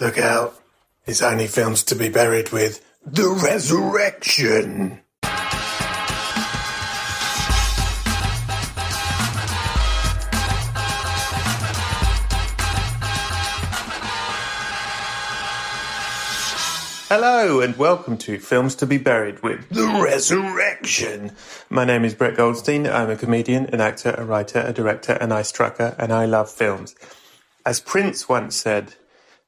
Look 0.00 0.18
out. 0.18 0.60
It's 1.06 1.22
only 1.22 1.46
films 1.46 1.84
to 1.84 1.94
be 1.94 2.08
buried 2.08 2.50
with 2.50 2.84
The 3.06 3.28
Resurrection. 3.28 4.98
Hello 17.08 17.60
and 17.60 17.76
welcome 17.76 18.18
to 18.18 18.40
Films 18.40 18.74
to 18.74 18.86
be 18.86 18.98
Buried 18.98 19.44
with 19.44 19.68
The 19.68 20.00
Resurrection. 20.02 21.30
My 21.70 21.84
name 21.84 22.04
is 22.04 22.14
Brett 22.14 22.36
Goldstein. 22.36 22.88
I'm 22.88 23.10
a 23.10 23.16
comedian, 23.16 23.66
an 23.66 23.80
actor, 23.80 24.10
a 24.18 24.24
writer, 24.24 24.58
a 24.58 24.72
director, 24.72 25.12
an 25.12 25.30
ice 25.30 25.52
trucker, 25.52 25.94
and 26.00 26.12
I 26.12 26.24
love 26.24 26.50
films. 26.50 26.96
As 27.64 27.78
Prince 27.78 28.28
once 28.28 28.56
said, 28.56 28.96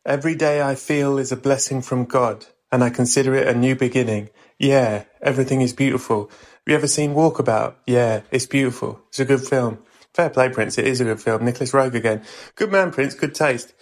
every 0.06 0.36
day 0.36 0.62
I 0.62 0.76
feel 0.76 1.18
is 1.18 1.32
a 1.32 1.36
blessing 1.36 1.82
from 1.82 2.04
God, 2.04 2.46
and 2.72 2.82
I 2.82 2.90
consider 2.90 3.34
it 3.34 3.48
a 3.48 3.58
new 3.58 3.74
beginning. 3.74 4.30
Yeah, 4.58 5.04
everything 5.20 5.60
is 5.60 5.72
beautiful. 5.72 6.28
Have 6.28 6.62
you 6.66 6.74
ever 6.76 6.86
seen 6.86 7.14
Walkabout? 7.14 7.74
Yeah, 7.86 8.22
it's 8.30 8.46
beautiful. 8.46 9.00
It's 9.08 9.20
a 9.20 9.24
good 9.24 9.42
film. 9.42 9.78
Fair 10.14 10.30
play, 10.30 10.48
Prince. 10.48 10.78
It 10.78 10.86
is 10.86 11.00
a 11.00 11.04
good 11.04 11.20
film. 11.20 11.44
Nicolas 11.44 11.72
Roeg 11.72 11.94
again. 11.94 12.22
Good 12.54 12.72
man, 12.72 12.92
Prince. 12.92 13.14
Good 13.14 13.34
taste. 13.34 13.74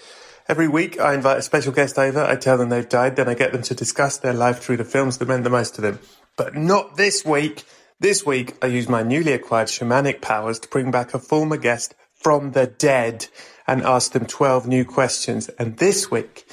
Every 0.49 0.67
week, 0.67 0.99
I 0.99 1.15
invite 1.15 1.39
a 1.39 1.43
special 1.43 1.73
guest 1.73 1.99
over. 1.99 2.23
I 2.23 2.37
tell 2.37 2.59
them 2.59 2.71
they've 2.71 2.89
died, 2.89 3.17
then 3.17 3.29
I 3.29 3.35
get 3.35 3.53
them 3.53 3.63
to 3.63 3.75
discuss 3.75 4.19
their 4.19 4.35
life 4.35 4.59
through 4.59 4.79
the 4.79 4.85
films 4.85 5.19
that 5.19 5.29
meant 5.29 5.45
the 5.45 5.51
most 5.51 5.75
to 5.77 5.81
them. 5.81 6.01
But 6.37 6.57
not 6.57 6.97
this 6.97 7.25
week. 7.25 7.65
This 8.01 8.27
week, 8.27 8.57
I 8.61 8.67
use 8.67 8.89
my 8.89 9.03
newly 9.03 9.33
acquired 9.33 9.69
shamanic 9.69 10.21
powers 10.21 10.59
to 10.59 10.69
bring 10.69 10.91
back 10.91 11.15
a 11.15 11.19
former 11.19 11.57
guest 11.57 11.95
from 12.15 12.53
the 12.53 12.67
dead 12.67 13.29
and 13.67 13.83
ask 13.83 14.13
them 14.13 14.27
12 14.27 14.67
new 14.67 14.85
questions. 14.85 15.49
And 15.59 15.77
this 15.79 16.11
week, 16.11 16.47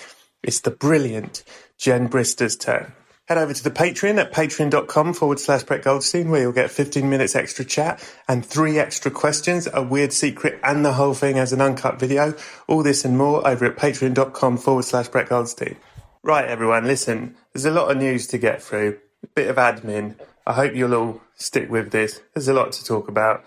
it's 0.44 0.62
the 0.62 0.72
brilliant 0.72 1.44
Jen 1.78 2.08
Brister's 2.08 2.56
turn. 2.56 2.94
Head 3.32 3.38
over 3.38 3.54
to 3.54 3.64
the 3.64 3.72
Patreon 3.72 4.20
at 4.20 4.34
patreon.com 4.34 5.14
forward 5.14 5.40
slash 5.40 5.64
Brett 5.64 5.84
Goldstein, 5.84 6.30
where 6.30 6.42
you'll 6.42 6.52
get 6.52 6.70
15 6.70 7.10
minutes 7.10 7.36
extra 7.36 7.64
chat 7.64 8.04
and 8.28 8.46
three 8.46 8.78
extra 8.78 9.10
questions, 9.10 9.70
a 9.74 9.82
weird 9.82 10.12
secret, 10.12 10.60
and 10.64 10.84
the 10.84 10.94
whole 10.94 11.14
thing 11.14 11.40
as 11.40 11.54
an 11.54 11.62
uncut 11.62 11.98
video. 11.98 12.34
All 12.68 12.84
this 12.84 13.06
and 13.06 13.18
more 13.18 13.48
over 13.48 13.66
at 13.66 13.78
patreon.com 13.78 14.58
forward 14.58 14.84
slash 14.84 15.08
Brett 15.08 15.30
Goldstein. 15.30 15.78
Right, 16.24 16.46
everyone, 16.46 16.86
listen, 16.86 17.36
there's 17.54 17.66
a 17.66 17.72
lot 17.72 17.90
of 17.90 17.98
news 17.98 18.28
to 18.28 18.38
get 18.38 18.62
through, 18.62 19.00
a 19.24 19.28
bit 19.28 19.50
of 19.50 19.56
admin. 19.56 20.20
I 20.46 20.54
hope 20.54 20.76
you'll 20.76 20.94
all 20.94 21.22
stick 21.36 21.70
with 21.70 21.92
this. 21.92 22.22
There's 22.34 22.48
a 22.48 22.54
lot 22.54 22.74
to 22.74 22.84
talk 22.84 23.08
about. 23.08 23.46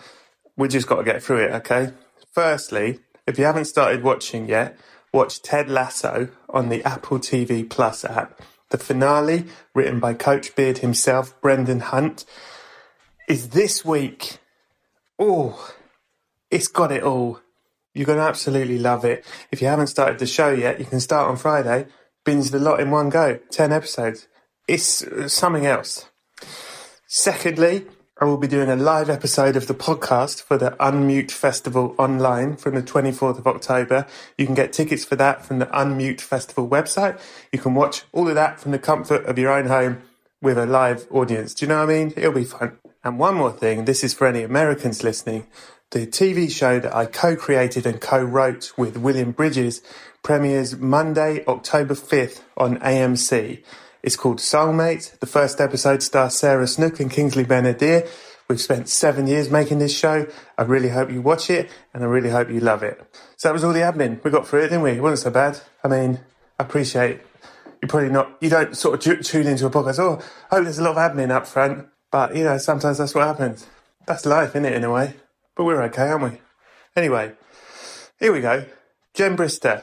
We 0.56 0.69
just 0.69 0.87
got 0.87 0.97
to 0.97 1.05
get 1.05 1.22
through 1.22 1.44
it, 1.44 1.53
okay? 1.53 1.93
Firstly, 2.33 3.00
if 3.27 3.39
you 3.39 3.45
haven't 3.45 3.67
started 3.67 4.03
watching 4.03 4.49
yet, 4.49 4.79
watch 5.12 5.43
Ted 5.43 5.71
Lasso 5.71 6.29
on 6.49 6.69
the 6.69 6.83
Apple 6.85 7.19
TV 7.19 7.69
Plus 7.69 8.05
app. 8.05 8.41
The 8.71 8.79
finale, 8.79 9.47
written 9.75 10.01
by 10.01 10.15
Coach 10.15 10.55
Beard 10.57 10.79
himself, 10.79 11.41
Brendan 11.41 11.81
Hunt, 11.81 12.25
is 13.29 13.51
this 13.51 13.85
week. 13.85 14.39
Oh, 15.19 15.75
it's 16.51 16.69
got 16.69 16.93
it 16.93 17.03
all. 17.03 17.41
You're 17.95 18.07
going 18.07 18.19
to 18.19 18.25
absolutely 18.25 18.79
love 18.79 19.05
it. 19.05 19.25
If 19.53 19.62
you 19.62 19.69
haven't 19.69 19.87
started 19.87 20.19
the 20.19 20.27
show 20.27 20.51
yet, 20.51 20.81
you 20.81 20.85
can 20.85 21.01
start 21.01 21.31
on 21.31 21.37
Friday, 21.37 21.87
binge 22.25 22.51
the 22.51 22.59
lot 22.59 22.81
in 22.81 22.91
one 22.91 23.09
go, 23.09 23.39
10 23.51 23.73
episodes. 23.73 24.27
It's 24.67 25.05
uh, 25.05 25.29
something 25.29 25.67
else. 25.67 26.11
Secondly, 27.06 27.87
I 28.16 28.26
will 28.26 28.36
be 28.36 28.47
doing 28.47 28.69
a 28.69 28.76
live 28.76 29.10
episode 29.10 29.56
of 29.56 29.66
the 29.66 29.75
podcast 29.75 30.41
for 30.41 30.56
the 30.56 30.70
Unmute 30.78 31.32
Festival 31.32 31.97
online 31.98 32.54
from 32.54 32.76
the 32.76 32.82
24th 32.82 33.38
of 33.38 33.47
October. 33.48 34.06
You 34.38 34.47
can 34.47 34.54
get 34.54 34.72
tickets 34.72 35.04
for 35.04 35.16
that 35.16 35.44
from 35.44 35.58
the 35.58 35.66
Unmute 35.66 36.20
Festival 36.20 36.69
website. 36.69 37.20
You 37.50 37.58
can 37.58 37.75
watch 37.75 38.04
all 38.12 38.28
of 38.28 38.36
that 38.36 38.60
from 38.60 38.70
the 38.70 38.78
comfort 38.78 39.26
of 39.26 39.36
your 39.36 39.50
own 39.50 39.66
home 39.66 40.02
with 40.41 40.58
a 40.58 40.64
live 40.64 41.08
audience. 41.10 41.54
Do 41.54 41.64
you 41.66 41.69
know 41.70 41.84
what 41.84 41.91
I 41.91 41.92
mean? 41.92 42.14
It'll 42.16 42.30
be 42.30 42.44
fun. 42.44 42.78
And 43.02 43.19
one 43.19 43.34
more 43.34 43.50
thing, 43.50 43.84
this 43.84 44.04
is 44.04 44.14
for 44.14 44.28
any 44.28 44.44
Americans 44.44 45.02
listening. 45.02 45.48
The 45.91 46.06
TV 46.06 46.48
show 46.48 46.78
that 46.78 46.94
I 46.94 47.06
co-created 47.06 47.84
and 47.84 48.00
co-wrote 48.00 48.72
with 48.78 48.96
William 48.96 49.32
Bridges 49.32 49.82
premieres 50.22 50.76
Monday, 50.76 51.44
October 51.48 51.94
5th 51.94 52.42
on 52.56 52.78
AMC. 52.78 53.64
It's 54.04 54.16
called 54.16 54.37
Soulmate. 54.37 55.19
The 55.20 55.26
first 55.26 55.62
episode 55.62 56.03
stars 56.03 56.34
Sarah 56.34 56.66
Snook 56.66 57.00
and 57.00 57.10
Kingsley 57.10 57.42
Ben-Adir. 57.42 58.06
We've 58.50 58.60
spent 58.60 58.91
seven 58.91 59.26
years 59.26 59.48
making 59.48 59.78
this 59.78 59.97
show. 59.97 60.26
I 60.59 60.62
really 60.65 60.91
hope 60.91 61.10
you 61.10 61.22
watch 61.22 61.48
it 61.48 61.70
and 61.94 62.04
I 62.04 62.06
really 62.06 62.28
hope 62.28 62.50
you 62.50 62.60
love 62.60 62.82
it. 62.82 63.00
So 63.38 63.48
that 63.48 63.54
was 63.54 63.64
all 63.64 63.72
the 63.72 63.81
admin. 63.81 64.22
We 64.22 64.31
got 64.31 64.47
through 64.47 64.64
it, 64.64 64.69
didn't 64.69 64.82
we? 64.82 64.91
It 64.91 65.03
wasn't 65.03 65.20
so 65.20 65.31
bad. 65.31 65.59
I 65.82 65.88
mean, 65.88 66.20
I 66.60 66.64
appreciate 66.64 67.22
you're 67.81 67.88
probably 67.88 68.10
not, 68.10 68.37
you 68.43 68.50
don't 68.50 68.76
sort 68.76 69.06
of 69.06 69.25
tune 69.25 69.47
into 69.47 69.64
a 69.64 69.70
podcast. 69.70 69.98
Oh, 69.98 70.22
I 70.50 70.56
hope 70.56 70.64
there's 70.64 70.78
a 70.78 70.84
lot 70.84 70.98
of 70.98 71.16
admin 71.16 71.31
up 71.31 71.47
front. 71.47 71.88
But, 72.12 72.37
you 72.37 72.44
know, 72.44 72.59
sometimes 72.59 72.98
that's 72.98 73.14
what 73.14 73.26
happens. 73.26 73.66
That's 74.04 74.26
life, 74.26 74.50
isn't 74.50 74.66
it, 74.66 74.75
in 74.75 74.84
a 74.84 74.93
way? 74.93 75.14
But 75.56 75.64
we're 75.64 75.82
okay, 75.84 76.09
aren't 76.09 76.31
we? 76.31 76.41
Anyway, 76.94 77.32
here 78.20 78.34
we 78.34 78.43
go. 78.43 78.66
Jen 79.14 79.34
Brister. 79.34 79.82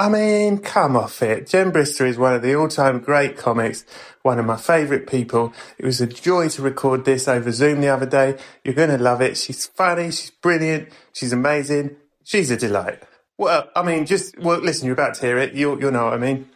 I 0.00 0.08
mean, 0.08 0.58
come 0.58 0.94
off 0.96 1.22
it. 1.22 1.48
Jen 1.48 1.72
Brister 1.72 2.06
is 2.06 2.16
one 2.16 2.32
of 2.32 2.40
the 2.40 2.54
all-time 2.54 3.00
great 3.00 3.36
comics, 3.36 3.84
one 4.22 4.38
of 4.38 4.46
my 4.46 4.56
favourite 4.56 5.08
people. 5.08 5.52
It 5.76 5.84
was 5.84 6.00
a 6.00 6.06
joy 6.06 6.50
to 6.50 6.62
record 6.62 7.04
this 7.04 7.26
over 7.26 7.50
Zoom 7.50 7.80
the 7.80 7.88
other 7.88 8.06
day. 8.06 8.38
You're 8.62 8.76
going 8.76 8.90
to 8.90 8.98
love 8.98 9.20
it. 9.20 9.36
She's 9.36 9.66
funny. 9.66 10.12
She's 10.12 10.30
brilliant. 10.30 10.90
She's 11.12 11.32
amazing. 11.32 11.96
She's 12.22 12.48
a 12.52 12.56
delight. 12.56 13.02
Well, 13.38 13.68
I 13.74 13.82
mean, 13.82 14.06
just, 14.06 14.38
well, 14.38 14.60
listen, 14.60 14.86
you're 14.86 14.92
about 14.92 15.14
to 15.14 15.26
hear 15.26 15.36
it. 15.36 15.54
You'll, 15.54 15.80
you'll 15.80 15.90
know 15.90 16.04
what 16.04 16.14
I 16.14 16.18
mean. 16.18 16.48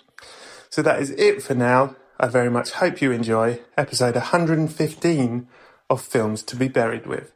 So 0.70 0.80
that 0.82 1.02
is 1.02 1.10
it 1.10 1.42
for 1.42 1.54
now. 1.54 1.96
I 2.20 2.28
very 2.28 2.50
much 2.50 2.70
hope 2.70 3.02
you 3.02 3.10
enjoy 3.10 3.58
episode 3.76 4.14
115 4.14 5.48
of 5.90 6.00
Films 6.00 6.44
to 6.44 6.54
be 6.54 6.68
Buried 6.68 7.08
with. 7.08 7.32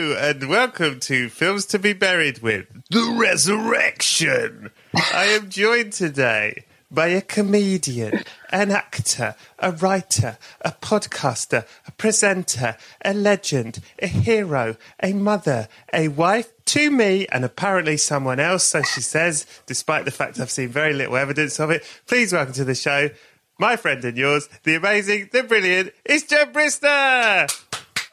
And 0.00 0.48
welcome 0.48 0.98
to 1.00 1.28
Films 1.28 1.66
to 1.66 1.78
be 1.78 1.92
Buried 1.92 2.38
with 2.38 2.66
The 2.88 3.14
Resurrection. 3.20 4.70
I 4.94 5.26
am 5.26 5.50
joined 5.50 5.92
today 5.92 6.64
by 6.90 7.08
a 7.08 7.20
comedian, 7.20 8.24
an 8.48 8.70
actor, 8.70 9.34
a 9.58 9.72
writer, 9.72 10.38
a 10.62 10.72
podcaster, 10.72 11.66
a 11.86 11.90
presenter, 11.92 12.78
a 13.04 13.12
legend, 13.12 13.80
a 13.98 14.06
hero, 14.06 14.78
a 15.02 15.12
mother, 15.12 15.68
a 15.92 16.08
wife 16.08 16.50
to 16.64 16.90
me, 16.90 17.26
and 17.30 17.44
apparently 17.44 17.98
someone 17.98 18.40
else, 18.40 18.64
so 18.64 18.80
she 18.80 19.02
says, 19.02 19.44
despite 19.66 20.06
the 20.06 20.10
fact 20.10 20.40
I've 20.40 20.50
seen 20.50 20.70
very 20.70 20.94
little 20.94 21.18
evidence 21.18 21.60
of 21.60 21.70
it. 21.70 21.84
Please 22.06 22.32
welcome 22.32 22.54
to 22.54 22.64
the 22.64 22.74
show, 22.74 23.10
my 23.58 23.76
friend 23.76 24.02
and 24.06 24.16
yours, 24.16 24.48
the 24.62 24.76
amazing, 24.76 25.28
the 25.30 25.42
brilliant, 25.42 25.92
it's 26.06 26.24
Jen 26.24 26.54
Brister! 26.54 27.69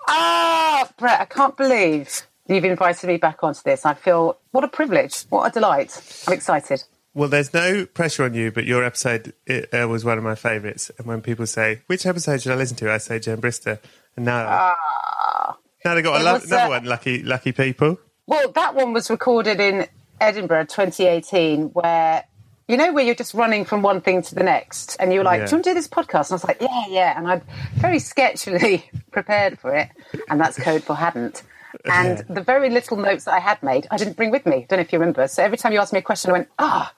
Ah, 0.08 0.90
Brett, 0.98 1.22
I 1.22 1.26
can't 1.26 1.58
believe 1.58 2.28
you've 2.48 2.64
invited 2.64 3.08
me 3.08 3.18
back 3.18 3.44
onto 3.44 3.62
this. 3.64 3.86
I 3.86 3.94
feel 3.94 4.38
what 4.52 4.64
a 4.64 4.68
privilege, 4.68 5.24
what 5.30 5.50
a 5.50 5.52
delight. 5.52 6.24
I'm 6.28 6.34
excited. 6.34 6.84
Well, 7.14 7.30
there's 7.30 7.54
no 7.54 7.86
pressure 7.86 8.24
on 8.26 8.36
you, 8.36 8.52
but 8.52 8.66
your 8.66 8.84
episode 8.84 9.34
it, 9.48 9.74
uh, 9.74 9.88
was 9.88 10.06
one 10.06 10.18
of 10.18 10.24
my 10.24 10.36
favourites. 10.36 10.92
And 10.98 11.08
when 11.08 11.22
people 11.22 11.48
say, 11.48 11.82
which 11.88 12.06
episode 12.06 12.42
should 12.42 12.52
I 12.52 12.56
listen 12.56 12.78
to? 12.78 12.92
I 12.92 13.00
say 13.00 13.20
Jen 13.20 13.42
Brister. 13.42 13.80
And 14.16 14.26
now, 14.26 14.76
now 15.84 15.96
they 15.96 16.02
got 16.02 16.22
a 16.22 16.24
lo- 16.24 16.36
another 16.36 16.56
uh, 16.56 16.70
one, 16.70 16.86
Lucky 16.86 17.24
Lucky 17.24 17.52
People. 17.52 17.98
Well, 18.28 18.52
that 18.52 18.76
one 18.76 18.94
was 18.94 19.10
recorded 19.10 19.60
in 19.60 19.88
Edinburgh 20.22 20.66
2018, 20.66 21.70
where 21.70 22.24
you 22.68 22.78
know 22.78 22.92
where 22.94 23.04
you're 23.04 23.16
just 23.16 23.34
running 23.34 23.66
from 23.66 23.82
one 23.82 24.02
thing 24.02 24.22
to 24.24 24.36
the 24.36 24.44
next, 24.44 24.96
and 25.00 25.14
you're 25.14 25.24
like, 25.24 25.40
Yeah. 25.40 25.46
"Do 25.46 25.52
you 25.52 25.56
want 25.58 25.64
to 25.66 25.70
do 25.72 25.74
this 25.74 25.88
podcast?" 25.88 26.30
And 26.30 26.32
I 26.32 26.36
was 26.36 26.44
like, 26.44 26.62
"Yeah, 26.62 26.84
yeah," 26.90 27.18
and 27.18 27.28
i'm 27.28 27.42
very 27.76 27.98
sketchily 27.98 28.84
prepared 29.12 29.60
for 29.60 29.74
it, 29.76 29.90
and 30.30 30.40
that's 30.40 30.58
code 30.58 30.84
for 30.84 30.96
hadn't. 30.96 31.44
And 31.86 32.20
the 32.30 32.42
very 32.42 32.70
little 32.70 32.98
notes 32.98 33.26
that 33.26 33.34
I 33.34 33.40
had 33.40 33.62
made, 33.62 33.88
I 33.92 33.98
didn't 33.98 34.18
bring 34.18 34.32
with 34.32 34.46
me. 34.46 34.66
Don't 34.68 34.78
know 34.78 34.82
if 34.82 34.92
you 34.92 35.00
remember. 35.00 35.28
So 35.28 35.44
every 35.44 35.58
time 35.58 35.74
you 35.74 35.80
asked 35.80 35.94
me 35.94 36.00
a 36.00 36.02
question, 36.02 36.32
I 36.32 36.34
went, 36.34 36.48
"Ah, 36.58 36.94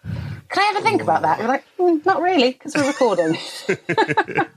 can 0.50 0.64
I 0.64 0.72
ever 0.76 0.82
think 0.82 1.02
about 1.02 1.22
that?" 1.24 1.38
You're 1.40 1.48
like, 1.48 1.66
mm, 1.78 2.04
"Not 2.06 2.22
really, 2.22 2.52
because 2.54 2.76
we're 2.76 2.88
recording." 2.88 3.38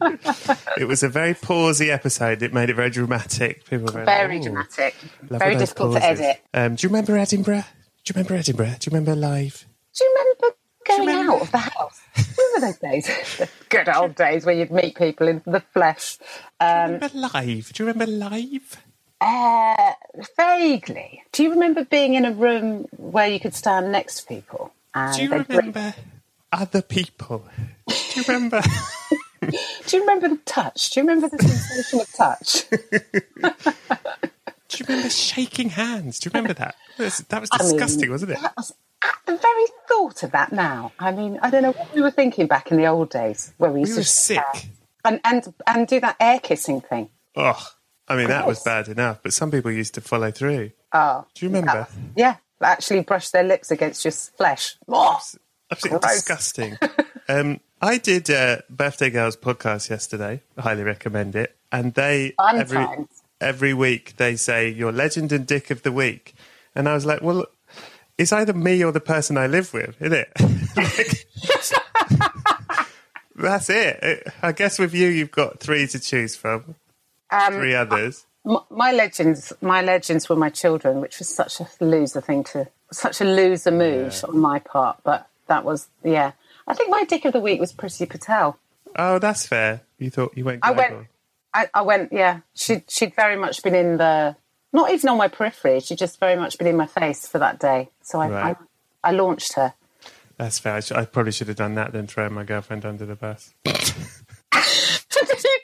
It 0.79 0.87
was 0.89 1.03
a 1.03 1.09
very 1.09 1.35
pausy 1.35 1.91
episode. 1.91 2.43
It 2.43 2.53
made 2.53 2.71
it 2.71 2.75
very 2.75 2.91
dramatic. 2.91 3.65
People 3.67 3.93
were 3.93 4.05
very 4.05 4.39
"Ooh, 4.39 4.43
dramatic, 4.43 4.95
very 5.23 5.57
difficult 5.57 5.95
to 5.97 6.05
edit. 6.05 6.41
Um, 6.55 6.75
do 6.77 6.85
you 6.85 6.89
remember 6.89 7.17
Edinburgh? 7.17 7.65
Do 8.05 8.09
you 8.11 8.15
remember 8.15 8.35
Edinburgh? 8.35 8.75
Do 8.81 8.91
you 8.91 8.97
remember 8.97 9.15
live? 9.15 9.67
Do 9.95 10.05
you 10.05 10.17
remember 10.19 10.57
going 10.87 11.07
remember- 11.07 11.33
out 11.35 11.43
of 11.43 11.51
the 11.53 11.59
house? 11.59 12.01
Remember 12.39 12.67
those 12.67 12.79
days? 12.79 13.07
the 13.39 13.49
good 13.69 13.89
old 13.89 14.15
days 14.15 14.45
where 14.47 14.55
you'd 14.55 14.71
meet 14.71 14.97
people 14.97 15.29
in 15.29 15.43
the 15.47 15.61
flesh. 15.73 16.19
Um, 16.61 16.93
remember 16.95 17.11
live? 17.15 17.73
Do 17.73 17.83
you 17.83 17.89
remember 17.89 18.07
live? 18.13 18.83
uh, 19.21 19.93
vaguely. 20.37 21.23
Do 21.31 21.45
you 21.45 21.51
remember 21.51 21.85
being 21.85 22.15
in 22.15 22.25
a 22.25 22.33
room 22.33 22.87
where 22.97 23.29
you 23.29 23.39
could 23.39 23.55
stand 23.55 23.93
next 23.93 24.21
to 24.21 24.27
people? 24.27 24.73
And 24.95 25.15
Do 25.17 25.23
you 25.23 25.29
bring- 25.29 25.45
remember 25.49 25.95
other 26.53 26.83
people? 26.83 27.45
Do 27.89 27.95
you 28.17 28.25
remember? 28.27 28.61
do 29.41 29.97
you 29.97 30.01
remember 30.01 30.29
the 30.29 30.39
touch? 30.45 30.91
Do 30.91 31.01
you 31.01 31.07
remember 31.07 31.29
the 31.29 31.43
sensation 31.43 32.01
of 32.01 32.13
touch? 32.13 32.69
Do 34.69 34.79
you 34.79 34.87
remember 34.89 35.11
shaking 35.11 35.69
hands? 35.71 36.19
Do 36.19 36.27
you 36.29 36.31
remember 36.33 36.55
that? 36.55 36.75
That 36.99 37.05
was, 37.05 37.25
was 37.31 37.49
I 37.53 37.59
mean, 37.65 37.73
disgusting, 37.73 38.11
wasn't 38.11 38.33
it? 38.33 38.41
That 38.43 38.55
was 38.57 38.75
at 39.05 39.15
the 39.27 39.37
very 39.37 39.65
thought 40.03 40.23
of 40.23 40.33
that 40.33 40.53
now. 40.53 40.93
I 40.99 41.13
mean, 41.13 41.39
I 41.43 41.51
don't 41.51 41.63
know 41.63 41.73
what 41.73 41.95
we 41.95 42.01
were 42.03 42.11
thinking 42.11 42.47
back 42.47 42.71
in 42.71 42.77
the 42.77 42.87
old 42.87 43.11
days 43.11 43.53
where 43.59 43.71
we 43.71 43.81
used 43.81 43.93
We 43.97 44.03
to 44.03 44.09
sick. 44.09 44.69
and 45.05 45.21
and 45.25 45.53
and 45.67 45.87
do 45.87 46.01
that 46.01 46.17
air 46.21 46.39
kissing 46.41 46.81
thing. 46.81 47.09
Oh, 47.37 47.59
I 48.09 48.17
mean, 48.17 48.29
that 48.29 48.47
was 48.47 48.63
bad 48.63 48.89
enough, 48.89 49.21
but 49.23 49.33
some 49.33 49.51
people 49.51 49.71
used 49.71 49.95
to 49.95 50.01
follow 50.01 50.31
through. 50.31 50.73
Oh, 50.93 51.25
Do 51.35 51.47
you 51.47 51.51
remember? 51.53 51.87
yeah, 52.17 52.37
actually 52.61 53.01
brush 53.03 53.31
their 53.31 53.43
lips 53.45 53.71
against 53.71 54.05
your 54.05 54.13
flesh. 54.13 54.77
Oh, 54.89 55.19
Absolutely 55.71 56.01
Gross. 56.01 56.15
disgusting. 56.17 56.77
um, 57.29 57.61
I 57.81 57.97
did 57.99 58.29
uh, 58.29 58.59
Birthday 58.69 59.09
Girls 59.11 59.37
podcast 59.37 59.89
yesterday. 59.89 60.43
Highly 60.59 60.83
recommend 60.83 61.35
it. 61.35 61.57
And 61.71 61.95
they 61.95 62.35
Fun 62.37 62.59
every 62.59 62.77
times. 62.85 63.23
every 63.41 63.73
week 63.73 64.17
they 64.19 64.37
say 64.37 64.69
your 64.69 64.93
legend 64.93 65.33
and 65.33 65.47
dick 65.47 65.71
of 65.71 65.83
the 65.83 65.93
week, 65.93 66.35
and 66.75 66.87
I 66.89 66.93
was 66.95 67.07
like, 67.07 67.23
well, 67.23 67.47
it's 68.19 68.33
either 68.33 68.53
me 68.53 68.85
or 68.85 68.93
the 68.93 69.01
person 69.01 69.37
I 69.37 69.47
live 69.47 69.73
with, 69.73 70.01
isn't 70.01 70.13
it? 70.13 70.33
Like, 70.77 71.27
that's 73.35 73.71
it. 73.71 74.29
I 74.43 74.53
guess 74.53 74.79
with 74.79 74.95
you, 74.95 75.09
you've 75.09 75.31
got 75.33 75.61
three 75.61 75.87
to 75.89 75.99
choose 75.99 76.37
from. 76.37 76.77
Um, 77.31 77.55
three 77.55 77.75
others. 77.75 78.27
M- 78.47 78.59
my 78.71 78.93
legends, 78.93 79.53
my 79.61 79.83
legends 79.83 80.29
were 80.29 80.37
my 80.37 80.51
children, 80.51 81.01
which 81.01 81.19
was 81.19 81.29
such 81.29 81.61
a 81.61 81.69
loser 81.81 82.21
thing 82.21 82.45
to, 82.45 82.69
such 82.91 83.21
a 83.21 83.25
loser 83.25 83.71
move 83.71 84.25
on 84.29 84.39
my 84.39 84.59
part. 84.59 84.99
But 85.05 85.27
that 85.47 85.65
was, 85.65 85.89
yeah. 86.05 86.33
I 86.67 86.75
think 86.75 86.91
my 86.91 87.05
dick 87.05 87.25
of 87.25 87.33
the 87.33 87.41
week 87.41 87.61
was 87.61 87.73
Priti 87.73 88.09
Patel. 88.09 88.59
Oh, 88.97 89.19
that's 89.19 89.47
fair. 89.47 89.83
You 89.99 90.11
thought 90.11 90.37
you 90.37 90.45
went. 90.45 90.61
I 90.63 90.73
went, 90.73 91.07
I, 91.55 91.69
I 91.73 91.83
went, 91.83 92.13
yeah. 92.13 92.41
She, 92.55 92.83
she'd 92.89 93.15
very 93.15 93.37
much 93.37 93.63
been 93.63 93.75
in 93.75 93.97
the, 93.97 94.37
not 94.73 94.91
even 94.91 95.09
on 95.11 95.19
my 95.19 95.29
periphery. 95.29 95.81
She'd 95.81 95.99
just 95.99 96.19
very 96.19 96.37
much 96.37 96.59
been 96.59 96.67
in 96.67 96.77
my 96.77 96.87
face 96.87 97.27
for 97.27 97.39
that 97.39 97.59
day. 97.59 97.91
So 98.03 98.21
I, 98.21 98.29
Right. 98.29 98.57
I, 99.05 99.11
I 99.11 99.13
launched 99.13 99.55
her. 99.55 99.75
That's 100.39 100.59
fair. 100.59 100.75
I, 100.75 100.81
sh- 100.81 100.93
I 100.93 101.05
probably 101.05 101.33
should 101.33 101.49
have 101.49 101.57
done 101.57 101.75
that 101.75 101.93
than 101.93 102.07
throw 102.07 102.29
my 102.31 102.45
girlfriend 102.45 102.85
under 102.85 103.05
the 103.07 103.15
bus. 103.15 103.53
you 103.65 103.73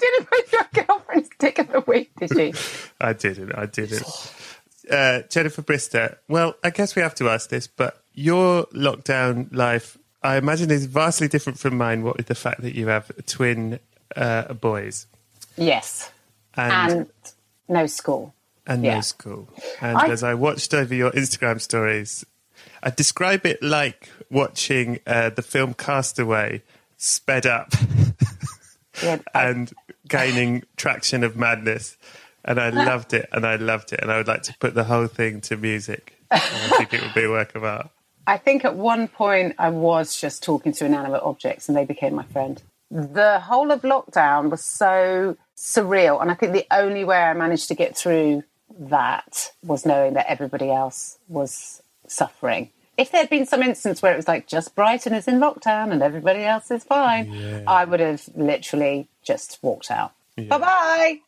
did 0.00 0.22
it 0.22 0.28
with 0.30 0.52
your 0.52 0.84
girlfriend's 0.84 1.30
dick 1.38 1.58
of 1.58 1.68
the 1.72 1.80
week, 1.86 2.10
did 2.18 2.30
you? 2.30 2.52
I 3.00 3.12
didn't. 3.12 3.52
I 3.54 3.66
didn't. 3.66 4.04
Uh, 4.90 5.22
Jennifer 5.28 5.62
Brister. 5.62 6.16
Well, 6.28 6.54
I 6.62 6.70
guess 6.70 6.94
we 6.96 7.02
have 7.02 7.14
to 7.16 7.28
ask 7.28 7.50
this, 7.50 7.66
but 7.66 8.02
your 8.14 8.66
lockdown 8.66 9.54
life, 9.54 9.98
I 10.22 10.36
imagine, 10.36 10.70
is 10.70 10.86
vastly 10.86 11.28
different 11.28 11.58
from 11.58 11.76
mine. 11.76 12.02
What 12.02 12.16
with 12.16 12.26
the 12.26 12.34
fact 12.34 12.62
that 12.62 12.74
you 12.74 12.88
have 12.88 13.10
twin 13.26 13.80
uh, 14.16 14.52
boys 14.54 15.06
yes. 15.56 16.10
and, 16.54 16.92
And 16.92 17.10
no 17.68 17.86
school. 17.86 18.34
No 18.76 18.88
yeah. 18.88 19.00
school. 19.00 19.48
And 19.80 19.96
I- 19.98 20.08
as 20.08 20.22
I 20.22 20.34
watched 20.34 20.74
over 20.74 20.94
your 20.94 21.10
Instagram 21.12 21.60
stories, 21.60 22.24
I 22.82 22.90
describe 22.90 23.46
it 23.46 23.62
like 23.62 24.08
watching 24.30 25.00
uh, 25.06 25.30
the 25.30 25.42
film 25.42 25.74
Castaway 25.74 26.62
sped 26.96 27.46
up 27.46 27.72
Yeah, 29.02 29.18
I- 29.34 29.48
and 29.48 29.72
gaining 30.08 30.64
traction 30.76 31.24
of 31.24 31.36
madness. 31.36 31.96
And 32.44 32.58
I 32.58 32.70
loved 32.70 33.12
it, 33.12 33.28
and 33.32 33.44
I 33.44 33.56
loved 33.56 33.92
it, 33.92 34.00
and 34.00 34.10
I 34.10 34.16
would 34.16 34.28
like 34.28 34.42
to 34.44 34.56
put 34.58 34.74
the 34.74 34.84
whole 34.84 35.06
thing 35.06 35.42
to 35.42 35.56
music. 35.56 36.14
I 36.30 36.38
think 36.38 36.94
it 36.94 37.02
would 37.02 37.12
be 37.12 37.24
a 37.24 37.30
work 37.30 37.54
of 37.54 37.64
art. 37.64 37.90
I 38.26 38.36
think 38.38 38.64
at 38.64 38.74
one 38.74 39.08
point 39.08 39.54
I 39.58 39.70
was 39.70 40.18
just 40.18 40.42
talking 40.42 40.72
to 40.72 40.84
inanimate 40.86 41.22
objects 41.22 41.68
and 41.68 41.76
they 41.76 41.84
became 41.84 42.14
my 42.14 42.24
friend. 42.24 42.62
The 42.90 43.40
whole 43.40 43.70
of 43.70 43.82
lockdown 43.82 44.50
was 44.50 44.62
so 44.64 45.36
surreal. 45.56 46.20
And 46.20 46.30
I 46.30 46.34
think 46.34 46.52
the 46.52 46.66
only 46.70 47.04
way 47.04 47.16
I 47.16 47.32
managed 47.34 47.68
to 47.68 47.74
get 47.74 47.96
through 47.96 48.44
that 48.78 49.52
was 49.62 49.84
knowing 49.86 50.14
that 50.14 50.26
everybody 50.30 50.70
else 50.70 51.18
was 51.28 51.82
suffering. 52.06 52.70
If 52.96 53.12
there 53.12 53.20
had 53.20 53.30
been 53.30 53.46
some 53.46 53.62
instance 53.62 54.02
where 54.02 54.12
it 54.12 54.16
was 54.16 54.26
like 54.28 54.46
just 54.48 54.74
Brighton 54.74 55.14
is 55.14 55.28
in 55.28 55.38
lockdown 55.38 55.92
and 55.92 56.02
everybody 56.02 56.42
else 56.44 56.70
is 56.70 56.82
fine, 56.84 57.62
I 57.66 57.84
would 57.84 58.00
have 58.00 58.28
literally 58.34 59.08
just 59.22 59.58
walked 59.62 59.90
out. 59.90 60.12
Bye 60.36 60.58
bye. 60.58 61.18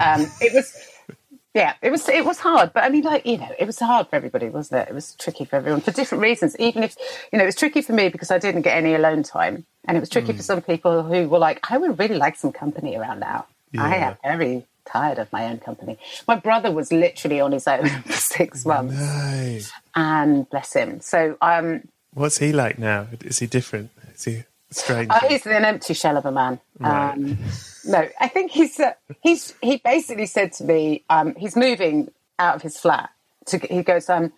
Um, 0.00 0.26
it 0.40 0.52
was 0.52 0.74
yeah, 1.54 1.74
it 1.80 1.90
was 1.90 2.08
it 2.08 2.24
was 2.24 2.38
hard, 2.38 2.72
but 2.72 2.82
I 2.82 2.88
mean, 2.88 3.04
like 3.04 3.24
you 3.24 3.38
know, 3.38 3.50
it 3.58 3.66
was 3.66 3.78
hard 3.78 4.08
for 4.08 4.16
everybody, 4.16 4.48
wasn't 4.48 4.82
it? 4.82 4.88
It 4.88 4.94
was 4.94 5.14
tricky 5.14 5.44
for 5.44 5.56
everyone 5.56 5.80
for 5.80 5.92
different 5.92 6.22
reasons. 6.22 6.56
Even 6.58 6.82
if 6.82 6.96
you 7.32 7.38
know, 7.38 7.44
it 7.44 7.46
was 7.46 7.56
tricky 7.56 7.82
for 7.82 7.92
me 7.92 8.08
because 8.08 8.30
I 8.32 8.38
didn't 8.38 8.62
get 8.62 8.76
any 8.76 8.94
alone 8.94 9.22
time, 9.22 9.64
and 9.86 9.96
it 9.96 10.00
was 10.00 10.08
tricky 10.08 10.32
for 10.32 10.42
some 10.42 10.60
people 10.62 11.04
who 11.04 11.28
were 11.28 11.38
like, 11.38 11.60
I 11.70 11.78
would 11.78 11.98
really 11.98 12.16
like 12.16 12.36
some 12.36 12.52
company 12.52 12.96
around 12.96 13.20
now. 13.20 13.46
I 13.78 13.96
Yeah. 13.96 14.08
am 14.10 14.38
very 14.38 14.66
tired 14.84 15.18
of 15.18 15.32
my 15.32 15.44
own 15.46 15.58
company. 15.58 15.98
My 16.26 16.36
brother 16.36 16.70
was 16.70 16.92
literally 16.92 17.40
on 17.40 17.52
his 17.52 17.66
own 17.66 17.88
for 18.06 18.12
six 18.12 18.64
months, 18.64 18.94
No. 18.94 19.58
and 19.94 20.48
bless 20.50 20.72
him. 20.74 21.00
So 21.00 21.36
um, 21.40 21.82
What's 22.14 22.38
he 22.38 22.52
like 22.52 22.78
now? 22.78 23.06
Is 23.22 23.38
he 23.38 23.46
different? 23.46 23.90
Is 24.14 24.24
he 24.24 24.44
strange? 24.70 25.10
Oh, 25.12 25.26
he's 25.28 25.46
an 25.46 25.64
empty 25.64 25.94
shell 25.94 26.16
of 26.16 26.26
a 26.26 26.32
man. 26.32 26.60
Right. 26.78 27.12
Um, 27.12 27.38
no, 27.86 28.08
I 28.20 28.28
think 28.28 28.50
he's 28.52 28.78
uh, 28.78 28.92
he's 29.22 29.54
he 29.62 29.78
basically 29.78 30.26
said 30.26 30.52
to 30.54 30.64
me, 30.64 31.04
um, 31.08 31.34
he's 31.36 31.56
moving 31.56 32.10
out 32.38 32.56
of 32.56 32.62
his 32.62 32.76
flat. 32.78 33.10
To 33.46 33.58
he 33.58 33.82
goes, 33.82 34.08
um, 34.10 34.32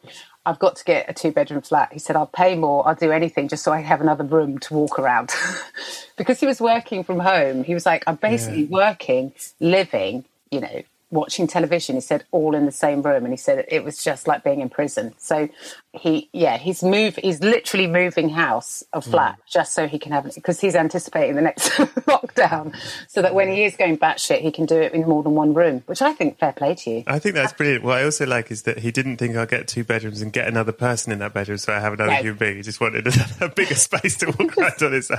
I've 0.46 0.58
got 0.58 0.76
to 0.76 0.84
get 0.84 1.08
a 1.10 1.12
two 1.14 1.32
bedroom 1.32 1.62
flat. 1.62 1.92
He 1.92 1.98
said, 1.98 2.16
I'll 2.16 2.26
pay 2.26 2.54
more, 2.54 2.86
I'll 2.86 2.94
do 2.94 3.10
anything 3.10 3.48
just 3.48 3.64
so 3.64 3.72
I 3.72 3.80
have 3.80 4.00
another 4.00 4.24
room 4.24 4.58
to 4.60 4.74
walk 4.74 4.98
around. 4.98 5.30
because 6.16 6.38
he 6.38 6.46
was 6.46 6.60
working 6.60 7.02
from 7.02 7.18
home, 7.18 7.64
he 7.64 7.74
was 7.74 7.84
like, 7.86 8.04
I'm 8.06 8.16
basically 8.16 8.64
working, 8.64 9.32
living, 9.58 10.24
you 10.54 10.61
know, 10.61 10.82
watching 11.14 11.47
television. 11.47 11.94
He 11.94 12.00
said 12.00 12.25
all 12.33 12.54
in 12.54 12.66
the 12.66 12.73
same 12.73 13.00
room, 13.00 13.25
and 13.25 13.33
he 13.33 13.37
said 13.37 13.64
it 13.68 13.85
was 13.85 14.02
just 14.02 14.26
like 14.26 14.44
being 14.44 14.61
in 14.61 14.68
prison. 14.68 15.14
So 15.16 15.49
he, 15.92 16.28
yeah, 16.33 16.59
he's 16.59 16.83
move, 16.83 17.16
he's 17.16 17.40
literally 17.40 17.87
moving 17.87 18.28
house 18.28 18.85
or 18.92 19.00
hmm. 19.00 19.11
flat 19.11 19.38
just 19.49 19.73
so 19.73 19.87
he 19.87 19.99
can 19.99 20.12
have 20.12 20.25
because 20.35 20.61
he's 20.61 20.75
anticipating 20.75 21.37
the 21.37 21.42
next 21.42 21.71
lockdown, 22.09 22.76
so 23.09 23.23
that 23.23 23.35
when 23.35 23.49
hmm. 23.49 23.54
he 23.54 23.64
is 23.64 23.76
going 23.76 23.97
batshit, 23.97 24.40
he 24.40 24.50
can 24.50 24.66
do 24.66 24.76
it 24.76 24.92
in 24.92 25.09
more 25.09 25.23
than 25.23 25.33
one 25.33 25.54
room. 25.54 25.83
Which 25.87 26.02
I 26.02 26.12
think 26.12 26.38
fair 26.38 26.52
play 26.52 26.75
to 26.75 26.90
you. 26.90 27.04
I 27.06 27.18
think 27.18 27.35
that's 27.35 27.52
brilliant. 27.52 27.85
What 27.85 27.99
I 27.99 28.04
also 28.04 28.26
like 28.26 28.50
is 28.50 28.62
that 28.62 28.78
he 28.78 28.90
didn't 28.90 29.16
think 29.16 29.37
I'll 29.37 29.47
get 29.47 29.68
two 29.68 29.85
bedrooms 29.85 30.21
and 30.21 30.33
get 30.33 30.49
another 30.49 30.73
person 30.73 31.12
in 31.12 31.21
that 31.21 31.33
bedroom, 31.33 31.59
so 31.59 31.73
I 31.73 31.80
have 31.80 31.92
another 31.92 32.11
No. 32.11 32.16
human 32.16 32.38
being. 32.38 32.56
He 32.56 32.62
just 32.62 32.80
wanted 32.80 33.06
a, 33.06 33.12
a 33.47 33.49
bigger 33.49 33.75
space 33.75 34.16
to 34.18 34.26
walk 34.38 34.59
around 34.59 34.83
on 34.83 34.92
his 34.92 35.11
own. 35.11 35.18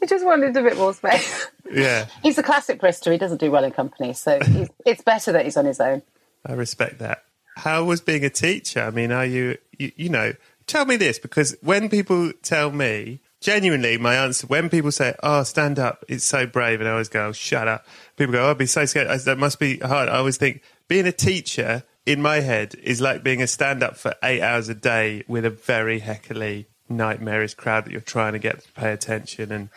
He 0.00 0.06
just 0.06 0.24
wanted 0.24 0.56
a 0.56 0.62
bit 0.62 0.76
more 0.76 0.94
space. 0.94 1.48
Yeah, 1.70 2.06
he's 2.22 2.38
a 2.38 2.42
classic 2.42 2.80
Brister. 2.80 3.12
He 3.12 3.18
doesn't 3.18 3.38
do 3.38 3.50
well 3.50 3.64
in 3.64 3.72
company, 3.72 4.12
so 4.12 4.38
he's, 4.40 4.68
it's 4.92 5.02
better 5.02 5.32
that 5.32 5.44
he's 5.44 5.56
on 5.56 5.64
his 5.64 5.80
own. 5.80 6.02
I 6.46 6.52
respect 6.52 6.98
that. 7.00 7.24
How 7.56 7.84
was 7.84 8.00
being 8.00 8.24
a 8.24 8.30
teacher? 8.30 8.80
I 8.82 8.90
mean, 8.90 9.12
are 9.12 9.26
you, 9.26 9.58
you, 9.78 9.92
you 9.96 10.08
know, 10.08 10.32
tell 10.66 10.84
me 10.86 10.96
this 10.96 11.18
because 11.18 11.56
when 11.62 11.88
people 11.88 12.32
tell 12.42 12.70
me, 12.70 13.20
genuinely, 13.40 13.98
my 13.98 14.14
answer, 14.14 14.46
when 14.46 14.70
people 14.70 14.90
say, 14.92 15.14
oh, 15.22 15.42
stand 15.42 15.78
up, 15.78 16.04
it's 16.08 16.24
so 16.24 16.46
brave, 16.46 16.80
and 16.80 16.88
I 16.88 16.92
always 16.92 17.08
go, 17.08 17.26
oh, 17.26 17.32
shut 17.32 17.68
up. 17.68 17.84
People 18.16 18.32
go, 18.32 18.46
oh, 18.46 18.50
I'd 18.52 18.58
be 18.58 18.66
so 18.66 18.84
scared. 18.86 19.08
I, 19.08 19.16
that 19.18 19.38
must 19.38 19.58
be 19.58 19.78
hard. 19.78 20.08
I 20.08 20.16
always 20.16 20.36
think 20.38 20.62
being 20.88 21.06
a 21.06 21.12
teacher 21.12 21.84
in 22.06 22.22
my 22.22 22.40
head 22.40 22.74
is 22.82 23.00
like 23.00 23.22
being 23.22 23.42
a 23.42 23.46
stand 23.46 23.82
up 23.82 23.96
for 23.96 24.14
eight 24.22 24.40
hours 24.42 24.68
a 24.68 24.74
day 24.74 25.22
with 25.28 25.44
a 25.44 25.50
very 25.50 25.98
heckly 26.00 26.66
nightmarish 26.88 27.54
crowd 27.54 27.84
that 27.84 27.92
you're 27.92 28.00
trying 28.00 28.32
to 28.32 28.38
get 28.38 28.62
to 28.62 28.72
pay 28.72 28.92
attention 28.92 29.52
and 29.52 29.68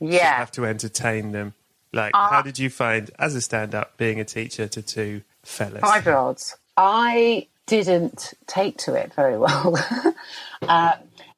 Yeah. 0.00 0.36
have 0.36 0.52
to 0.52 0.64
entertain 0.66 1.32
them. 1.32 1.54
Like, 1.92 2.12
Uh, 2.14 2.28
how 2.30 2.42
did 2.42 2.58
you 2.58 2.70
find, 2.70 3.10
as 3.18 3.34
a 3.34 3.40
stand 3.40 3.74
up, 3.74 3.96
being 3.96 4.18
a 4.20 4.24
teacher 4.24 4.66
to 4.68 4.82
two 4.82 5.22
fellas? 5.42 5.80
five 5.80 6.04
year 6.06 6.16
olds. 6.16 6.56
I 6.76 7.48
didn't 7.66 8.34
take 8.46 8.78
to 8.78 8.94
it 8.94 9.12
very 9.14 9.38
well. 9.38 9.76
uh, 10.62 10.92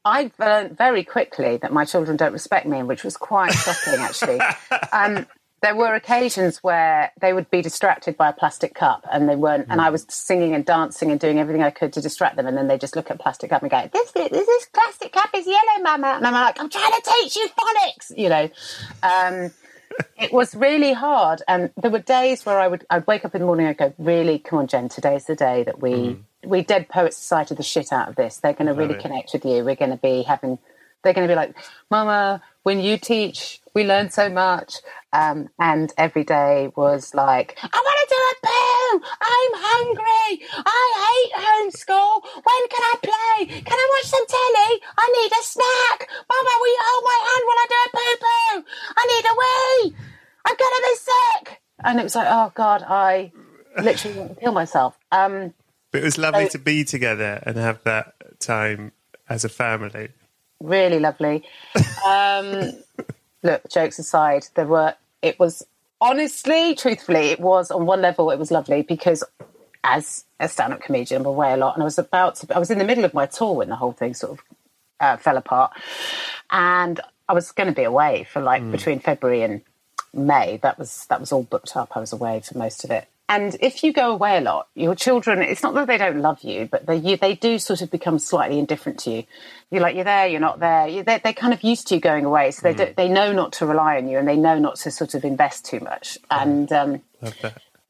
I 0.04 0.30
learned 0.38 0.76
very 0.76 1.02
quickly 1.02 1.56
that 1.58 1.73
my 1.73 1.84
children 1.84 2.16
don't 2.16 2.32
respect 2.32 2.66
me, 2.66 2.82
which 2.82 3.04
was 3.04 3.16
quite 3.16 3.52
shocking, 3.52 4.00
actually. 4.00 4.40
Um, 4.92 5.26
there 5.61 5.75
were 5.75 5.94
occasions 5.94 6.62
where 6.62 7.11
they 7.20 7.32
would 7.32 7.50
be 7.50 7.62
distracted 7.62 8.18
by 8.18 8.28
a 8.28 8.32
plastic 8.34 8.75
cup 8.75 9.06
and 9.11 9.26
they 9.28 9.34
weren't, 9.34 9.66
and 9.70 9.80
I 9.80 9.88
was 9.88 10.04
singing 10.11 10.54
and 10.54 10.62
dancing 10.64 11.11
and 11.11 11.18
doing 11.18 11.38
everything 11.38 11.62
I 11.62 11.70
could 11.70 11.94
to 11.94 12.02
distract 12.02 12.37
them, 12.37 12.46
and 12.46 12.54
then 12.56 12.68
they 12.68 12.76
just 12.76 12.94
look 12.94 13.11
at 13.11 13.18
plastic 13.18 13.49
cup 13.49 13.62
and 13.62 13.70
go, 13.70 13.88
"This, 13.90 14.12
this, 14.12 14.28
this 14.30 14.66
plastic 14.75 15.12
cup 15.12 15.30
is 15.34 15.46
yellow, 15.46 15.82
Mama," 15.82 16.08
and 16.18 16.26
I'm 16.26 16.34
like, 16.34 16.61
"I'm 16.61 16.68
trying 16.68 16.92
to 16.92 17.02
teach 17.18 17.34
you 17.37 17.49
phonics," 17.58 18.12
you 18.16 18.28
know. 18.28 18.50
Um, 19.02 19.52
it 20.17 20.33
was 20.33 20.55
really 20.55 20.93
hard 20.93 21.43
and 21.49 21.71
there 21.77 21.91
were 21.91 21.99
days 21.99 22.45
where 22.47 22.59
i 22.59 22.69
would 22.69 22.85
i'd 22.91 23.07
wake 23.07 23.25
up 23.25 23.35
in 23.35 23.41
the 23.41 23.47
morning 23.47 23.67
and 23.67 23.77
go 23.77 23.95
really? 23.99 24.39
Come 24.39 24.61
on 24.61 24.67
jen 24.67 24.89
today's 24.89 25.25
the 25.27 25.37
day 25.37 25.63
that 25.65 25.81
we 25.81 26.19
we 26.47 26.63
dead 26.63 26.89
poets 26.89 27.17
society 27.17 27.55
the 27.55 27.63
shit 27.63 27.93
out 27.93 28.09
of 28.09 28.17
this. 28.17 28.39
They're 28.39 28.53
going 28.53 28.67
to 28.67 28.75
really 28.75 28.95
connect 28.95 29.33
with 29.33 29.45
you. 29.45 29.65
We're 29.65 29.77
going 29.77 29.91
to 29.91 29.97
be 29.97 30.23
having 30.23 30.59
they're 31.03 31.13
going 31.13 31.29
to 31.29 31.33
be 31.33 31.37
like 31.37 31.55
mama 31.91 32.43
when 32.63 32.81
you 32.81 32.97
teach 32.99 33.61
we 33.75 33.85
learn 33.85 34.11
so 34.11 34.29
much. 34.29 34.77
Um, 35.13 35.49
and 35.59 35.93
every 35.97 36.25
day 36.25 36.73
was 36.77 37.15
like 37.15 37.57
i 37.63 37.67
want 37.67 38.09
to 38.09 38.15
do 38.15 38.21
a 38.21 38.47
poo 38.47 38.63
i'm 39.03 39.53
hungry. 39.55 40.47
I 40.65 40.85
hate 41.05 41.33
homeschool 41.45 42.23
when 42.23 42.63
can 42.73 42.83
i 42.83 42.95
play? 43.03 43.47
Can 43.61 43.79
i 43.79 43.87
watch 43.95 44.09
some 44.11 44.27
telly? 44.27 44.81
I 44.99 45.07
need 45.19 45.33
a 45.33 45.43
snack. 45.43 46.09
Mama 46.31 46.53
will 46.61 46.69
you 46.69 46.81
hold 46.81 47.05
my 47.05 47.19
hand 47.29 47.43
while 47.49 47.61
i 47.63 47.67
do 47.73 47.79
a 47.85 47.89
poo 47.97 48.17
poo 48.25 48.65
i 48.97 49.03
need 49.13 49.25
a 49.31 49.35
wee. 49.41 49.97
I'm 50.47 50.57
gonna 50.57 50.83
be 50.91 50.97
sick. 50.97 51.61
And 51.85 52.01
it 52.01 52.03
was 52.05 52.15
like 52.15 52.29
oh 52.31 52.53
god 52.55 52.85
i 52.89 53.33
literally 53.83 54.19
want 54.19 54.35
to 54.35 54.41
kill 54.41 54.53
myself. 54.53 54.97
Um, 55.11 55.53
But 55.91 56.03
it 56.03 56.05
was 56.05 56.19
lovely 56.19 56.45
So- 56.47 56.51
to 56.53 56.59
be 56.59 56.85
together 56.85 57.43
and 57.47 57.57
have 57.57 57.83
that 57.85 58.15
time 58.41 58.93
as 59.29 59.45
a 59.45 59.49
family. 59.49 60.09
really 60.61 60.99
lovely. 61.01 61.45
Um, 62.07 62.73
look, 63.43 63.69
jokes 63.71 63.99
aside, 63.99 64.47
there 64.55 64.67
were. 64.67 64.95
It 65.23 65.39
was 65.39 65.67
honestly, 66.01 66.75
truthfully, 66.75 67.29
it 67.31 67.41
was 67.41 67.71
on 67.71 67.87
one 67.87 68.03
level, 68.03 68.31
it 68.31 68.39
was 68.39 68.51
lovely 68.51 68.83
because 68.83 69.25
as 69.83 70.25
a 70.41 70.49
stand-up 70.49 70.81
comedian, 70.81 71.23
I'm 71.23 71.27
away 71.27 71.53
a 71.53 71.57
lot, 71.57 71.75
and 71.75 71.83
I 71.83 71.85
was 71.85 71.99
about 71.99 72.37
to. 72.37 72.57
I 72.57 72.59
was 72.59 72.71
in 72.71 72.79
the 72.79 72.85
middle 72.85 73.05
of 73.05 73.15
my 73.15 73.27
tour 73.27 73.55
when 73.55 73.69
the 73.69 73.77
whole 73.77 73.93
thing 73.93 74.15
sort 74.15 74.39
of 74.39 74.45
uh, 75.01 75.17
fell 75.19 75.37
apart, 75.37 75.73
and 76.51 77.01
I 77.29 77.35
was 77.35 77.53
going 77.53 77.69
to 77.69 77.75
be 77.75 77.85
away 77.85 78.25
for 78.25 78.41
like 78.41 78.69
between 78.71 78.99
February 78.99 79.43
and 79.43 79.63
May. 80.13 80.59
That 80.63 80.79
was 80.79 81.07
that 81.07 81.21
was 81.21 81.33
all 81.33 81.43
booked 81.43 81.77
up. 81.77 81.97
I 81.97 82.01
was 82.01 82.13
away 82.13 82.41
for 82.41 82.57
most 82.59 82.85
of 82.85 82.91
it. 82.91 83.09
And 83.26 83.57
if 83.61 83.83
you 83.83 83.95
go 83.95 84.11
away 84.12 84.37
a 84.37 84.43
lot, 84.43 84.69
your 84.75 84.95
children, 84.95 85.40
it's 85.40 85.62
not 85.62 85.75
that 85.75 85.87
they 85.87 85.97
don't 85.97 86.21
love 86.21 86.43
you, 86.43 86.69
but 86.71 86.85
they, 86.85 86.97
you, 86.97 87.16
they 87.16 87.35
do 87.35 87.59
sort 87.59 87.81
of 87.81 87.90
become 87.90 88.19
slightly 88.19 88.59
indifferent 88.59 88.99
to 89.00 89.11
you. 89.11 89.25
You're 89.71 89.81
like, 89.81 89.95
you're 89.95 90.04
there, 90.04 90.26
you're 90.26 90.40
not 90.40 90.61
there. 90.61 90.87
You, 90.88 91.02
they're, 91.02 91.21
they're 91.21 91.33
kind 91.33 91.54
of 91.54 91.62
used 91.62 91.88
to 91.88 91.95
you 91.95 92.00
going 92.02 92.26
away. 92.26 92.50
So 92.50 92.71
they, 92.71 92.75
do, 92.75 92.95
they 92.95 93.09
know 93.09 93.33
not 93.33 93.54
to 93.54 93.66
rely 93.66 93.97
on 93.97 94.09
you 94.09 94.19
and 94.19 94.28
they 94.28 94.37
know 94.37 94.59
not 94.59 94.76
to 94.76 94.90
sort 94.90 95.14
of 95.14 95.25
invest 95.25 95.64
too 95.64 95.81
much. 95.81 96.19
And 96.31 96.71
um, 96.71 97.02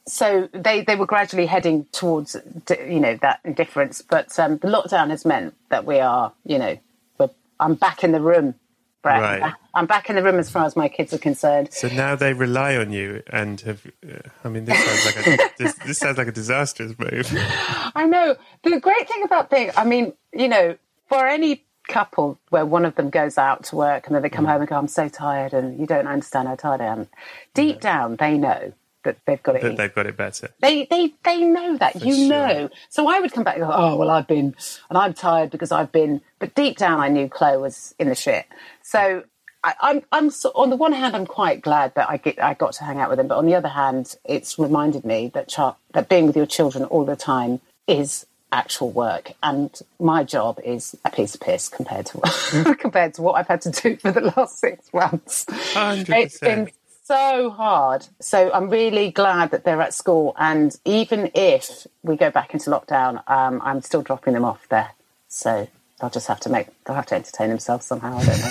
so 0.06 0.48
they, 0.52 0.82
they 0.82 0.94
were 0.94 1.06
gradually 1.06 1.46
heading 1.46 1.86
towards, 1.90 2.36
you 2.86 3.00
know, 3.00 3.16
that 3.22 3.40
indifference. 3.44 4.02
But 4.02 4.38
um, 4.38 4.58
the 4.58 4.68
lockdown 4.68 5.10
has 5.10 5.24
meant 5.24 5.54
that 5.70 5.84
we 5.84 5.98
are, 5.98 6.32
you 6.44 6.58
know, 6.58 6.78
we're, 7.18 7.30
I'm 7.58 7.74
back 7.74 8.04
in 8.04 8.12
the 8.12 8.20
room. 8.20 8.54
Brett. 9.04 9.20
Right. 9.20 9.34
I'm 9.34 9.40
back- 9.40 9.60
I'm 9.76 9.86
back 9.86 10.10
in 10.10 10.16
the 10.16 10.22
room 10.22 10.38
as 10.38 10.50
far 10.50 10.64
as 10.64 10.74
my 10.76 10.88
kids 10.88 11.12
are 11.12 11.18
concerned. 11.18 11.72
So 11.72 11.88
now 11.88 12.16
they 12.16 12.32
rely 12.32 12.76
on 12.76 12.90
you 12.90 13.22
and 13.28 13.60
have. 13.60 13.86
Uh, 14.02 14.18
I 14.44 14.48
mean, 14.48 14.64
this 14.64 14.82
sounds 14.82 15.04
like 15.16 15.26
a 15.26 15.50
this, 15.58 15.74
this 15.86 15.98
sounds 15.98 16.16
like 16.18 16.26
a 16.28 16.32
disastrous 16.32 16.98
move. 16.98 17.28
I 17.94 18.06
know. 18.06 18.34
The 18.62 18.80
great 18.80 19.06
thing 19.08 19.22
about 19.22 19.50
being, 19.50 19.70
I 19.76 19.84
mean, 19.84 20.14
you 20.32 20.48
know, 20.48 20.76
for 21.08 21.26
any 21.26 21.64
couple 21.86 22.38
where 22.48 22.64
one 22.64 22.86
of 22.86 22.94
them 22.94 23.10
goes 23.10 23.36
out 23.36 23.64
to 23.64 23.76
work 23.76 24.06
and 24.06 24.14
then 24.16 24.22
they 24.22 24.30
come 24.30 24.46
home 24.46 24.60
and 24.62 24.68
go, 24.68 24.76
I'm 24.76 24.88
so 24.88 25.08
tired 25.08 25.52
and 25.52 25.78
you 25.78 25.86
don't 25.86 26.06
understand 26.08 26.48
how 26.48 26.54
tired 26.54 26.80
I 26.80 26.86
am. 26.86 27.08
Deep 27.52 27.80
down, 27.80 28.16
they 28.16 28.38
know 28.38 28.72
that 29.04 29.18
they've 29.26 29.42
got 29.42 29.56
it. 29.56 29.62
That 29.62 29.70
in. 29.70 29.76
they've 29.76 29.94
got 29.94 30.06
it 30.06 30.16
better. 30.16 30.50
They, 30.60 30.86
they, 30.86 31.14
they 31.24 31.42
know 31.42 31.76
that. 31.78 32.04
you 32.04 32.14
sure. 32.14 32.28
know. 32.28 32.70
So 32.88 33.08
I 33.08 33.20
would 33.20 33.32
come 33.32 33.44
back 33.44 33.56
and 33.56 33.64
go, 33.64 33.72
oh, 33.72 33.96
well, 33.96 34.10
I've 34.10 34.26
been, 34.26 34.54
and 34.88 34.98
I'm 34.98 35.14
tired 35.14 35.50
because 35.50 35.72
I've 35.72 35.92
been, 35.92 36.20
but 36.38 36.54
deep 36.54 36.76
down, 36.76 37.00
I 37.00 37.08
knew 37.08 37.28
Chloe 37.28 37.58
was 37.58 37.94
in 37.98 38.08
the 38.08 38.14
shit. 38.14 38.46
So 38.82 39.24
I, 39.62 39.74
I'm, 39.80 40.02
I'm, 40.12 40.30
so, 40.30 40.52
on 40.54 40.70
the 40.70 40.76
one 40.76 40.92
hand, 40.92 41.16
I'm 41.16 41.26
quite 41.26 41.62
glad 41.62 41.94
that 41.94 42.10
I 42.10 42.16
get, 42.16 42.42
I 42.42 42.54
got 42.54 42.72
to 42.74 42.84
hang 42.84 42.98
out 42.98 43.10
with 43.10 43.20
him. 43.20 43.28
But 43.28 43.38
on 43.38 43.46
the 43.46 43.54
other 43.54 43.68
hand, 43.68 44.16
it's 44.24 44.58
reminded 44.58 45.04
me 45.04 45.30
that, 45.34 45.48
char- 45.48 45.76
that 45.92 46.08
being 46.08 46.26
with 46.26 46.36
your 46.36 46.46
children 46.46 46.84
all 46.84 47.04
the 47.04 47.16
time 47.16 47.60
is 47.86 48.26
actual 48.52 48.90
work. 48.90 49.32
And 49.42 49.70
my 49.98 50.24
job 50.24 50.60
is 50.64 50.96
a 51.04 51.10
piece 51.10 51.34
of 51.34 51.40
piss 51.40 51.68
compared 51.68 52.06
to 52.06 52.18
what, 52.18 52.78
compared 52.78 53.14
to 53.14 53.22
what 53.22 53.32
I've 53.32 53.48
had 53.48 53.62
to 53.62 53.70
do 53.70 53.96
for 53.96 54.12
the 54.12 54.32
last 54.36 54.60
six 54.60 54.92
months. 54.92 55.44
100%. 55.46 56.08
It's 56.08 56.38
been 56.38 56.70
so 57.04 57.50
hard. 57.50 58.06
So 58.20 58.50
I'm 58.52 58.70
really 58.70 59.10
glad 59.10 59.50
that 59.50 59.64
they're 59.64 59.82
at 59.82 59.94
school. 59.94 60.34
And 60.38 60.74
even 60.84 61.30
if 61.34 61.86
we 62.02 62.16
go 62.16 62.30
back 62.30 62.54
into 62.54 62.70
lockdown, 62.70 63.22
um, 63.28 63.60
I'm 63.62 63.82
still 63.82 64.02
dropping 64.02 64.32
them 64.32 64.44
off 64.44 64.66
there. 64.70 64.90
So 65.28 65.68
they'll 66.00 66.10
just 66.10 66.26
have 66.28 66.40
to 66.40 66.48
make, 66.48 66.68
they'll 66.84 66.96
have 66.96 67.06
to 67.06 67.14
entertain 67.14 67.50
themselves 67.50 67.86
somehow. 67.86 68.16
I 68.16 68.24
don't 68.24 68.40
know. 68.40 68.50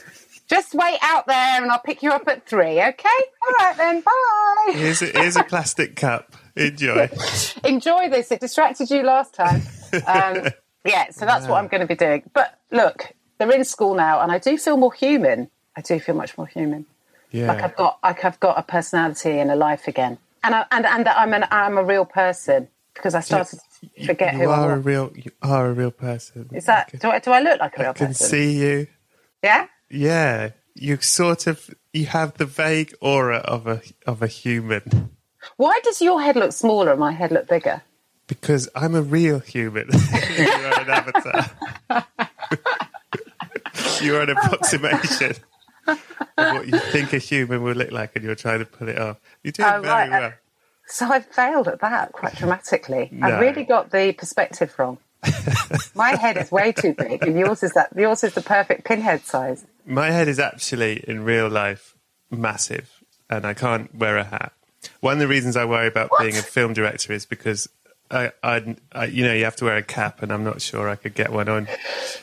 just 0.48 0.74
wait 0.74 0.98
out 1.00 1.26
there 1.26 1.62
and 1.62 1.70
I'll 1.70 1.78
pick 1.78 2.02
you 2.02 2.10
up 2.10 2.26
at 2.26 2.46
three, 2.46 2.82
okay? 2.82 3.08
All 3.48 3.54
right 3.60 3.76
then, 3.76 4.00
bye. 4.00 4.72
Here's 4.72 5.00
a, 5.02 5.06
here's 5.06 5.36
a 5.36 5.44
plastic 5.44 5.94
cup. 5.94 6.34
Enjoy. 6.56 7.08
Enjoy 7.64 8.08
this. 8.08 8.32
It 8.32 8.40
distracted 8.40 8.90
you 8.90 9.04
last 9.04 9.32
time. 9.32 9.62
Um, 10.06 10.48
yeah, 10.84 11.10
so 11.10 11.24
that's 11.24 11.46
what 11.46 11.58
I'm 11.58 11.68
going 11.68 11.82
to 11.82 11.86
be 11.86 11.94
doing. 11.94 12.28
But 12.34 12.58
look, 12.72 13.12
they're 13.38 13.52
in 13.52 13.64
school 13.64 13.94
now 13.94 14.20
and 14.20 14.32
I 14.32 14.38
do 14.38 14.58
feel 14.58 14.76
more 14.76 14.92
human. 14.92 15.48
I 15.76 15.80
do 15.82 16.00
feel 16.00 16.16
much 16.16 16.36
more 16.36 16.48
human. 16.48 16.84
Yeah. 17.32 17.48
like 17.48 17.62
I've 17.62 17.76
got 17.76 17.98
like 18.02 18.24
I've 18.24 18.40
got 18.40 18.58
a 18.58 18.62
personality 18.62 19.38
and 19.38 19.50
a 19.50 19.56
life 19.56 19.88
again, 19.88 20.18
and 20.44 20.54
I, 20.54 20.66
and 20.70 20.86
and 20.86 21.06
that 21.06 21.18
I'm 21.18 21.32
an 21.32 21.46
I'm 21.50 21.78
a 21.78 21.84
real 21.84 22.04
person 22.04 22.68
because 22.94 23.14
I 23.14 23.20
started 23.20 23.58
to 23.80 24.06
forget 24.06 24.34
you 24.34 24.40
who 24.40 24.50
I 24.50 24.58
are 24.58 24.72
a 24.72 24.78
real. 24.78 25.12
You 25.14 25.32
are 25.42 25.66
a 25.66 25.72
real 25.72 25.90
person. 25.90 26.50
Is 26.52 26.66
that 26.66 26.92
do 27.00 27.08
I 27.08 27.18
do 27.18 27.30
I 27.30 27.40
look 27.40 27.60
like 27.60 27.78
a 27.78 27.82
real 27.82 27.92
person? 27.92 28.04
I 28.04 28.08
can 28.08 28.14
person? 28.14 28.28
see 28.28 28.58
you. 28.58 28.86
Yeah. 29.42 29.66
Yeah, 29.90 30.50
you 30.74 30.98
sort 31.00 31.46
of 31.46 31.74
you 31.92 32.06
have 32.06 32.38
the 32.38 32.46
vague 32.46 32.94
aura 33.00 33.38
of 33.38 33.66
a 33.66 33.82
of 34.06 34.22
a 34.22 34.26
human 34.26 35.10
Why 35.56 35.80
does 35.82 36.00
your 36.00 36.22
head 36.22 36.36
look 36.36 36.52
smaller 36.52 36.92
and 36.92 37.00
my 37.00 37.12
head 37.12 37.32
look 37.32 37.48
bigger? 37.48 37.82
because 38.26 38.68
I'm 38.74 38.94
a 38.94 39.02
real 39.02 39.40
human. 39.40 39.88
you 40.38 40.48
are 40.48 40.80
an 40.80 40.90
avatar. 40.90 41.50
you 44.00 44.16
are 44.16 44.22
an 44.22 44.30
approximation 44.30 45.34
what 45.84 46.66
you 46.66 46.78
think 46.78 47.12
a 47.12 47.18
human 47.18 47.62
will 47.62 47.74
look 47.74 47.90
like, 47.92 48.14
and 48.16 48.24
you're 48.24 48.34
trying 48.34 48.60
to 48.60 48.64
pull 48.64 48.88
it 48.88 48.98
off. 48.98 49.18
You're 49.42 49.52
doing 49.52 49.68
Oh, 49.68 49.80
very 49.80 49.92
right. 49.92 50.08
Uh, 50.08 50.20
well. 50.20 50.32
So 50.86 51.06
I 51.10 51.20
failed 51.20 51.68
at 51.68 51.80
that 51.80 52.12
quite 52.12 52.34
dramatically. 52.34 53.10
I 53.22 53.38
really 53.38 53.64
got 53.64 53.90
the 53.90 54.12
perspective 54.12 54.74
wrong. 54.78 54.98
my 55.94 56.16
head 56.16 56.36
is 56.36 56.50
way 56.50 56.72
too 56.72 56.94
big, 56.94 57.22
and 57.22 57.38
yours 57.38 57.62
is 57.62 57.72
that 57.72 57.90
yours 57.96 58.24
is 58.24 58.34
the 58.34 58.42
perfect 58.42 58.84
pinhead 58.84 59.24
size. 59.24 59.64
My 59.86 60.10
head 60.10 60.28
is 60.28 60.38
actually 60.38 61.04
in 61.08 61.24
real 61.24 61.48
life 61.48 61.96
massive, 62.30 62.90
and 63.30 63.46
I 63.46 63.54
can't 63.54 63.94
wear 63.94 64.16
a 64.18 64.24
hat. 64.24 64.52
One 65.00 65.14
of 65.14 65.18
the 65.20 65.28
reasons 65.28 65.56
I 65.56 65.64
worry 65.64 65.86
about 65.86 66.10
being 66.18 66.36
a 66.36 66.42
film 66.42 66.72
director 66.72 67.12
is 67.12 67.24
because 67.24 67.68
I, 68.12 68.30
I, 68.42 68.76
I, 68.92 69.04
you 69.06 69.24
know, 69.24 69.32
you 69.32 69.44
have 69.44 69.56
to 69.56 69.64
wear 69.64 69.76
a 69.76 69.82
cap, 69.82 70.22
and 70.22 70.32
I'm 70.32 70.44
not 70.44 70.60
sure 70.60 70.88
I 70.88 70.96
could 70.96 71.14
get 71.14 71.32
one 71.32 71.48
on. 71.48 71.66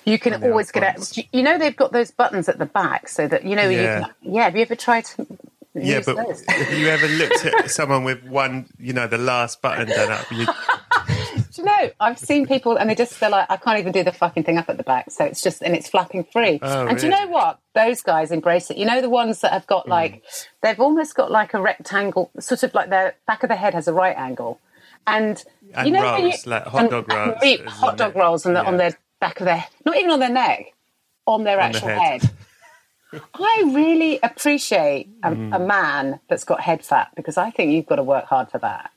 You 0.05 0.19
can 0.19 0.39
the 0.39 0.49
always 0.49 0.71
get 0.71 0.83
out. 0.83 1.17
You 1.33 1.43
know 1.43 1.57
they've 1.57 1.75
got 1.75 1.91
those 1.91 2.11
buttons 2.11 2.47
at 2.47 2.59
the 2.59 2.65
back 2.65 3.07
so 3.09 3.27
that 3.27 3.43
you 3.43 3.55
know 3.55 3.67
Yeah. 3.67 3.99
you 3.99 4.05
can. 4.05 4.13
Yeah. 4.33 4.43
Have 4.43 4.55
you 4.55 4.61
ever 4.61 4.75
tried 4.75 5.05
to? 5.05 5.27
Yeah, 5.75 6.01
but 6.05 6.15
those? 6.17 6.43
have 6.47 6.73
you 6.77 6.87
ever 6.87 7.07
looked 7.07 7.45
at 7.45 7.69
someone 7.79 8.03
with 8.03 8.23
one, 8.23 8.67
you 8.79 8.91
know, 8.91 9.07
the 9.07 9.17
last 9.19 9.61
button 9.61 9.87
done 9.87 10.11
up? 10.11 10.31
You, 10.31 10.45
Do 11.51 11.61
you 11.61 11.63
know, 11.65 11.89
I've 11.99 12.19
seen 12.19 12.45
people 12.47 12.75
and 12.77 12.89
they 12.89 12.95
just 12.95 13.19
they're 13.19 13.29
like, 13.29 13.49
I 13.49 13.57
can't 13.57 13.79
even 13.79 13.91
do 13.91 14.03
the 14.03 14.11
fucking 14.11 14.43
thing 14.43 14.57
up 14.57 14.69
at 14.69 14.77
the 14.77 14.83
back, 14.83 15.09
so 15.11 15.25
it's 15.25 15.41
just 15.41 15.61
and 15.61 15.75
it's 15.75 15.89
flapping 15.89 16.23
free. 16.23 16.59
Oh, 16.61 16.87
and 16.87 16.97
do 16.97 17.05
you 17.05 17.11
know 17.11 17.27
what? 17.27 17.59
Those 17.75 18.01
guys 18.01 18.31
embrace 18.31 18.69
it. 18.69 18.77
You 18.77 18.85
know 18.85 19.01
the 19.01 19.09
ones 19.09 19.41
that 19.41 19.51
have 19.53 19.65
got 19.67 19.85
Hmm. 19.85 19.91
like 19.91 20.23
they've 20.61 20.79
almost 20.79 21.15
got 21.15 21.31
like 21.31 21.53
a 21.53 21.61
rectangle, 21.61 22.31
sort 22.39 22.63
of 22.63 22.73
like 22.73 22.89
their 22.89 23.15
back 23.27 23.43
of 23.43 23.49
the 23.49 23.55
head 23.55 23.73
has 23.73 23.87
a 23.87 23.93
right 23.93 24.15
angle, 24.17 24.59
and, 25.15 25.43
And 25.73 25.87
you 25.87 25.93
know 25.93 26.03
rolls, 26.03 26.45
you, 26.45 26.51
like 26.51 26.63
hot 26.65 26.81
and- 26.81 26.89
dog 26.89 27.05
and 27.11 27.29
rolls 27.31 27.41
meat- 27.41 27.59
is 27.61 27.71
hot 27.71 27.89
on 27.91 27.97
dog 27.97 28.15
it. 28.15 28.19
rolls, 28.19 28.45
on, 28.45 28.53
the, 28.53 28.63
on 28.65 28.77
their 28.77 28.97
back 29.19 29.39
of 29.39 29.45
their, 29.45 29.63
not 29.85 29.97
even 29.97 30.11
on 30.11 30.19
their 30.19 30.29
neck, 30.29 30.73
on 31.25 31.43
their 31.43 31.59
On 31.61 31.71
the 31.71 31.77
actual 31.77 31.89
head. 31.89 32.21
head. 32.23 32.31
I 33.33 33.63
really 33.73 34.19
appreciate 34.21 35.09
a, 35.23 35.33
Hmm. 35.33 35.53
a 35.53 35.59
man 35.59 36.19
that's 36.29 36.43
got 36.43 36.61
head 36.61 36.85
fat 36.85 37.09
because 37.15 37.37
I 37.37 37.49
think 37.49 37.71
you've 37.71 37.87
got 37.87 37.95
to 37.95 38.03
work 38.03 38.25
hard 38.25 38.51
for 38.51 38.59
that. 38.59 38.91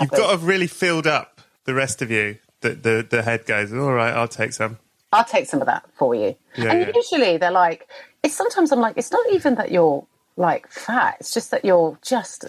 You've 0.00 0.10
got 0.10 0.16
to 0.16 0.28
have 0.28 0.44
really 0.44 0.66
filled 0.66 1.06
up 1.06 1.40
the 1.64 1.74
rest 1.74 2.02
of 2.02 2.10
you. 2.10 2.38
The, 2.60 2.70
the, 2.70 3.06
the 3.08 3.22
head 3.22 3.46
goes, 3.46 3.72
all 3.72 3.92
right, 3.92 4.12
I'll 4.12 4.26
take 4.28 4.52
some. 4.52 4.78
I'll 5.12 5.24
take 5.24 5.46
some 5.46 5.60
of 5.60 5.66
that 5.66 5.84
for 5.96 6.14
you. 6.14 6.34
Yeah, 6.56 6.70
and 6.72 6.80
yeah. 6.80 6.92
usually 6.94 7.36
they're 7.36 7.50
like, 7.52 7.88
it's 8.24 8.34
sometimes 8.34 8.72
I'm 8.72 8.80
like, 8.80 8.96
it's 8.96 9.12
not 9.12 9.24
even 9.32 9.54
that 9.56 9.70
you're 9.70 10.04
like 10.36 10.66
fat. 10.68 11.18
It's 11.20 11.32
just 11.32 11.50
that 11.52 11.64
you're 11.64 11.96
just 12.02 12.46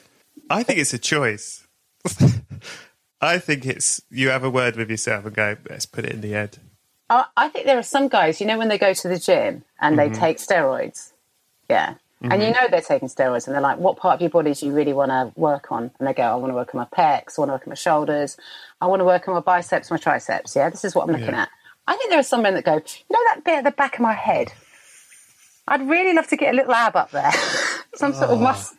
I 0.49 0.63
think 0.63 0.79
it's 0.79 0.93
a 0.93 0.97
choice. 0.97 1.64
I 3.21 3.39
think 3.39 3.65
it's 3.65 4.01
you 4.09 4.29
have 4.29 4.43
a 4.43 4.49
word 4.49 4.75
with 4.75 4.89
yourself 4.89 5.25
and 5.25 5.35
go, 5.35 5.57
let's 5.69 5.85
put 5.85 6.05
it 6.05 6.11
in 6.11 6.21
the 6.21 6.31
head. 6.31 6.57
I, 7.09 7.25
I 7.37 7.49
think 7.49 7.65
there 7.65 7.77
are 7.77 7.83
some 7.83 8.07
guys, 8.07 8.39
you 8.41 8.47
know, 8.47 8.57
when 8.57 8.67
they 8.67 8.77
go 8.77 8.93
to 8.93 9.07
the 9.07 9.17
gym 9.19 9.63
and 9.79 9.97
Mm-hmm. 9.97 10.13
they 10.13 10.19
take 10.19 10.37
steroids. 10.37 11.11
Yeah. 11.69 11.95
And 12.21 12.41
you 12.41 12.49
know 12.51 12.67
they're 12.71 12.81
taking 12.81 13.07
steroids 13.07 13.45
and 13.45 13.53
they're 13.53 13.61
like, 13.61 13.77
what 13.77 13.97
part 13.97 14.15
of 14.15 14.21
your 14.21 14.31
body 14.31 14.53
do 14.55 14.65
you 14.65 14.71
really 14.73 14.93
want 14.93 15.11
to 15.11 15.31
work 15.39 15.71
on? 15.71 15.91
And 15.99 16.07
they 16.07 16.13
go, 16.13 16.23
I 16.23 16.33
want 16.35 16.49
to 16.49 16.55
work 16.55 16.73
on 16.73 16.79
my 16.79 16.85
pecs, 16.85 17.37
I 17.37 17.41
want 17.41 17.49
to 17.49 17.53
work 17.53 17.67
on 17.67 17.69
my 17.69 17.75
shoulders, 17.75 18.35
I 18.81 18.87
want 18.87 19.01
to 19.01 19.05
work 19.05 19.27
on 19.27 19.35
my 19.35 19.41
biceps, 19.41 19.91
my 19.91 19.97
triceps. 19.97 20.55
Yeah, 20.55 20.69
this 20.71 20.83
is 20.83 20.95
what 20.95 21.03
I'm 21.07 21.11
looking 21.11 21.27
Yeah. 21.35 21.43
at. 21.43 21.49
I 21.87 21.95
think 21.97 22.09
there 22.09 22.17
are 22.19 22.23
some 22.23 22.41
men 22.41 22.55
that 22.55 22.63
go, 22.63 22.73
you 22.75 22.79
know 23.11 23.19
that 23.27 23.43
bit 23.43 23.57
at 23.59 23.63
the 23.63 23.69
back 23.71 23.95
of 23.95 23.99
my 23.99 24.13
head? 24.13 24.53
I'd 25.67 25.87
really 25.87 26.13
love 26.13 26.27
to 26.29 26.35
get 26.37 26.53
a 26.53 26.57
little 26.57 26.73
ab 26.73 26.95
up 26.95 27.11
there. 27.11 27.31
some 27.95 28.13
sort 28.13 28.31
of 28.31 28.39
muscle. 28.41 28.75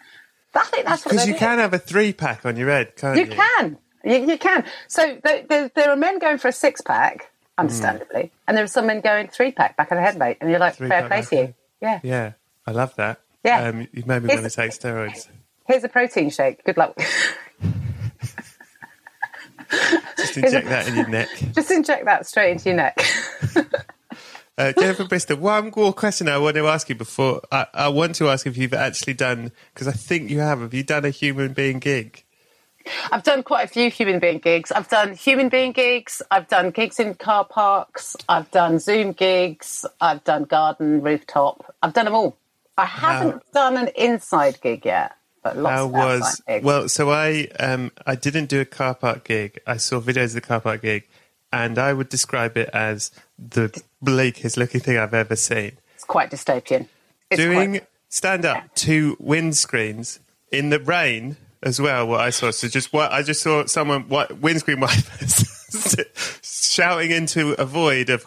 I 0.57 0.65
think 0.65 0.87
that's 0.87 1.03
Because 1.05 1.27
you 1.27 1.33
doing. 1.33 1.39
can 1.39 1.59
have 1.59 1.73
a 1.75 1.79
three 1.79 2.13
pack 2.13 2.45
on 2.47 2.57
your 2.57 2.71
head, 2.71 2.97
can't 2.97 3.17
you? 3.19 3.25
You 3.27 3.31
can. 3.31 3.79
You, 4.05 4.31
you 4.33 4.39
can. 4.39 4.65
So 4.89 5.19
there, 5.23 5.43
there, 5.49 5.71
there 5.75 5.91
are 5.91 5.97
men 5.97 6.19
going 6.19 6.39
for 6.39 6.49
a 6.49 6.53
six 6.53 6.81
pack, 6.81 7.31
understandably, 7.59 8.31
and 8.47 8.57
there 8.57 8.65
are 8.65 8.69
some 8.69 8.87
men 8.87 9.01
going 9.01 9.29
three 9.29 9.53
pack 9.53 9.77
back 9.77 9.91
of 9.91 9.97
the 9.97 10.03
head, 10.03 10.17
mate. 10.19 10.39
And 10.41 10.51
you're 10.51 10.59
like, 10.61 10.77
Three 10.77 10.89
fair 10.89 11.07
play 11.09 11.23
to 11.23 11.37
you. 11.37 11.55
Yeah. 11.81 12.01
Yeah, 12.03 12.33
I 12.67 12.71
love 12.73 12.95
that. 12.97 13.21
Yeah. 13.45 13.69
Um, 13.69 13.89
you've 13.93 14.07
made 14.07 14.23
me 14.23 14.27
It's- 14.33 14.41
want 14.41 14.51
to 14.53 14.57
take 14.57 14.71
steroids. 14.73 15.29
Here's 15.67 15.83
a 15.85 15.89
protein 15.89 16.31
shake. 16.31 16.63
Good 16.65 16.77
luck. 16.77 16.97
Just 20.17 20.37
inject 20.39 20.69
that 20.69 20.87
in 20.89 20.95
your 20.95 21.09
neck. 21.09 21.29
Just 21.55 21.71
inject 21.73 22.05
that 22.05 22.27
straight 22.27 22.53
into 22.53 22.67
your 22.71 22.77
neck. 22.77 22.97
Uh, 24.59 24.73
Jennifer 24.73 25.05
Brister, 25.05 25.39
one 25.39 25.71
more 25.77 25.93
question 25.93 26.29
I 26.29 26.39
want 26.39 26.57
to 26.57 26.67
ask 26.67 26.89
you 26.89 26.95
before. 26.95 27.43
I, 27.53 27.67
I 27.75 27.89
want 27.89 28.15
to 28.17 28.31
ask 28.31 28.47
if 28.47 28.57
you've 28.57 28.73
actually 28.73 29.13
done, 29.13 29.53
because 29.75 29.87
I 29.87 29.93
think 29.93 30.31
you 30.31 30.39
have, 30.39 30.61
have 30.61 30.73
you 30.73 30.83
done 30.83 31.05
a 31.05 31.11
human 31.11 31.53
being 31.53 31.79
gig? 31.79 32.25
I've 33.13 33.23
done 33.23 33.43
quite 33.43 33.65
a 33.65 33.69
few 33.69 33.91
human 33.91 34.19
being 34.19 34.39
gigs. 34.39 34.73
I've 34.73 34.89
done 34.89 35.15
human 35.15 35.49
being 35.49 35.73
gigs. 35.73 36.23
I've 36.31 36.49
done 36.49 36.71
gigs 36.71 36.99
in 37.01 37.15
car 37.15 37.45
parks. 37.45 38.17
I've 38.29 38.51
done 38.51 38.79
Zoom 38.79 39.13
gigs. 39.13 39.85
I've 40.01 40.25
done 40.25 40.45
garden, 40.45 41.03
rooftop. 41.03 41.75
I've 41.83 41.93
done 41.93 42.07
them 42.07 42.15
all. 42.15 42.39
I 42.79 42.87
haven't 42.87 43.43
done 43.53 43.77
an 43.77 43.89
inside 43.97 44.61
gig 44.61 44.85
yet, 44.85 45.17
but 45.43 45.57
lots 45.59 45.75
How 45.75 45.85
of 45.87 45.93
was 45.93 46.43
gigs. 46.47 46.65
well? 46.65 46.89
So 46.89 47.11
I 47.11 47.49
um 47.59 47.91
I 48.07 48.15
didn't 48.15 48.47
do 48.47 48.61
a 48.61 48.65
car 48.65 48.95
park 48.95 49.25
gig. 49.25 49.61
I 49.67 49.79
saw 49.79 50.01
videos 50.01 50.27
of 50.27 50.35
the 50.35 50.41
car 50.43 50.61
park 50.61 50.83
gig, 50.83 51.09
and 51.53 51.79
I 51.79 51.93
would 51.93 52.09
describe 52.09 52.57
it 52.57 52.69
as 52.73 53.11
the 53.39 53.83
bleakest 54.03 54.57
looking 54.57 54.81
thing 54.81 54.97
I've 54.99 55.15
ever 55.15 55.37
seen. 55.37 55.79
it's 55.95 56.05
quite 56.05 56.31
dystopian. 56.31 56.89
It's 57.31 57.41
Doing 57.41 57.71
quite- 57.73 57.87
stand 58.09 58.45
up 58.45 58.75
to 58.77 59.17
windscreens 59.17 60.21
in 60.53 60.71
the 60.71 60.79
rain 60.81 61.37
as 61.63 61.81
well. 61.81 62.07
What 62.07 62.21
I 62.21 62.31
saw, 62.31 62.51
so 62.51 62.69
just 62.69 62.93
what 62.93 63.13
I 63.13 63.23
just 63.23 63.43
saw 63.43 63.67
someone 63.67 64.09
what 64.09 64.39
windscreen 64.39 64.81
wipers 64.81 65.45
shouting 66.43 67.11
into 67.11 67.53
a 67.61 67.65
void 67.65 68.11
of 68.11 68.25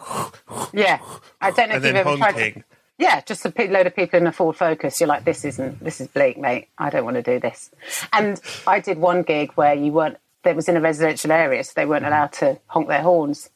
Yeah, 0.74 1.00
I 1.42 1.52
don't 1.52 1.70
know 1.70 1.76
if 1.76 1.84
you've 1.86 1.96
ever 1.96 2.18
tried. 2.18 2.34
To, 2.54 2.64
yeah, 2.98 3.22
just 3.22 3.46
a 3.46 3.54
load 3.70 3.88
of 3.88 3.96
people 3.96 4.20
in 4.20 4.28
a 4.28 4.32
Ford 4.34 4.58
Focus. 4.58 5.00
You're 5.00 5.08
like, 5.08 5.24
this 5.24 5.46
isn't. 5.46 5.82
This 5.82 6.02
is 6.02 6.08
bleak, 6.10 6.38
mate. 6.38 6.68
I 6.78 6.90
don't 6.90 7.06
want 7.06 7.16
to 7.16 7.24
do 7.24 7.40
this. 7.40 7.72
And 8.12 8.42
I 8.68 8.82
did 8.82 8.98
one 8.98 9.24
gig 9.24 9.54
where 9.54 9.74
you 9.74 9.92
weren't. 9.92 10.18
That 10.44 10.56
was 10.56 10.70
in 10.70 10.78
a 10.78 10.82
residential 10.82 11.32
area, 11.34 11.64
so 11.64 11.74
they 11.76 11.86
weren't 11.86 12.06
allowed 12.06 12.32
to 12.34 12.60
honk 12.68 12.88
their 12.88 13.02
horns. 13.02 13.50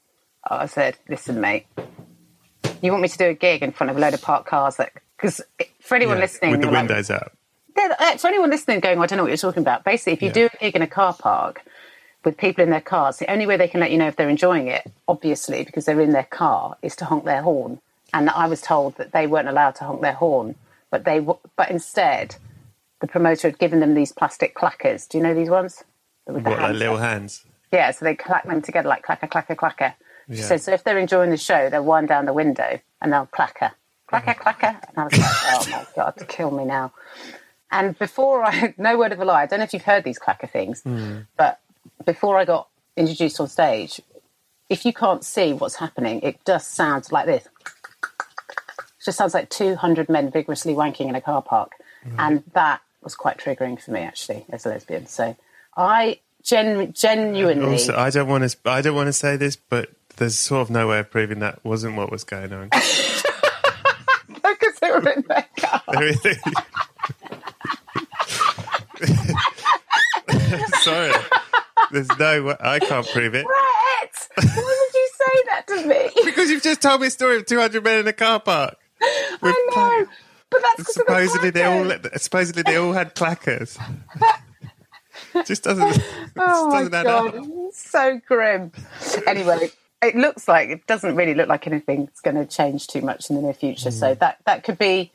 I 0.49 0.65
said, 0.65 0.97
listen, 1.09 1.39
mate. 1.41 1.65
You 2.81 2.91
want 2.91 3.01
me 3.01 3.07
to 3.07 3.17
do 3.17 3.25
a 3.27 3.33
gig 3.33 3.63
in 3.63 3.71
front 3.71 3.91
of 3.91 3.97
a 3.97 3.99
load 3.99 4.13
of 4.13 4.21
parked 4.21 4.47
cars? 4.47 4.75
That 4.77 4.91
because 5.15 5.41
for 5.79 5.95
anyone 5.95 6.17
Yeah, 6.17 6.23
listening, 6.23 6.51
with 6.51 6.59
the 6.61 6.67
you're 6.67 6.73
like- 6.73 6.87
windows 6.89 7.09
up. 7.09 7.31
yeah, 7.77 7.95
uh, 7.97 8.17
for 8.17 8.27
anyone 8.27 8.49
listening 8.49 8.81
going, 8.81 8.99
I 8.99 9.05
don't 9.05 9.17
know 9.17 9.23
what 9.23 9.29
you're 9.29 9.37
talking 9.37 9.63
about. 9.63 9.83
Basically, 9.85 10.13
if 10.13 10.21
you 10.21 10.27
Yeah. 10.27 10.33
do 10.33 10.49
a 10.53 10.57
gig 10.57 10.75
in 10.75 10.81
a 10.81 10.87
car 10.87 11.13
park 11.13 11.61
with 12.25 12.37
people 12.37 12.61
in 12.63 12.69
their 12.71 12.81
cars, 12.81 13.17
the 13.19 13.31
only 13.31 13.45
way 13.45 13.55
they 13.55 13.69
can 13.69 13.79
let 13.79 13.91
you 13.91 13.97
know 13.97 14.07
if 14.07 14.17
they're 14.17 14.27
enjoying 14.29 14.67
it, 14.67 14.91
obviously, 15.07 15.63
because 15.63 15.85
they're 15.85 16.01
in 16.01 16.11
their 16.11 16.23
car, 16.25 16.75
is 16.81 16.95
to 16.97 17.05
honk 17.05 17.23
their 17.23 17.41
horn. 17.41 17.79
And 18.13 18.29
I 18.29 18.47
was 18.47 18.61
told 18.61 18.97
that 18.97 19.11
they 19.13 19.27
weren't 19.27 19.47
allowed 19.47 19.75
to 19.75 19.85
honk 19.85 20.01
their 20.01 20.13
horn, 20.13 20.55
but 20.91 21.05
they, 21.05 21.19
but 21.19 21.71
instead, 21.71 22.35
the 22.99 23.07
promoter 23.07 23.47
had 23.47 23.57
given 23.59 23.79
them 23.79 23.93
these 23.93 24.11
plastic 24.11 24.55
clackers. 24.55 25.07
Do 25.07 25.17
you 25.17 25.23
know 25.23 25.33
these 25.33 25.49
ones? 25.49 25.83
With 26.27 26.43
the 26.43 26.49
What 26.49 26.59
like 26.61 26.73
little 26.75 26.97
hands? 26.97 27.45
Yeah, 27.71 27.91
so 27.91 28.05
they 28.05 28.15
clack 28.15 28.45
them 28.45 28.61
together 28.61 28.87
like 28.89 29.03
clacker, 29.05 29.29
clacker, 29.29 29.55
clacker. 29.55 29.93
She 30.29 30.37
Yeah. 30.37 30.45
said, 30.45 30.61
so 30.61 30.71
if 30.73 30.83
they're 30.83 30.97
enjoying 30.97 31.29
the 31.29 31.37
show, 31.37 31.69
they'll 31.69 31.83
wind 31.83 32.07
down 32.07 32.25
the 32.25 32.33
window 32.33 32.79
and 33.01 33.11
they'll 33.11 33.27
clacker, 33.27 33.71
clacker, 34.09 34.35
mm-hmm. 34.35 34.41
clacker. 34.41 34.79
And 34.89 34.97
I 34.97 35.03
was 35.03 35.17
like, 35.17 35.31
oh 35.31 35.67
my 35.71 35.85
God, 35.95 36.17
to 36.17 36.25
kill 36.25 36.51
me 36.51 36.65
now. 36.65 36.93
And 37.71 37.97
before 37.97 38.43
I, 38.43 38.73
no 38.77 38.97
word 38.97 39.11
of 39.11 39.19
a 39.19 39.25
lie, 39.25 39.43
I 39.43 39.45
don't 39.45 39.59
know 39.59 39.65
if 39.65 39.73
you've 39.73 39.83
heard 39.83 40.03
these 40.03 40.19
clacker 40.19 40.49
things, 40.49 40.81
hmm. 40.81 41.19
but 41.35 41.59
before 42.05 42.37
I 42.37 42.45
got 42.45 42.67
introduced 42.95 43.39
on 43.39 43.47
stage, 43.47 43.99
if 44.69 44.85
you 44.85 44.93
can't 44.93 45.23
see 45.23 45.53
what's 45.53 45.75
happening, 45.75 46.21
it 46.21 46.43
does 46.45 46.65
sound 46.65 47.11
like 47.11 47.25
this. 47.25 47.45
It 47.45 49.05
just 49.05 49.17
sounds 49.17 49.33
like 49.33 49.49
200 49.49 50.07
men 50.07 50.31
vigorously 50.31 50.73
wanking 50.73 51.09
in 51.09 51.15
a 51.15 51.21
car 51.21 51.41
park. 51.41 51.73
Mm-hmm. 52.05 52.15
And 52.19 52.43
that 52.53 52.81
was 53.01 53.15
quite 53.15 53.37
triggering 53.37 53.81
for 53.81 53.91
me, 53.91 54.01
actually, 54.01 54.45
as 54.49 54.65
a 54.65 54.69
lesbian. 54.69 55.07
So 55.07 55.35
I 55.75 56.19
gen- 56.43 56.93
genuinely. 56.93 57.73
Also, 57.73 57.95
I 57.95 58.09
don't 58.09 58.27
want 58.27 58.49
to. 58.49 58.57
I 58.65 58.81
don't 58.81 58.95
want 58.95 59.07
to 59.07 59.13
say 59.13 59.35
this, 59.35 59.55
but 59.55 59.89
there's 60.17 60.37
sort 60.37 60.61
of 60.61 60.69
no 60.69 60.87
way 60.87 60.99
of 60.99 61.09
proving 61.11 61.39
that 61.39 61.63
wasn't 61.65 61.95
what 61.95 62.11
was 62.11 62.23
going 62.23 62.51
on. 62.53 62.69
because 64.27 64.75
they 64.81 64.91
were 64.91 65.09
in 65.09 65.23
their 65.27 65.45
car. 65.57 65.81
Sorry, 70.81 71.11
there's 71.91 72.07
no. 72.19 72.43
way- 72.43 72.55
I 72.59 72.79
can't 72.79 73.07
prove 73.07 73.33
it 73.35 73.45
Brett, 73.45 74.27
why 74.35 74.53
would 74.55 74.93
you 74.93 75.09
say 75.17 75.43
that 75.49 75.63
to 75.67 75.87
me? 75.87 76.09
because 76.25 76.49
you've 76.49 76.63
just 76.63 76.81
told 76.81 77.01
me 77.01 77.07
a 77.07 77.11
story 77.11 77.37
of 77.37 77.45
200 77.45 77.83
men 77.83 77.99
in 78.01 78.07
a 78.07 78.13
car 78.13 78.39
park. 78.39 78.75
with 79.41 79.55
I 79.55 79.69
know, 79.75 80.07
but 80.49 80.61
that's 80.77 80.93
Supposedly 80.93 81.47
of 81.49 81.53
the 81.53 81.59
they 81.59 81.65
all. 81.65 81.91
Supposedly 82.17 82.63
they 82.63 82.75
all 82.77 82.93
had 82.93 83.15
clackers. 83.15 83.77
just 85.45 85.63
doesn't. 85.63 85.83
Oh 85.83 85.91
just 85.93 86.03
Oh 86.37 86.67
my 86.69 86.77
doesn't 86.79 86.93
add 86.93 87.05
god, 87.05 87.35
up. 87.37 87.45
so 87.73 88.21
grim. 88.27 88.71
Anyway, 89.27 89.71
it 90.03 90.15
looks 90.15 90.47
like 90.47 90.69
it 90.69 90.85
doesn't 90.87 91.15
really 91.15 91.33
look 91.33 91.47
like 91.49 91.67
anything's 91.67 92.19
going 92.21 92.35
to 92.35 92.45
change 92.45 92.87
too 92.87 93.01
much 93.01 93.29
in 93.29 93.35
the 93.35 93.41
near 93.41 93.53
future. 93.53 93.89
Mm. 93.89 93.99
So 93.99 94.15
that 94.15 94.39
that 94.45 94.63
could 94.63 94.77
be 94.77 95.11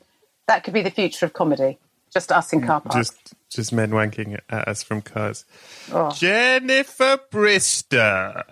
that 0.47 0.63
could 0.63 0.73
be 0.73 0.81
the 0.81 0.91
future 0.91 1.25
of 1.25 1.33
comedy. 1.33 1.77
Just 2.11 2.31
us 2.31 2.51
in 2.53 2.65
car 2.65 2.81
parks. 2.81 2.95
Just, 2.95 3.33
just 3.49 3.71
men 3.71 3.91
wanking 3.91 4.39
at 4.49 4.67
us 4.67 4.81
from 4.81 5.01
cars. 5.01 5.45
Oh. 5.91 6.09
Jennifer 6.11 7.19
Brister, 7.31 8.43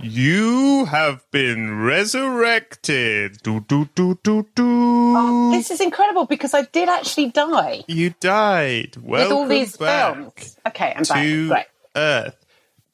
you 0.00 0.86
have 0.86 1.24
been 1.30 1.80
resurrected. 1.80 3.38
Do 3.44 3.60
do 3.60 3.88
do 3.94 4.18
do 4.24 4.46
do. 4.54 5.50
This 5.52 5.70
is 5.70 5.80
incredible 5.80 6.26
because 6.26 6.54
I 6.54 6.62
did 6.62 6.88
actually 6.88 7.30
die 7.30 7.84
You 7.86 8.14
died. 8.18 8.96
with 8.96 9.30
all 9.30 9.46
these 9.46 9.76
back 9.76 10.16
films. 10.16 10.56
Okay, 10.66 10.92
I'm 10.96 11.04
back. 11.04 11.22
to 11.22 11.48
Great. 11.48 11.66
Earth. 11.94 12.36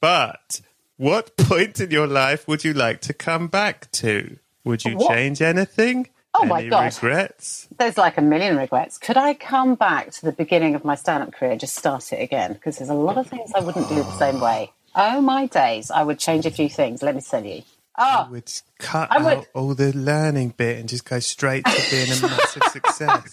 But 0.02 0.60
what 1.00 1.36
point 1.36 1.80
in 1.80 1.90
your 1.90 2.06
life 2.06 2.46
would 2.46 2.62
you 2.62 2.74
like 2.74 3.00
to 3.02 3.14
come 3.14 3.48
back 3.48 3.90
to? 3.92 4.36
Would 4.64 4.84
you 4.84 4.96
What? 4.96 5.08
change 5.14 5.40
anything? 5.40 6.08
Oh 6.34 6.44
my 6.44 6.60
Any 6.60 6.68
God. 6.70 6.94
regrets? 6.94 7.66
There's 7.78 7.96
like 7.96 8.18
a 8.18 8.22
million 8.22 8.56
regrets. 8.58 8.98
Could 8.98 9.16
I 9.16 9.32
come 9.34 9.74
back 9.74 10.10
to 10.12 10.22
the 10.26 10.32
beginning 10.32 10.74
of 10.74 10.84
my 10.84 10.94
stand-up 10.94 11.32
career, 11.32 11.56
just 11.56 11.74
start 11.74 12.12
it 12.12 12.20
again? 12.20 12.52
Because 12.52 12.76
there's 12.78 12.90
a 12.90 12.94
lot 12.94 13.16
of 13.18 13.26
things 13.26 13.50
I 13.54 13.60
wouldn't 13.60 13.88
do 13.88 13.94
the 13.96 14.12
same 14.18 14.40
way. 14.40 14.72
Oh 14.94 15.20
my 15.22 15.46
days, 15.46 15.90
I 15.90 16.02
would 16.02 16.18
change 16.18 16.44
a 16.46 16.50
few 16.50 16.68
things. 16.68 17.02
Let 17.02 17.14
me 17.14 17.22
tell 17.22 17.44
you. 17.44 17.62
Oh, 17.98 18.28
Would 18.30 18.52
cut 18.78 19.08
I 19.10 19.18
would- 19.22 19.38
out 19.38 19.46
all 19.54 19.74
the 19.74 19.92
learning 19.96 20.54
bit 20.56 20.78
and 20.78 20.88
just 20.88 21.04
go 21.04 21.18
straight 21.18 21.64
to 21.64 21.82
being 21.90 22.10
a 22.12 22.20
massive 22.28 22.62
success. 22.72 23.32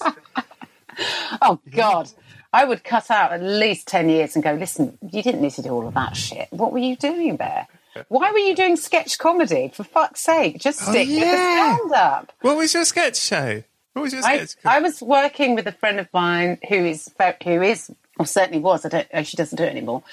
oh 1.41 1.60
God. 1.69 2.10
I 2.53 2.65
would 2.65 2.83
cut 2.83 3.12
out 3.12 3.33
at 3.33 3.41
least 3.43 3.88
10 3.88 4.10
years 4.10 4.36
and 4.36 4.43
go, 4.43 4.53
listen, 4.53 4.97
you 5.12 5.21
didn't 5.21 5.41
need 5.41 5.51
to 5.51 5.62
do 5.62 5.69
all 5.69 5.88
of 5.88 5.93
that 5.95 6.15
shit. 6.15 6.47
What 6.51 6.71
were 6.71 6.79
you 6.79 6.95
doing 6.95 7.38
there? 7.38 7.67
Why 8.10 8.31
were 8.31 8.38
you 8.38 8.55
doing 8.55 8.75
sketch 8.75 9.17
comedy? 9.17 9.71
For 9.73 9.83
fuck's 9.83 10.21
sake, 10.21 10.60
just 10.60 10.79
stick 10.79 11.07
with 11.07 11.19
the 11.19 11.25
Oh, 11.25 11.25
yeah. 11.25 11.75
stand 11.77 11.91
up. 11.93 12.31
What 12.41 12.55
was 12.57 12.73
your 12.73 12.86
sketch 12.86 13.19
show? 13.19 13.63
What 13.93 14.01
was 14.03 14.13
your 14.13 14.21
sketch? 14.21 14.55
I 14.63 14.79
was 14.79 15.01
working 15.01 15.55
with 15.55 15.65
a 15.65 15.71
friend 15.71 15.99
of 15.99 16.07
mine 16.13 16.60
who 16.69 16.75
is, 16.75 17.10
who 17.43 17.62
is 17.63 17.89
or 18.19 18.25
certainly 18.27 18.60
was. 18.60 18.86
I 18.86 18.89
don't. 18.89 19.07
oh, 19.13 19.23
She 19.23 19.36
doesn't 19.38 19.55
do 19.57 19.63
it 19.63 19.69
anymore. 19.71 20.03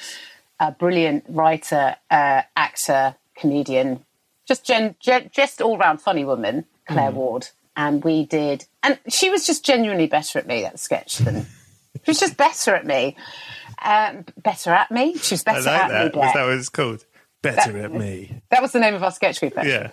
A 0.58 0.72
brilliant 0.72 1.24
writer, 1.28 1.96
uh, 2.10 2.42
actor, 2.56 3.16
comedian, 3.36 4.04
just 4.48 4.64
gen, 4.64 4.94
gen, 5.00 5.30
just 5.32 5.60
all 5.60 5.76
round 5.76 6.00
funny 6.00 6.24
woman, 6.24 6.64
Claire 6.88 7.10
Hmm. 7.10 7.16
Ward. 7.16 7.48
And 7.76 8.02
we 8.04 8.24
did, 8.24 8.66
and 8.84 8.98
she 9.08 9.28
was 9.30 9.44
just 9.46 9.64
genuinely 9.64 10.06
better 10.06 10.38
at 10.38 10.46
me 10.46 10.64
at 10.64 10.78
sketch 10.78 11.18
than 11.18 11.44
she 12.04 12.10
was 12.10 12.20
just 12.20 12.36
better 12.36 12.74
at 12.74 12.86
me. 12.86 13.16
Um, 13.82 14.24
better 14.42 14.70
at 14.70 14.90
me. 14.90 15.16
She 15.18 15.34
was 15.34 15.42
I 15.46 15.52
better 15.52 15.64
like 15.64 15.80
at 15.82 15.88
that. 15.88 16.14
me. 16.14 16.20
Was 16.20 16.32
that 16.34 16.44
what 16.44 16.54
it's 16.54 16.68
called? 16.68 17.04
better 17.44 17.78
at 17.78 17.92
me. 17.92 18.40
That 18.50 18.62
was 18.62 18.72
the 18.72 18.80
name 18.80 18.94
of 18.94 19.02
our 19.02 19.12
sketch 19.12 19.40
group. 19.40 19.56
Actually. 19.56 19.72
Yeah. 19.72 19.90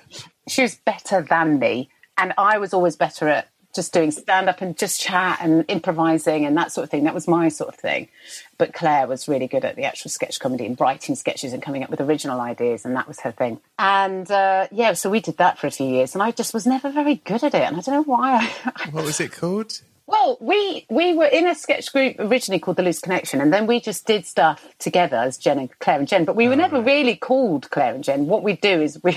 She 0.47 0.63
was 0.63 0.76
better 0.76 1.21
than 1.21 1.60
me, 1.60 1.89
and 2.17 2.34
I 2.38 2.58
was 2.58 2.74
always 2.74 2.95
better 2.95 3.28
at 3.28 3.50
just 3.74 3.93
doing 3.93 4.12
stand 4.12 4.50
up 4.50 4.60
and 4.62 4.78
just 4.78 5.00
chat 5.00 5.39
and 5.41 5.63
improvising 5.69 6.45
and 6.45 6.58
that 6.58 6.74
sort 6.74 6.84
of 6.84 6.89
thing. 6.89 7.06
That 7.06 7.13
was 7.13 7.26
my 7.26 7.47
sort 7.47 7.69
of 7.69 7.80
thing. 7.80 8.10
But 8.58 8.74
Claire 8.74 9.08
was 9.08 9.30
really 9.30 9.47
good 9.47 9.63
at 9.63 9.78
the 9.78 9.86
actual 9.86 10.12
sketch 10.12 10.39
comedy 10.41 10.65
and 10.65 10.80
writing 10.80 11.15
sketches 11.15 11.54
and 11.54 11.63
coming 11.63 11.84
up 11.84 11.89
with 11.89 12.02
original 12.02 12.41
ideas, 12.41 12.86
and 12.86 12.95
that 12.95 13.08
was 13.08 13.19
her 13.21 13.32
thing. 13.32 13.62
And 13.78 14.30
uh, 14.30 14.67
yeah, 14.71 14.93
so 14.93 15.10
we 15.10 15.19
did 15.19 15.38
that 15.38 15.60
for 15.60 15.67
a 15.67 15.71
few 15.71 15.88
years, 15.88 16.15
and 16.15 16.24
I 16.24 16.32
just 16.32 16.54
was 16.54 16.65
never 16.65 16.89
very 16.91 17.15
good 17.15 17.43
at 17.43 17.54
it, 17.54 17.62
and 17.62 17.78
I 17.78 17.82
don't 17.82 17.95
know 17.95 18.04
why. 18.04 18.52
What 18.91 19.06
was 19.06 19.19
it 19.19 19.32
called? 19.32 19.82
Well, 20.12 20.38
we 20.41 20.86
we 20.89 21.13
were 21.13 21.26
in 21.26 21.47
a 21.47 21.56
sketch 21.56 21.93
group 21.93 22.17
originally 22.19 22.60
called 22.60 22.76
the 22.76 22.84
Loose 22.84 23.00
Connection, 23.00 23.39
and 23.39 23.54
then 23.54 23.65
we 23.65 23.80
just 23.80 24.06
did 24.06 24.26
stuff 24.26 24.67
together 24.78 25.15
as 25.15 25.38
Jen 25.38 25.58
and 25.58 25.80
Claire 25.80 26.00
and 26.00 26.08
Jen. 26.08 26.26
But 26.26 26.36
we 26.36 26.47
were 26.47 26.54
oh, 26.54 26.58
never 26.58 26.82
really 26.82 27.15
called 27.15 27.69
Claire 27.69 27.95
and 27.95 28.04
Jen. 28.04 28.28
What 28.28 28.43
we'd 28.43 28.60
do 28.60 28.82
is 28.82 29.02
we 29.04 29.15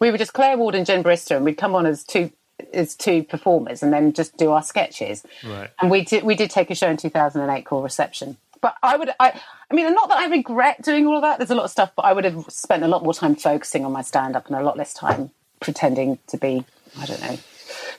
we 0.00 0.10
were 0.10 0.18
just 0.18 0.32
Claire 0.32 0.58
Ward 0.58 0.74
and 0.74 0.84
Jen 0.84 1.04
Brister, 1.04 1.36
and 1.36 1.44
we'd 1.44 1.56
come 1.56 1.76
on 1.76 1.86
as 1.86 2.02
two 2.02 2.32
as 2.72 2.96
two 2.96 3.22
performers, 3.22 3.80
and 3.80 3.92
then 3.92 4.12
just 4.12 4.36
do 4.36 4.50
our 4.50 4.62
sketches. 4.64 5.24
Right. 5.44 5.70
And 5.80 5.88
we 5.88 6.04
did 6.04 6.24
we 6.24 6.34
did 6.34 6.50
take 6.50 6.70
a 6.70 6.74
show 6.74 6.88
in 6.88 6.96
two 6.96 7.10
thousand 7.10 7.42
and 7.42 7.52
eight 7.52 7.64
called 7.64 7.84
Reception. 7.84 8.38
But 8.60 8.74
I 8.82 8.96
would 8.96 9.10
I 9.20 9.40
I 9.70 9.74
mean 9.74 9.94
not 9.94 10.08
that 10.08 10.18
I 10.18 10.26
regret 10.26 10.82
doing 10.82 11.06
all 11.06 11.14
of 11.14 11.22
that. 11.22 11.38
There's 11.38 11.50
a 11.50 11.54
lot 11.54 11.64
of 11.64 11.70
stuff, 11.70 11.92
but 11.94 12.06
I 12.06 12.12
would 12.12 12.24
have 12.24 12.44
spent 12.48 12.82
a 12.82 12.88
lot 12.88 13.04
more 13.04 13.14
time 13.14 13.36
focusing 13.36 13.84
on 13.84 13.92
my 13.92 14.02
stand 14.02 14.34
up 14.34 14.48
and 14.48 14.56
a 14.56 14.62
lot 14.62 14.76
less 14.76 14.92
time 14.92 15.30
pretending 15.60 16.18
to 16.26 16.36
be 16.36 16.64
I 16.98 17.06
don't 17.06 17.20
know 17.20 17.38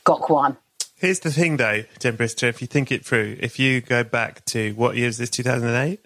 Gok 0.06 0.30
Wan. 0.30 0.58
Here's 1.04 1.20
the 1.20 1.32
thing, 1.32 1.58
though, 1.58 1.84
Jen 2.00 2.16
Brister. 2.16 2.48
If 2.48 2.62
you 2.62 2.68
think 2.68 2.90
it 2.90 3.06
through, 3.06 3.36
if 3.42 3.60
you 3.60 3.82
go 3.82 4.06
back 4.06 4.46
to 4.46 4.72
what 4.76 4.96
year 4.96 5.10
is 5.10 5.18
this? 5.18 5.30
2008. 5.32 6.00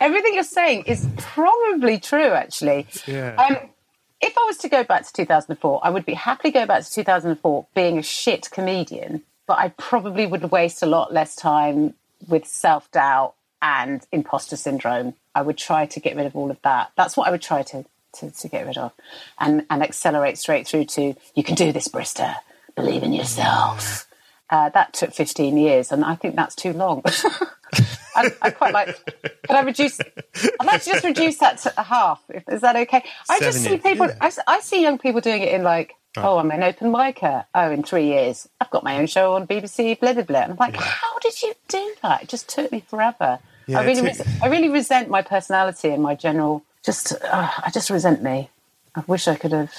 Everything 0.00 0.34
you're 0.34 0.44
saying 0.44 0.84
is 0.84 1.08
probably 1.16 1.98
true, 1.98 2.30
actually. 2.30 2.86
Yeah. 3.06 3.34
Um, 3.34 3.70
if 4.20 4.36
I 4.36 4.44
was 4.46 4.56
to 4.58 4.68
go 4.68 4.84
back 4.84 5.06
to 5.06 5.12
2004, 5.12 5.80
I 5.82 5.90
would 5.90 6.04
be 6.04 6.14
happily 6.14 6.52
go 6.52 6.66
back 6.66 6.84
to 6.84 6.90
2004 6.90 7.66
being 7.74 7.98
a 7.98 8.02
shit 8.02 8.50
comedian, 8.50 9.22
but 9.46 9.58
I 9.58 9.68
probably 9.68 10.26
would 10.26 10.50
waste 10.50 10.82
a 10.82 10.86
lot 10.86 11.12
less 11.12 11.36
time 11.36 11.94
with 12.26 12.46
self 12.46 12.90
doubt 12.90 13.34
and 13.62 14.04
imposter 14.12 14.56
syndrome. 14.56 15.14
I 15.34 15.42
would 15.42 15.56
try 15.56 15.86
to 15.86 16.00
get 16.00 16.16
rid 16.16 16.26
of 16.26 16.34
all 16.34 16.50
of 16.50 16.60
that. 16.62 16.90
That's 16.96 17.16
what 17.16 17.28
I 17.28 17.30
would 17.30 17.42
try 17.42 17.62
to, 17.62 17.84
to, 18.14 18.30
to 18.30 18.48
get 18.48 18.66
rid 18.66 18.76
of 18.76 18.92
and, 19.38 19.64
and 19.70 19.82
accelerate 19.82 20.38
straight 20.38 20.66
through 20.66 20.86
to 20.86 21.14
you 21.34 21.44
can 21.44 21.54
do 21.54 21.72
this, 21.72 21.88
Brister. 21.88 22.34
Believe 22.74 23.02
in 23.02 23.12
yourself. 23.12 24.06
Uh, 24.50 24.70
that 24.70 24.94
took 24.94 25.12
15 25.12 25.56
years, 25.58 25.92
and 25.92 26.04
I 26.04 26.14
think 26.14 26.34
that's 26.34 26.54
too 26.54 26.72
long. 26.72 27.02
I, 28.18 28.30
I 28.42 28.50
quite 28.50 28.74
like. 28.74 28.96
Could 29.22 29.50
I 29.56 29.62
reduce? 29.62 30.00
I'd 30.00 30.64
like 30.66 30.82
to 30.82 30.90
just 30.90 31.04
reduce 31.04 31.38
that 31.38 31.58
to 31.58 31.82
half. 31.82 32.22
Is 32.50 32.60
that 32.62 32.76
okay? 32.76 33.04
I 33.30 33.38
just 33.40 33.62
see 33.62 33.70
years, 33.70 33.82
people. 33.82 34.06
yeah. 34.06 34.16
I, 34.20 34.32
I 34.46 34.60
see 34.60 34.82
young 34.82 34.98
people 34.98 35.20
doing 35.20 35.42
it 35.42 35.52
in 35.52 35.62
like, 35.62 35.94
oh, 36.16 36.38
I'm 36.38 36.50
an 36.50 36.62
open 36.62 36.92
micer. 36.92 37.44
Oh, 37.54 37.70
in 37.70 37.82
three 37.82 38.06
years, 38.06 38.48
I've 38.60 38.70
got 38.70 38.82
my 38.84 38.98
own 38.98 39.06
show 39.06 39.34
on 39.34 39.46
BBC. 39.46 39.98
Blah 40.00 40.12
blah 40.14 40.22
blah. 40.24 40.40
And 40.40 40.52
I'm 40.52 40.58
like, 40.58 40.76
how 40.76 41.18
did 41.20 41.40
you 41.42 41.54
do 41.68 41.94
that? 42.02 42.22
It 42.24 42.28
just 42.28 42.48
took 42.48 42.70
me 42.72 42.80
forever. 42.80 43.38
Yeah, 43.66 43.80
I 43.80 43.84
really, 43.84 44.02
res- 44.02 44.22
I 44.42 44.46
really 44.48 44.68
resent 44.70 45.08
my 45.10 45.22
personality 45.22 45.90
and 45.90 46.02
my 46.02 46.14
general. 46.14 46.64
Just, 46.84 47.12
uh, 47.12 47.50
I 47.58 47.70
just 47.72 47.90
resent 47.90 48.22
me. 48.22 48.48
I 48.94 49.02
wish 49.06 49.28
I 49.28 49.34
could 49.36 49.52
have 49.52 49.72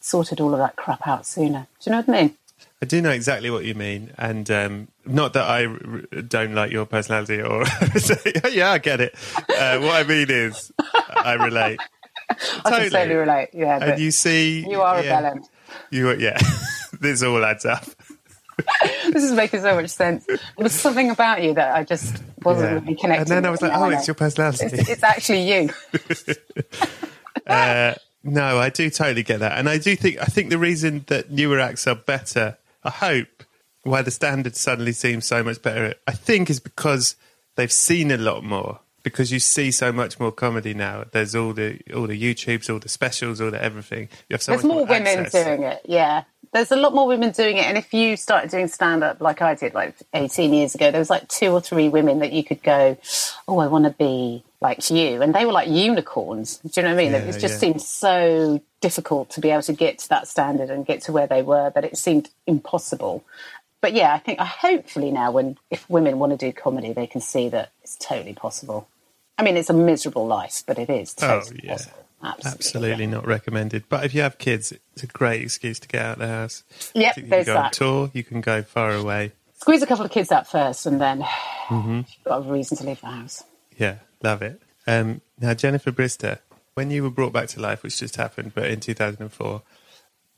sorted 0.00 0.40
all 0.40 0.52
of 0.52 0.58
that 0.58 0.76
crap 0.76 1.06
out 1.06 1.26
sooner. 1.26 1.66
Do 1.80 1.90
you 1.90 1.92
know 1.92 1.98
what 2.02 2.08
I 2.08 2.22
mean? 2.22 2.36
I 2.84 2.86
do 2.86 3.00
know 3.00 3.10
exactly 3.12 3.48
what 3.50 3.64
you 3.64 3.74
mean, 3.74 4.12
and 4.18 4.50
um, 4.50 4.88
not 5.06 5.32
that 5.32 5.44
I 5.48 5.64
r- 5.64 6.02
don't 6.28 6.54
like 6.54 6.70
your 6.70 6.84
personality, 6.84 7.40
or 7.40 7.64
yeah, 8.52 8.72
I 8.72 8.76
get 8.78 9.00
it. 9.00 9.14
Uh, 9.48 9.78
what 9.78 9.94
I 9.96 10.04
mean 10.06 10.26
is, 10.28 10.70
I 11.16 11.32
relate. 11.32 11.80
I 12.28 12.34
can 12.34 12.90
totally 12.90 13.14
relate. 13.14 13.48
Yeah, 13.54 13.78
And 13.82 13.98
you 14.02 14.10
see, 14.10 14.68
you 14.68 14.82
are 14.82 14.98
a 14.98 15.02
yeah, 15.02 15.22
bellend. 15.22 15.44
You, 15.90 16.10
are- 16.10 16.16
yeah, 16.16 16.38
this 17.00 17.22
all 17.22 17.42
adds 17.42 17.64
up. 17.64 17.84
this 19.12 19.24
is 19.24 19.32
making 19.32 19.62
so 19.62 19.74
much 19.76 19.88
sense. 19.88 20.26
There 20.26 20.38
was 20.58 20.72
something 20.74 21.08
about 21.08 21.42
you 21.42 21.54
that 21.54 21.74
I 21.74 21.84
just 21.84 22.22
wasn't 22.42 22.70
Yeah. 22.70 22.80
really 22.80 22.96
connected. 22.96 23.22
And 23.22 23.30
then 23.30 23.46
I 23.46 23.50
was 23.50 23.62
like, 23.62 23.72
oh, 23.74 23.88
it's 23.88 24.06
your 24.06 24.14
personality. 24.14 24.66
It's, 24.66 24.90
it's 24.90 25.02
actually 25.02 25.50
you. 25.50 25.70
Uh, 27.46 27.94
no, 28.22 28.58
I 28.58 28.68
do 28.68 28.88
totally 28.90 29.22
get 29.22 29.40
that, 29.40 29.58
and 29.58 29.68
I 29.70 29.78
do 29.78 29.96
think 29.96 30.18
I 30.20 30.24
think 30.26 30.50
the 30.50 30.58
reason 30.58 31.04
that 31.08 31.30
newer 31.30 31.60
acts 31.60 31.86
are 31.86 31.94
better, 31.94 32.56
I 32.84 32.90
hope, 32.90 33.44
why 33.82 34.02
the 34.02 34.10
standard 34.10 34.56
suddenly 34.56 34.92
seems 34.92 35.26
so 35.26 35.42
much 35.42 35.62
better, 35.62 35.94
I 36.06 36.12
think 36.12 36.50
is 36.50 36.60
because 36.60 37.16
they've 37.56 37.72
seen 37.72 38.10
a 38.10 38.16
lot 38.16 38.44
more. 38.44 38.80
Because 39.02 39.30
you 39.30 39.38
see 39.38 39.70
so 39.70 39.92
much 39.92 40.18
more 40.18 40.32
comedy 40.32 40.72
now. 40.72 41.04
There's 41.12 41.34
all 41.34 41.52
the 41.52 41.78
all 41.94 42.06
the 42.06 42.18
YouTubes, 42.18 42.72
all 42.72 42.78
the 42.78 42.88
specials, 42.88 43.38
all 43.38 43.50
the 43.50 43.62
everything. 43.62 44.08
You 44.30 44.34
have 44.34 44.42
so 44.42 44.52
There's 44.52 44.64
much 44.64 44.72
more 44.72 44.86
women 44.86 45.28
doing 45.30 45.62
it. 45.62 45.82
Yeah, 45.84 46.24
there's 46.54 46.70
a 46.70 46.76
lot 46.76 46.94
more 46.94 47.06
women 47.06 47.32
doing 47.32 47.58
it. 47.58 47.66
And 47.66 47.76
if 47.76 47.92
you 47.92 48.16
started 48.16 48.50
doing 48.50 48.68
stand 48.68 49.04
up 49.04 49.20
like 49.20 49.42
I 49.42 49.56
did, 49.56 49.74
like 49.74 49.94
18 50.14 50.54
years 50.54 50.74
ago, 50.74 50.90
there 50.90 51.00
was 51.00 51.10
like 51.10 51.28
two 51.28 51.48
or 51.48 51.60
three 51.60 51.90
women 51.90 52.20
that 52.20 52.32
you 52.32 52.44
could 52.44 52.62
go, 52.62 52.96
oh, 53.46 53.58
I 53.58 53.66
want 53.66 53.84
to 53.84 53.90
be 53.90 54.42
like 54.64 54.90
you, 54.90 55.22
and 55.22 55.32
they 55.34 55.44
were 55.46 55.52
like 55.52 55.68
unicorns. 55.68 56.56
Do 56.58 56.70
you 56.76 56.82
know 56.82 56.88
what 56.94 57.00
I 57.00 57.04
mean? 57.04 57.12
Yeah, 57.12 57.18
it 57.18 57.38
just 57.38 57.42
yeah. 57.54 57.58
seemed 57.58 57.82
so 57.82 58.60
difficult 58.80 59.30
to 59.30 59.40
be 59.40 59.50
able 59.50 59.62
to 59.62 59.72
get 59.72 59.98
to 60.00 60.08
that 60.08 60.26
standard 60.26 60.70
and 60.70 60.84
get 60.84 61.02
to 61.02 61.12
where 61.12 61.26
they 61.28 61.42
were 61.42 61.70
that 61.74 61.84
it 61.84 61.96
seemed 61.96 62.30
impossible. 62.46 63.24
But 63.80 63.92
yeah, 63.92 64.12
I 64.14 64.18
think 64.18 64.40
hopefully 64.40 65.10
now, 65.10 65.30
when 65.30 65.58
if 65.70 65.88
women 65.88 66.18
want 66.18 66.32
to 66.32 66.36
do 66.38 66.52
comedy, 66.52 66.92
they 66.92 67.06
can 67.06 67.20
see 67.20 67.48
that 67.50 67.70
it's 67.82 67.96
totally 67.96 68.32
possible. 68.34 68.88
I 69.38 69.42
mean, 69.42 69.56
it's 69.56 69.70
a 69.70 69.74
miserable 69.74 70.26
life, 70.26 70.62
but 70.66 70.78
it 70.78 70.88
is 70.90 71.12
totally 71.14 71.60
Oh, 71.62 71.66
yeah. 71.66 71.72
possible. 71.72 71.98
Absolutely. 72.22 72.58
Absolutely 72.58 73.06
not 73.08 73.26
recommended. 73.26 73.84
But 73.90 74.04
if 74.06 74.14
you 74.14 74.22
have 74.22 74.38
kids, 74.38 74.72
it's 74.94 75.02
a 75.02 75.06
great 75.06 75.42
excuse 75.42 75.78
to 75.80 75.88
get 75.88 76.02
out 76.02 76.12
of 76.14 76.18
the 76.20 76.28
house. 76.28 76.64
Yep, 76.94 77.16
you 77.18 77.22
can 77.24 77.30
go 77.30 77.56
on 77.56 77.62
that. 77.64 77.72
tour. 77.74 78.10
You 78.14 78.24
can 78.24 78.40
go 78.40 78.62
far 78.62 78.92
away. 78.92 79.32
Squeeze 79.60 79.82
a 79.82 79.86
couple 79.86 80.04
of 80.06 80.10
kids 80.10 80.32
out 80.32 80.46
first, 80.50 80.86
and 80.86 80.98
then 81.00 81.20
Mm-hmm. 81.68 81.96
you've 81.96 82.24
got 82.24 82.38
a 82.46 82.52
reason 82.52 82.76
to 82.78 82.84
leave 82.86 83.00
the 83.00 83.06
house. 83.08 83.42
Yeah, 83.78 83.96
love 84.24 84.42
it. 84.42 84.60
Um, 84.86 85.20
now, 85.40 85.54
Jennifer 85.54 85.92
Brister, 85.92 86.38
when 86.74 86.90
you 86.90 87.02
were 87.04 87.10
brought 87.10 87.32
back 87.32 87.48
to 87.50 87.60
life, 87.60 87.82
which 87.82 87.98
just 88.00 88.16
happened, 88.16 88.52
but 88.54 88.66
in 88.70 88.80
2004, 88.80 89.62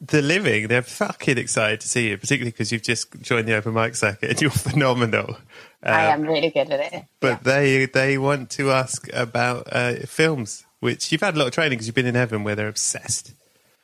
the 0.00 0.20
living, 0.20 0.68
they're 0.68 0.82
fucking 0.82 1.38
excited 1.38 1.80
to 1.80 1.88
see 1.88 2.10
you, 2.10 2.18
particularly 2.18 2.50
because 2.50 2.70
you've 2.70 2.82
just 2.82 3.18
joined 3.22 3.48
the 3.48 3.54
open 3.54 3.72
mic 3.72 3.94
circuit 3.94 4.28
and 4.30 4.40
you're 4.42 4.50
phenomenal. 4.50 5.38
I 5.82 6.06
Um, 6.12 6.20
am 6.24 6.28
really 6.28 6.50
good 6.50 6.70
at 6.70 6.92
it. 6.92 7.04
But 7.20 7.44
they 7.44 7.86
they 7.86 8.18
want 8.18 8.50
to 8.50 8.70
ask 8.72 9.08
about 9.14 9.68
uh, 9.72 9.94
films, 10.06 10.66
which 10.80 11.10
you've 11.10 11.22
had 11.22 11.34
a 11.34 11.38
lot 11.38 11.46
of 11.46 11.54
training 11.54 11.72
because 11.78 11.86
you've 11.86 11.94
been 11.94 12.06
in 12.06 12.14
heaven 12.14 12.44
where 12.44 12.54
they're 12.54 12.68
obsessed, 12.68 13.32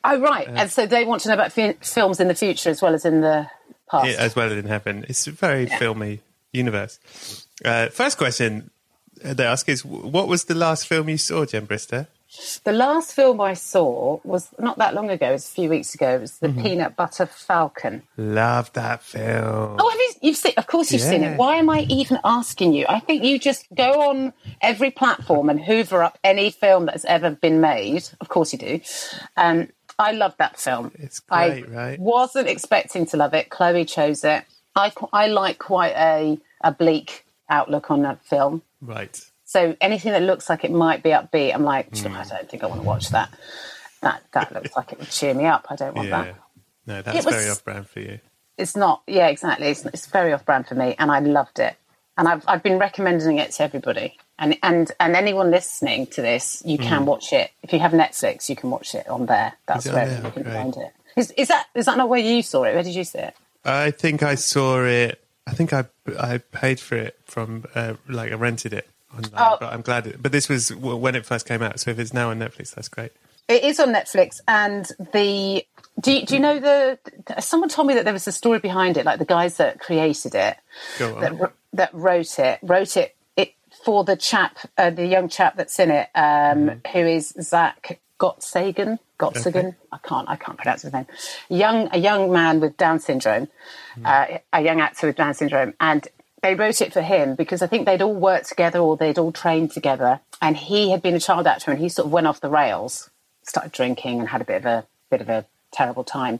Oh, 0.04 0.20
right. 0.20 0.48
and 0.48 0.70
so 0.70 0.84
they 0.84 1.04
want 1.04 1.22
to 1.22 1.28
know 1.28 1.34
about 1.34 1.52
fi- 1.52 1.74
films 1.80 2.20
in 2.20 2.28
the 2.28 2.34
future 2.34 2.68
as 2.70 2.82
well 2.82 2.92
as 2.92 3.04
in 3.06 3.20
the 3.22 3.46
past. 3.90 4.08
Yeah, 4.08 4.16
as 4.18 4.36
well 4.36 4.46
as 4.52 4.58
in 4.58 4.66
heaven. 4.66 5.06
It's 5.08 5.26
a 5.26 5.30
very 5.32 5.64
filmy 5.66 6.20
universe. 6.52 6.98
Uh, 7.64 7.86
first 7.88 8.18
question 8.18 8.70
they 9.22 9.44
ask 9.44 9.68
is, 9.68 9.84
what 9.84 10.28
was 10.28 10.44
the 10.44 10.54
last 10.54 10.86
film 10.86 11.08
you 11.08 11.18
saw, 11.18 11.44
Jen 11.44 11.66
Brister? 11.66 12.06
The 12.64 12.72
last 12.72 13.12
film 13.12 13.42
I 13.42 13.52
saw 13.52 14.18
was 14.24 14.48
not 14.58 14.78
that 14.78 14.94
long 14.94 15.10
ago. 15.10 15.28
It 15.28 15.32
was 15.32 15.46
a 15.48 15.50
few 15.50 15.68
weeks 15.68 15.94
ago. 15.94 16.14
It 16.14 16.20
was 16.22 16.38
The 16.38 16.48
Mm-hmm. 16.48 16.62
Peanut 16.62 16.96
Butter 16.96 17.26
Falcon. 17.26 18.02
Love 18.16 18.72
that 18.72 19.02
film. 19.02 19.76
Oh, 19.78 19.88
have 19.90 19.98
you? 19.98 20.12
You've 20.22 20.36
seen? 20.38 20.54
Of 20.56 20.66
course, 20.66 20.90
you've 20.92 21.02
seen 21.02 21.22
it. 21.24 21.36
Why 21.36 21.56
am 21.56 21.68
I 21.68 21.80
even 21.90 22.18
asking 22.24 22.72
you? 22.72 22.86
I 22.88 23.00
think 23.00 23.22
you 23.22 23.38
just 23.38 23.66
go 23.74 24.08
on 24.08 24.32
every 24.62 24.90
platform 24.90 25.50
and 25.50 25.62
hoover 25.62 26.02
up 26.02 26.18
any 26.24 26.50
film 26.50 26.86
that's 26.86 27.04
ever 27.04 27.32
been 27.32 27.60
made. 27.60 28.08
Of 28.20 28.30
course, 28.30 28.52
you 28.54 28.58
do. 28.58 28.80
Um, 29.36 29.68
I 29.98 30.12
love 30.12 30.34
that 30.38 30.58
film. 30.58 30.90
It's 30.94 31.20
I 31.30 31.48
great, 31.60 31.68
right? 31.68 31.98
Wasn't 32.00 32.48
expecting 32.48 33.04
to 33.06 33.18
love 33.18 33.34
it. 33.34 33.50
Chloe 33.50 33.84
chose 33.84 34.24
it. 34.24 34.44
I 34.74 34.90
I 35.12 35.26
like 35.26 35.58
quite 35.58 35.94
a 35.96 36.38
a 36.62 36.72
bleak 36.72 37.26
outlook 37.50 37.90
on 37.90 38.00
that 38.02 38.24
film. 38.24 38.62
Right. 38.82 39.18
So 39.44 39.76
anything 39.80 40.12
that 40.12 40.22
looks 40.22 40.50
like 40.50 40.64
it 40.64 40.70
might 40.72 41.02
be 41.02 41.10
upbeat, 41.10 41.54
I'm 41.54 41.62
like, 41.64 41.96
Hmm. 41.96 42.08
I 42.16 42.24
don't 42.24 42.50
think 42.50 42.62
I 42.62 42.66
want 42.66 42.80
to 42.82 42.86
watch 42.86 43.08
that. 43.10 43.30
That 44.02 44.22
that 44.32 44.52
looks 44.52 44.74
like 44.76 44.92
it 44.92 44.98
would 44.98 45.10
cheer 45.10 45.32
me 45.34 45.46
up. 45.46 45.66
I 45.70 45.76
don't 45.76 45.94
want 45.94 46.08
Yeah. 46.08 46.24
that. 46.24 46.34
No, 46.86 47.02
that's 47.02 47.24
was- 47.24 47.34
very 47.34 47.48
off 47.48 47.64
brand 47.64 47.88
for 47.88 48.00
you. 48.00 48.18
It's 48.58 48.76
not. 48.76 49.02
Yeah, 49.06 49.28
exactly. 49.28 49.68
It's, 49.68 49.84
it's 49.86 50.06
very 50.06 50.32
off 50.32 50.44
brand 50.44 50.66
for 50.66 50.74
me, 50.74 50.94
and 50.98 51.10
I 51.10 51.20
loved 51.20 51.58
it. 51.58 51.74
And 52.18 52.28
I've 52.28 52.44
I've 52.46 52.62
been 52.62 52.78
recommending 52.78 53.38
it 53.38 53.52
to 53.52 53.62
everybody. 53.62 54.18
And 54.38 54.58
and 54.62 54.90
and 55.00 55.14
anyone 55.16 55.50
listening 55.50 56.06
to 56.08 56.22
this, 56.22 56.62
you 56.64 56.76
can 56.78 57.06
watch 57.06 57.32
it 57.32 57.50
if 57.62 57.72
you 57.72 57.78
have 57.78 57.92
Netflix. 57.92 58.48
You 58.48 58.56
can 58.56 58.70
watch 58.70 58.94
it 58.94 59.08
on 59.08 59.26
there. 59.26 59.54
That's 59.66 59.86
Hmm. 59.86 59.94
Where 59.94 60.06
there? 60.08 60.22
you 60.24 60.30
can 60.30 60.44
find 60.44 60.76
it. 60.76 60.92
Is, 61.16 61.30
is 61.32 61.48
that 61.48 61.66
is 61.74 61.86
that 61.86 61.96
not 61.96 62.08
where 62.08 62.20
you 62.20 62.42
saw 62.42 62.64
it? 62.64 62.74
Where 62.74 62.82
did 62.82 62.94
you 62.94 63.04
see 63.04 63.18
it? 63.20 63.34
I 63.64 63.90
think 63.92 64.22
I 64.22 64.34
saw 64.34 64.82
it. 64.84 65.21
I 65.46 65.52
think 65.52 65.72
I 65.72 65.86
I 66.18 66.38
paid 66.38 66.80
for 66.80 66.96
it 66.96 67.18
from 67.24 67.64
uh, 67.74 67.94
like 68.08 68.32
I 68.32 68.34
rented 68.34 68.72
it 68.72 68.88
online. 69.12 69.32
Oh. 69.36 69.56
But 69.60 69.72
I'm 69.72 69.82
glad. 69.82 70.06
It, 70.06 70.22
but 70.22 70.32
this 70.32 70.48
was 70.48 70.74
when 70.74 71.14
it 71.14 71.26
first 71.26 71.46
came 71.46 71.62
out. 71.62 71.80
So 71.80 71.90
if 71.90 71.98
it's 71.98 72.12
now 72.12 72.30
on 72.30 72.38
Netflix, 72.38 72.74
that's 72.74 72.88
great. 72.88 73.12
It 73.48 73.64
is 73.64 73.80
on 73.80 73.88
Netflix, 73.88 74.40
and 74.46 74.86
the 75.12 75.66
do 76.00 76.12
you, 76.12 76.24
do 76.24 76.34
you 76.34 76.40
know 76.40 76.60
the? 76.60 76.98
Someone 77.40 77.68
told 77.68 77.88
me 77.88 77.94
that 77.94 78.04
there 78.04 78.12
was 78.12 78.26
a 78.26 78.32
story 78.32 78.60
behind 78.60 78.96
it, 78.96 79.04
like 79.04 79.18
the 79.18 79.24
guys 79.24 79.56
that 79.56 79.80
created 79.80 80.34
it, 80.34 80.56
Go 80.98 81.16
on. 81.16 81.20
that 81.20 81.52
that 81.72 81.94
wrote 81.94 82.38
it, 82.38 82.60
wrote 82.62 82.96
it 82.96 83.16
it 83.36 83.54
for 83.84 84.04
the 84.04 84.16
chap, 84.16 84.58
uh, 84.78 84.90
the 84.90 85.06
young 85.06 85.28
chap 85.28 85.56
that's 85.56 85.78
in 85.80 85.90
it, 85.90 86.08
um, 86.14 86.80
who 86.92 87.00
is 87.00 87.34
Zach 87.40 88.00
Gottsagen. 88.22 88.98
Gottsagen. 89.18 89.74
I 89.90 89.98
can't. 89.98 90.28
I 90.28 90.36
can't 90.36 90.56
pronounce 90.56 90.82
his 90.82 90.92
name. 90.92 91.06
Young, 91.48 91.88
a 91.92 91.98
young 91.98 92.30
man 92.32 92.60
with 92.60 92.76
Down 92.76 93.00
syndrome, 93.00 93.48
uh, 94.04 94.26
a 94.52 94.60
young 94.62 94.80
actor 94.80 95.08
with 95.08 95.16
Down 95.16 95.34
syndrome, 95.34 95.74
and 95.80 96.06
they 96.42 96.54
wrote 96.54 96.80
it 96.80 96.92
for 96.92 97.02
him 97.02 97.34
because 97.34 97.62
I 97.62 97.66
think 97.66 97.86
they'd 97.86 98.02
all 98.02 98.14
worked 98.14 98.48
together 98.48 98.78
or 98.78 98.96
they'd 98.96 99.18
all 99.18 99.32
trained 99.32 99.72
together, 99.72 100.20
and 100.40 100.56
he 100.56 100.90
had 100.92 101.02
been 101.02 101.14
a 101.14 101.20
child 101.20 101.46
actor 101.46 101.70
and 101.72 101.80
he 101.80 101.88
sort 101.88 102.06
of 102.06 102.12
went 102.12 102.26
off 102.28 102.40
the 102.40 102.48
rails, 102.48 103.10
started 103.42 103.72
drinking 103.72 104.20
and 104.20 104.28
had 104.28 104.40
a 104.40 104.44
bit 104.44 104.56
of 104.56 104.66
a 104.66 104.86
bit 105.10 105.20
of 105.20 105.28
a 105.28 105.44
terrible 105.72 106.04
time, 106.04 106.38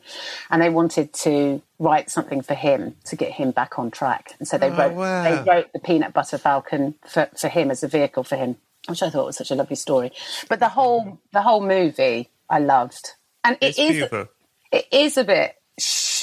and 0.51 0.61
they 0.63 0.69
wanted 0.71 1.13
to 1.15 1.63
write 1.79 2.11
something 2.11 2.43
for 2.43 2.55
him 2.55 2.95
to 3.07 3.17
get 3.17 3.33
him 3.33 3.51
back 3.51 3.79
on 3.79 3.91
track, 3.91 4.35
and 4.39 4.47
so 4.47 4.57
they 4.59 4.71
Oh, 4.71 4.77
wrote 4.77 4.93
wow. 4.95 5.23
they 5.25 5.51
wrote 5.51 5.73
the 5.73 5.79
Peanut 5.81 6.13
Butter 6.13 6.39
Falcon 6.39 6.95
for, 7.07 7.29
for 7.37 7.49
him 7.49 7.71
as 7.73 7.83
a 7.83 7.89
vehicle 7.89 8.23
for 8.25 8.37
him, 8.37 8.57
which 8.89 9.03
I 9.03 9.11
thought 9.11 9.27
was 9.27 9.37
such 9.37 9.51
a 9.51 9.55
lovely 9.55 9.77
story. 9.77 10.13
But 10.49 10.61
the 10.61 10.69
whole 10.69 11.03
mm-hmm. 11.03 11.15
the 11.33 11.43
whole 11.43 11.65
movie 11.65 12.29
I 12.49 12.59
loved, 12.59 13.11
and 13.45 13.57
it 13.61 13.69
It's 13.69 13.79
is 13.79 13.91
beautiful. 13.93 14.29
it 14.71 14.87
is 14.93 15.17
a 15.17 15.25
bit 15.25 15.57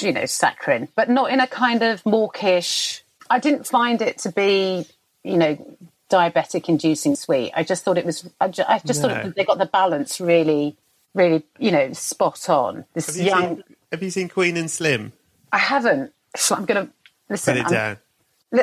you 0.00 0.12
know 0.12 0.26
saccharine, 0.26 0.88
but 0.94 1.08
not 1.08 1.30
in 1.30 1.40
a 1.40 1.46
kind 1.46 1.82
of 1.82 2.04
mawkish. 2.04 3.02
I 3.28 3.38
didn't 3.38 3.66
find 3.66 4.02
it 4.02 4.18
to 4.18 4.32
be 4.32 4.86
you 5.24 5.36
know 5.36 5.76
diabetic 6.10 6.68
inducing 6.68 7.14
sweet. 7.16 7.52
I 7.54 7.62
just 7.62 7.84
thought 7.84 7.96
it 7.98 8.04
was. 8.04 8.28
I 8.40 8.48
just, 8.48 8.68
I 8.68 8.78
just 8.80 9.02
No. 9.02 9.08
thought 9.08 9.34
they 9.34 9.44
got 9.44 9.58
the 9.58 9.66
balance 9.66 10.20
really, 10.20 10.76
really 11.14 11.44
you 11.58 11.70
know 11.70 11.92
spot 11.92 12.48
on. 12.48 12.84
This 12.94 13.06
Have 13.06 13.16
you, 13.16 13.24
young. 13.24 13.56
seen, 13.56 13.64
have 13.92 14.02
you 14.02 14.10
seen 14.10 14.28
Queen 14.28 14.56
and 14.56 14.70
Slim? 14.70 15.12
I 15.52 15.58
haven't. 15.58 16.12
So 16.36 16.54
I'm 16.54 16.64
gonna 16.64 16.88
listen. 17.28 17.54
Put 17.54 17.60
it 17.60 17.66
I'm, 17.66 17.72
down. 17.72 17.98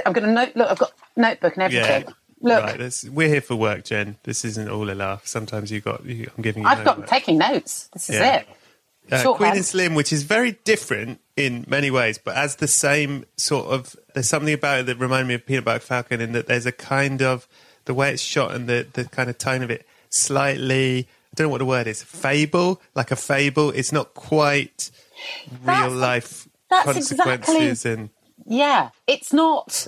I'm 0.06 0.14
gonna 0.14 0.32
note. 0.32 0.56
Look, 0.56 0.70
I've 0.70 0.78
got 0.80 0.92
notebook 1.16 1.58
and 1.58 1.74
Yeah. 1.74 2.04
Look, 2.42 2.64
Right. 2.64 2.78
That's, 2.78 3.04
we're 3.10 3.30
here 3.30 3.42
for 3.42 3.56
work, 3.56 3.84
Jen. 3.86 4.18
This 4.24 4.46
isn't 4.46 4.70
all 4.70 4.90
a 4.90 4.94
laugh. 4.94 5.26
Sometimes 5.26 5.72
you 5.72 5.82
got. 5.82 6.06
You, 6.06 6.30
I'm 6.38 6.44
giving 6.44 6.64
you. 6.64 6.70
I've 6.70 6.86
got 6.86 7.08
taking 7.08 7.38
notes. 7.38 7.90
This 7.94 8.10
is 8.10 8.16
Yeah. 8.16 8.38
it. 8.38 8.48
uh. 9.12 9.34
Queen 9.36 9.54
and 9.56 9.66
Slim, 9.66 9.96
which 9.96 10.14
is 10.14 10.24
very 10.24 10.52
different 10.64 11.20
in 11.36 11.66
many 11.68 11.90
ways, 11.90 12.18
but 12.18 12.36
has 12.36 12.58
the 12.58 12.68
same 12.68 13.26
sort 13.38 13.68
of. 13.68 13.96
There's 14.14 14.30
something 14.30 14.54
about 14.54 14.82
it 14.82 14.86
that 14.88 14.98
reminded 15.00 15.28
me 15.28 15.34
of 15.36 15.46
Peanut 15.46 15.66
Butter 15.66 15.80
Falcon 15.80 16.22
in 16.22 16.34
that 16.34 16.48
there's 16.48 16.66
a 16.66 16.72
kind 16.72 17.22
of 17.22 17.48
the 17.86 17.94
way 17.94 18.12
it's 18.12 18.22
shot 18.22 18.54
and 18.54 18.68
the 18.68 18.86
the 18.94 19.06
kind 19.06 19.30
of 19.30 19.38
tone 19.38 19.64
of 19.64 19.72
it 19.72 19.88
slightly. 20.10 21.08
I 21.32 21.36
don't 21.36 21.46
know 21.48 21.52
what 21.52 21.60
the 21.60 21.66
word 21.66 21.88
is. 21.88 22.04
Fable, 22.04 22.82
like 22.96 23.12
a 23.12 23.16
fable. 23.16 23.70
It's 23.72 23.92
not 23.92 24.14
quite 24.14 24.92
real 25.64 25.90
life 25.90 26.48
that's 26.70 26.86
consequences 26.86 27.86
and 27.86 28.10
Yeah, 28.46 28.90
it's 29.08 29.32
not 29.34 29.88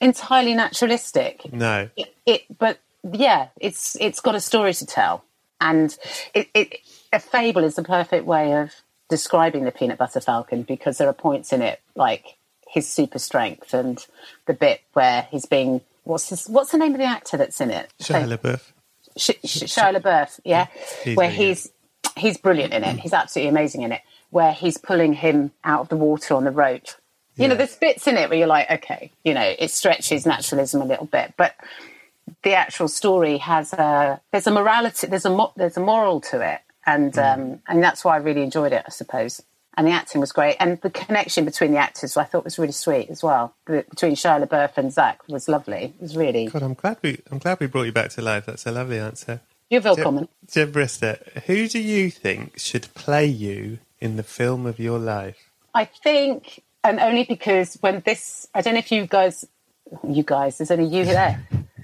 entirely 0.00 0.54
naturalistic. 0.54 1.52
no. 1.52 1.88
It, 1.96 2.14
it 2.26 2.58
but 2.58 2.78
yeah, 3.12 3.48
it's 3.60 3.96
it's 4.00 4.20
got 4.20 4.34
a 4.34 4.40
story 4.40 4.74
to 4.74 4.86
tell, 4.86 5.24
and 5.60 5.96
it, 6.34 6.48
it 6.54 6.80
a 7.12 7.20
fable 7.20 7.64
is 7.64 7.74
the 7.76 7.84
perfect 7.84 8.24
way 8.24 8.54
of 8.54 8.70
describing 9.08 9.64
the 9.64 9.72
peanut 9.72 9.98
butter 9.98 10.20
falcon 10.20 10.62
because 10.62 10.98
there 10.98 11.08
are 11.08 11.14
points 11.14 11.52
in 11.52 11.62
it 11.62 11.80
like 11.94 12.36
his 12.66 12.88
super 12.88 13.18
strength 13.18 13.74
and 13.74 14.06
the 14.46 14.54
bit 14.54 14.80
where 14.94 15.28
he's 15.30 15.46
being 15.46 15.80
what's 16.04 16.28
his, 16.28 16.46
what's 16.46 16.70
the 16.70 16.78
name 16.78 16.92
of 16.92 16.98
the 16.98 17.04
actor 17.04 17.36
that's 17.36 17.60
in 17.60 17.70
it? 17.70 17.92
Shia 18.00 18.36
LaBeouf. 18.36 18.72
Sh- 19.16 19.30
Sh- 19.44 19.62
Shia 19.64 19.96
LaBeouf, 19.96 20.40
yeah, 20.44 20.66
He's 21.02 21.16
where 21.16 21.30
he's 21.30 21.70
he's 22.16 22.36
brilliant 22.36 22.72
in 22.72 22.84
it. 22.84 22.98
He's 22.98 23.12
absolutely 23.12 23.50
amazing 23.50 23.82
in 23.82 23.92
it. 23.92 24.02
Where 24.30 24.52
he's 24.52 24.78
pulling 24.78 25.12
him 25.12 25.52
out 25.62 25.80
of 25.80 25.88
the 25.88 25.96
water 25.96 26.34
on 26.34 26.44
the 26.44 26.50
rope. 26.50 26.88
You 27.36 27.48
know, 27.48 27.54
there's 27.56 27.76
bits 27.76 28.06
in 28.06 28.16
it 28.16 28.28
where 28.30 28.38
you're 28.38 28.46
like, 28.46 28.70
okay, 28.70 29.10
you 29.24 29.34
know, 29.34 29.54
it 29.58 29.70
stretches 29.70 30.24
naturalism 30.24 30.80
a 30.82 30.84
little 30.84 31.06
bit, 31.06 31.34
but 31.36 31.54
the 32.42 32.54
actual 32.54 32.88
story 32.88 33.38
has 33.38 33.72
a 33.72 34.20
there's 34.32 34.46
a 34.46 34.50
morality, 34.50 35.06
there's 35.08 35.24
a 35.24 35.30
mo- 35.30 35.52
there's 35.56 35.76
a 35.76 35.80
moral 35.80 36.20
to 36.22 36.40
it, 36.40 36.60
and 36.86 37.12
Mm. 37.12 37.34
um, 37.34 37.60
and 37.68 37.82
that's 37.82 38.04
why 38.04 38.14
I 38.14 38.18
really 38.18 38.42
enjoyed 38.42 38.72
it, 38.72 38.84
I 38.86 38.90
suppose. 38.90 39.42
And 39.76 39.88
the 39.88 39.90
acting 39.90 40.20
was 40.20 40.30
great, 40.30 40.56
and 40.60 40.80
the 40.82 40.90
connection 40.90 41.44
between 41.44 41.72
the 41.72 41.78
actors 41.78 42.16
I 42.16 42.22
thought 42.22 42.44
was 42.44 42.58
really 42.58 42.72
sweet 42.72 43.10
as 43.10 43.22
well. 43.24 43.54
Between 43.66 44.14
Shia 44.14 44.46
LaBeouf 44.46 44.78
and 44.78 44.92
Zach 44.92 45.20
was 45.28 45.48
lovely. 45.48 45.94
It 45.96 46.00
was 46.00 46.16
really 46.16 46.46
God, 46.46 46.62
I'm 46.62 46.74
glad 46.74 46.98
we 47.02 47.20
I'm 47.32 47.38
glad 47.38 47.58
we 47.60 47.66
brought 47.66 47.82
you 47.84 47.92
back 47.92 48.10
to 48.10 48.22
life. 48.22 48.46
That's 48.46 48.66
a 48.66 48.70
lovely 48.70 48.98
answer. 49.00 49.40
you're 49.70 49.80
welcome. 49.80 50.28
Jen 50.48 50.70
Brister, 50.72 51.18
who 51.46 51.66
do 51.68 51.80
you 51.80 52.10
think 52.10 52.58
should 52.60 52.92
play 52.94 53.26
you 53.26 53.78
in 54.00 54.16
the 54.16 54.22
film 54.22 54.64
of 54.66 54.78
your 54.78 54.98
life? 55.00 55.50
I 55.74 55.86
think, 55.86 56.62
and 56.84 57.00
only 57.00 57.24
because 57.24 57.76
when 57.80 58.00
this, 58.04 58.46
I 58.54 58.60
don't 58.60 58.74
know 58.74 58.78
if 58.78 58.92
you 58.92 59.06
guys, 59.06 59.44
you 60.06 60.22
guys, 60.22 60.58
there's 60.58 60.70
only 60.70 60.86
you 60.86 61.04
there. 61.04 61.42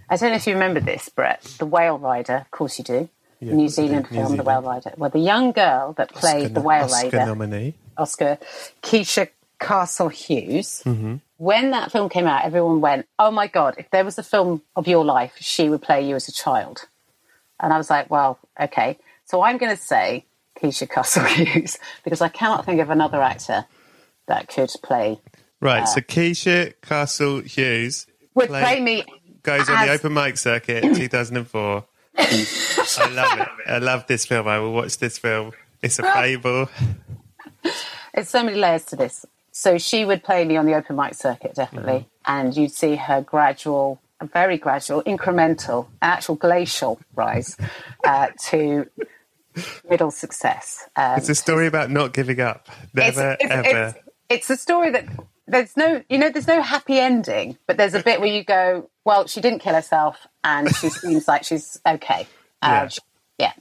I 0.09 0.17
don't 0.17 0.31
know 0.31 0.37
if 0.37 0.47
you 0.47 0.53
remember 0.53 0.81
this, 0.81 1.09
Brett, 1.09 1.43
the 1.59 1.67
Whale 1.67 1.99
Rider. 1.99 2.37
Of 2.37 2.51
course 2.51 2.79
you 2.79 2.85
do. 2.85 3.09
Yeah, 3.41 3.55
New 3.55 3.65
of 3.65 3.75
course 3.75 3.79
I 3.79 3.83
do. 3.83 3.89
Zealand 3.89 4.11
New 4.11 4.17
film, 4.19 4.37
The 4.37 4.43
Whale 4.43 4.63
Rider. 4.63 4.93
Well, 4.97 5.11
the 5.11 5.19
young 5.19 5.53
girl 5.53 5.95
that 5.95 6.13
played 6.13 6.43
Oscar, 6.47 6.55
the 6.55 6.61
Whale 6.61 6.85
Oscar 6.85 7.07
Rider, 7.17 7.27
nominee. 7.27 7.75
Oscar 7.97 8.39
Keisha 8.83 9.29
Castle 9.59 10.09
Hughes. 10.09 10.83
Mm-hmm. 10.85 11.17
When 11.39 11.71
that 11.71 11.91
film 11.91 12.11
came 12.11 12.27
out, 12.27 12.45
everyone 12.45 12.81
went, 12.83 13.07
"Oh 13.19 13.31
my 13.31 13.47
god! 13.47 13.77
If 13.79 13.91
there 13.91 14.05
was 14.05 14.19
a 14.19 14.23
film 14.23 14.63
of 14.77 14.87
your 14.87 15.05
life, 15.05 15.37
she 15.41 15.71
would 15.71 15.81
play 15.81 16.07
you 16.07 16.17
as 16.17 16.29
a 16.29 16.33
child." 16.33 16.87
And 17.59 17.73
I 17.73 17.79
was 17.79 17.89
like, 17.89 18.11
"Well, 18.11 18.39
okay." 18.61 18.99
So 19.25 19.43
I'm 19.43 19.57
going 19.57 19.75
to 19.75 19.81
say 19.81 20.27
Keisha 20.61 20.91
Castle 20.91 21.25
Hughes 21.37 21.79
because 22.05 22.21
I 22.21 22.29
cannot 22.29 22.67
think 22.67 22.81
of 22.81 22.91
another 22.91 23.23
actor 23.23 23.65
that 24.27 24.49
could 24.49 24.71
play 24.83 25.21
Right, 25.63 25.87
so 25.87 26.01
Keisha 26.01 26.73
Castle 26.81 27.41
Hughes 27.41 28.07
would 28.35 28.49
play- 28.49 28.63
play 28.63 28.81
me 28.81 29.05
goes 29.43 29.69
on 29.69 29.87
the 29.87 29.93
open 29.93 30.13
mic 30.15 30.39
circuit 30.39 30.85
in 30.85 30.95
2004. 30.95 31.85
I 32.17 33.11
love 33.13 33.41
it. 33.41 33.49
I 33.67 33.79
love 33.79 34.07
this 34.07 34.27
film. 34.27 34.47
I 34.49 34.59
will 34.59 34.73
watch 34.73 34.99
this 34.99 35.19
film. 35.19 35.53
It's 35.83 35.99
a 35.99 36.03
fable. 36.13 36.69
There's 38.15 38.29
so 38.29 38.43
many 38.43 38.57
layers 38.59 38.85
to 38.87 38.97
this. 38.97 39.25
So 39.53 39.79
she 39.79 40.05
would 40.05 40.23
play 40.25 40.45
me 40.45 40.57
on 40.57 40.67
the 40.67 40.75
open 40.75 40.97
mic 40.97 41.15
circuit, 41.15 41.55
definitely, 41.55 42.09
and 42.27 42.57
you'd 42.57 42.73
see 42.73 42.97
her 42.97 43.21
gradual, 43.21 44.01
very 44.23 44.59
gradual, 44.59 45.03
incremental, 45.03 45.89
actual 46.01 46.35
glacial 46.37 47.01
rise 47.15 47.57
uh, 48.05 48.29
to 48.47 48.87
middle 49.89 50.11
success. 50.11 50.89
Um, 50.97 51.19
It's 51.19 51.29
a 51.29 51.35
story 51.35 51.67
about 51.67 51.91
not 51.91 52.13
giving 52.13 52.41
up. 52.41 52.69
it's, 52.95 53.17
Never, 53.17 53.37
it's, 53.41 53.51
ever. 53.51 53.87
it's, 53.89 53.99
it's 54.31 54.49
a 54.49 54.57
story 54.57 54.91
that 54.93 55.05
there's 55.47 55.77
no, 55.77 56.03
you 56.09 56.17
know, 56.19 56.31
there's 56.31 56.47
no 56.47 56.63
happy 56.63 56.99
ending, 56.99 57.59
but 57.67 57.77
there's 57.77 57.95
a 57.95 58.03
bit 58.03 58.21
where 58.21 58.29
you 58.31 58.45
go, 58.45 58.89
well, 59.05 59.27
she 59.27 59.41
didn't 59.41 59.59
kill 59.59 59.75
herself, 59.75 60.27
and 60.45 60.75
she 60.77 60.89
seems 61.03 61.27
like 61.29 61.45
she's 61.45 61.81
okay. 61.87 62.27
Uh, 62.63 62.69
Yeah. 62.85 62.89
she- 62.89 63.01
yeah. 63.39 63.53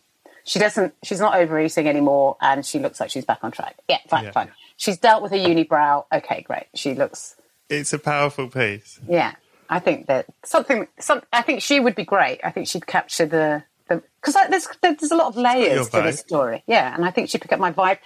She 0.46 0.60
doesn't. 0.60 0.94
She's 1.04 1.20
not 1.20 1.36
overeating 1.36 1.88
anymore, 1.88 2.38
and 2.42 2.66
she 2.66 2.80
looks 2.80 3.00
like 3.00 3.10
she's 3.12 3.26
back 3.26 3.40
on 3.44 3.52
track. 3.52 3.76
Yeah, 3.88 3.98
fine, 4.08 4.26
Yeah. 4.26 4.32
fine. 4.32 4.52
She's 4.78 4.98
dealt 4.98 5.22
with 5.22 5.32
a 5.32 5.36
unibrow. 5.38 6.06
Okay, 6.12 6.42
great. 6.42 6.68
She 6.74 6.94
looks. 6.96 7.36
it's 7.70 7.94
a 7.94 8.00
powerful 8.00 8.48
piece. 8.48 9.00
Yeah, 9.08 9.34
I 9.70 9.80
think 9.80 10.08
that 10.08 10.26
something. 10.44 10.88
Some. 11.00 11.22
I 11.32 11.44
think 11.44 11.62
she 11.62 11.80
would 11.80 11.94
be 11.96 12.04
great. 12.06 12.40
I 12.44 12.50
think 12.52 12.68
she'd 12.68 12.88
capture 12.88 13.28
the 13.28 13.64
the 13.88 14.02
because 14.22 14.36
there's 14.50 14.68
there's 14.82 15.12
a 15.12 15.16
lot 15.16 15.28
of 15.28 15.38
layers 15.38 15.90
to 15.90 16.02
this 16.02 16.20
story. 16.22 16.64
Yeah, 16.66 16.96
and 16.96 17.06
I 17.06 17.12
think 17.12 17.30
she'd 17.30 17.42
pick 17.42 17.52
up 17.54 17.60
my 17.60 17.72
vibe. 17.72 18.00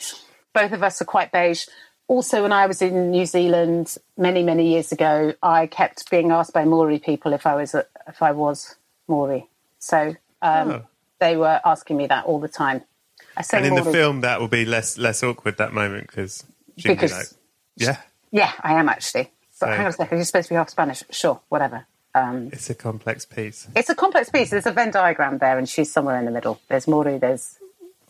Both 0.53 0.73
of 0.73 0.83
us 0.83 1.01
are 1.01 1.05
quite 1.05 1.31
beige. 1.31 1.65
Also, 2.07 2.41
when 2.43 2.51
I 2.51 2.67
was 2.67 2.81
in 2.81 3.11
New 3.11 3.25
Zealand 3.25 3.95
many 4.17 4.43
many 4.43 4.67
years 4.71 4.91
ago, 4.91 5.33
I 5.41 5.67
kept 5.67 6.09
being 6.11 6.31
asked 6.31 6.53
by 6.53 6.65
Maori 6.65 6.99
people 6.99 7.33
if 7.33 7.45
I 7.45 7.55
was 7.55 7.73
a, 7.73 7.85
if 8.07 8.21
I 8.21 8.31
was 8.31 8.75
Maori. 9.07 9.47
So 9.79 10.15
um, 10.41 10.69
Oh. 10.71 10.81
they 11.19 11.37
were 11.37 11.61
asking 11.65 11.97
me 11.97 12.07
that 12.07 12.25
all 12.25 12.39
the 12.39 12.49
time. 12.49 12.83
I 13.37 13.41
say 13.41 13.57
And 13.57 13.65
in 13.65 13.75
the 13.75 13.83
film, 13.91 14.21
that 14.21 14.39
will 14.39 14.47
be 14.49 14.65
less 14.65 14.97
less 14.97 15.23
awkward 15.23 15.57
that 15.57 15.73
moment 15.73 16.07
because 16.07 16.43
she 16.77 16.83
can 16.83 16.91
be 16.91 16.95
Because- 16.95 17.11
like, 17.17 17.27
yeah, 17.77 17.97
Yeah, 18.31 18.51
I 18.61 18.73
am 18.73 18.89
actually. 18.89 19.31
But 19.59 19.67
So- 19.67 19.67
hang 19.67 19.81
on 19.81 19.87
a 19.87 19.91
second, 19.93 20.17
you're 20.17 20.25
supposed 20.25 20.47
to 20.49 20.53
be 20.53 20.57
half 20.57 20.69
Spanish. 20.69 21.03
Sure, 21.09 21.39
whatever. 21.49 21.85
Um, 22.13 22.49
It's 22.51 22.69
a 22.69 22.75
complex 22.75 23.25
piece. 23.25 23.67
it's 23.75 23.89
a 23.89 23.95
complex 23.95 24.29
piece. 24.29 24.49
There's 24.51 24.65
a 24.67 24.71
Venn 24.71 24.91
diagram 24.91 25.37
there, 25.39 25.57
and 25.57 25.67
she's 25.67 25.91
somewhere 25.91 26.19
in 26.19 26.25
the 26.25 26.31
middle. 26.31 26.59
There's 26.67 26.87
Maori, 26.87 27.17
there's 27.17 27.57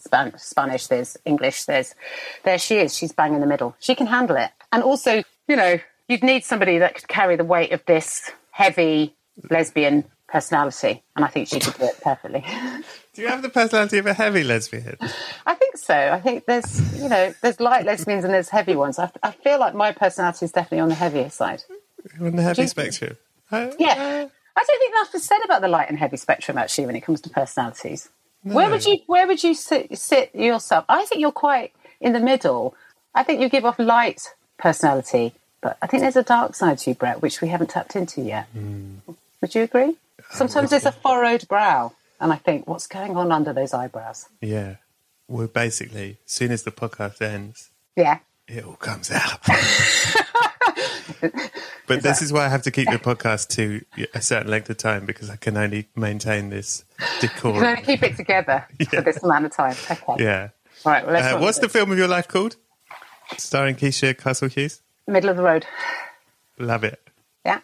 Span- 0.03 0.37
Spanish, 0.37 0.87
there's 0.87 1.17
English, 1.25 1.63
there's 1.65 1.95
there 2.43 2.57
she 2.57 2.75
is. 2.77 2.95
She's 2.95 3.11
bang 3.13 3.33
in 3.33 3.41
the 3.41 3.47
middle. 3.47 3.75
She 3.79 3.95
can 3.95 4.07
handle 4.07 4.35
it, 4.37 4.51
and 4.71 4.83
also, 4.83 5.23
you 5.47 5.55
know, 5.55 5.79
you'd 6.07 6.23
need 6.23 6.43
somebody 6.43 6.77
that 6.79 6.95
could 6.95 7.07
carry 7.07 7.35
the 7.35 7.43
weight 7.45 7.71
of 7.71 7.83
this 7.85 8.31
heavy 8.51 9.15
lesbian 9.49 10.03
personality, 10.27 11.03
and 11.15 11.23
I 11.23 11.27
think 11.27 11.47
she 11.47 11.59
could 11.59 11.75
do 11.75 11.85
it 11.85 12.01
perfectly. 12.01 12.43
Do 13.13 13.21
you 13.21 13.27
have 13.27 13.43
the 13.43 13.49
personality 13.49 13.99
of 13.99 14.07
a 14.07 14.13
heavy 14.13 14.43
lesbian? 14.43 14.97
I 15.45 15.53
think 15.53 15.77
so. 15.77 15.95
I 15.95 16.19
think 16.19 16.45
there's, 16.45 17.01
you 17.01 17.07
know, 17.07 17.33
there's 17.43 17.59
light 17.59 17.85
lesbians 17.85 18.25
and 18.25 18.33
there's 18.33 18.49
heavy 18.49 18.75
ones. 18.75 18.97
I, 18.97 19.11
I 19.21 19.29
feel 19.31 19.59
like 19.59 19.75
my 19.75 19.91
personality 19.91 20.45
is 20.45 20.51
definitely 20.51 20.79
on 20.79 20.89
the 20.89 20.95
heavier 20.95 21.29
side. 21.29 21.63
On 22.19 22.35
the 22.35 22.41
heavy 22.41 22.65
spectrum. 22.65 23.17
Uh, 23.51 23.69
Yeah. 23.77 24.27
I 24.55 24.63
don't 24.63 24.79
think 24.79 24.91
enough 24.93 25.13
is 25.15 25.23
said 25.23 25.39
about 25.45 25.61
the 25.61 25.67
light 25.67 25.89
and 25.89 25.97
heavy 25.99 26.17
spectrum 26.17 26.57
actually 26.57 26.87
when 26.87 26.95
it 26.95 27.01
comes 27.01 27.21
to 27.21 27.29
personalities. 27.29 28.09
Where 28.43 28.69
would 28.69 28.85
you 28.85 28.99
where 29.07 29.25
would 29.27 29.43
you 29.43 29.53
sit, 29.53 29.97
sit 29.97 30.33
yourself? 30.35 30.85
I 30.89 31.05
think 31.05 31.21
you're 31.21 31.31
quite 31.31 31.73
in 32.01 32.13
the 32.13 32.19
middle. 32.19 32.75
I 33.15 33.23
think 33.23 33.41
you 33.41 33.49
give 33.49 33.65
off 33.65 33.79
light 33.79 34.33
personality, 34.57 35.33
but 35.61 35.77
I 35.81 35.87
think 35.87 36.01
there's 36.01 36.15
a 36.15 36.23
dark 36.23 36.55
side 36.55 36.77
to 36.79 36.89
you, 36.91 36.95
Brett, 36.95 37.21
which 37.21 37.41
we 37.41 37.47
haven't 37.49 37.69
tapped 37.69 37.95
into 37.95 38.21
yet. 38.21 38.45
Hmm. 38.53 38.95
Would 39.41 39.55
you 39.55 39.61
agree? 39.63 39.95
Uh, 40.19 40.23
Sometimes 40.35 40.69
there's 40.71 40.85
a 40.85 40.91
furrowed 41.03 41.47
brow, 41.47 41.93
and 42.19 42.31
I 42.33 42.37
think, 42.37 42.67
what's 42.67 42.87
going 42.87 43.15
on 43.15 43.31
under 43.31 43.53
those 43.53 43.73
eyebrows? 43.73 44.27
Yeah. 44.41 44.75
Well, 45.27 45.47
basically, 45.47 46.17
as 46.25 46.31
soon 46.31 46.51
as 46.51 46.63
the 46.63 46.71
podcast 46.71 47.21
ends, 47.21 47.69
Yeah. 47.95 48.19
it 48.47 48.63
all 48.65 48.75
comes 48.75 49.09
out. 49.11 49.39
but 51.87 52.01
this 52.01 52.21
is 52.21 52.31
why 52.33 52.45
I 52.45 52.49
have 52.49 52.61
to 52.63 52.71
keep 52.71 52.89
the 52.89 52.97
podcast 52.97 53.49
to 53.55 53.83
a 54.13 54.21
certain 54.21 54.49
length 54.49 54.69
of 54.69 54.77
time 54.77 55.05
because 55.05 55.29
I 55.29 55.35
can 55.35 55.57
only 55.57 55.87
maintain 55.95 56.49
this 56.49 56.85
Can 56.97 57.07
only 57.07 57.27
decorum. 57.27 57.75
keep 57.83 58.03
it 58.03 58.15
together 58.17 58.65
yeah. 58.79 58.85
for 58.89 59.01
this 59.01 59.21
amount 59.23 59.45
of 59.45 59.51
time. 59.53 59.75
Okay. 59.89 60.23
Yeah. 60.23 60.49
All 60.85 60.91
right. 60.91 61.05
Well, 61.05 61.13
let's 61.13 61.33
Uh, 61.33 61.39
what's 61.39 61.59
the 61.59 61.69
film 61.69 61.91
of 61.91 61.97
your 61.97 62.07
life 62.07 62.27
called? 62.27 62.55
Starring 63.37 63.75
Keisha 63.75 64.17
Castle 64.17 64.49
Hughes. 64.49 64.81
middle 65.07 65.29
of 65.29 65.37
the 65.37 65.43
road? 65.43 65.65
Love 66.59 66.83
it. 66.83 66.99
Yeah. 67.45 67.59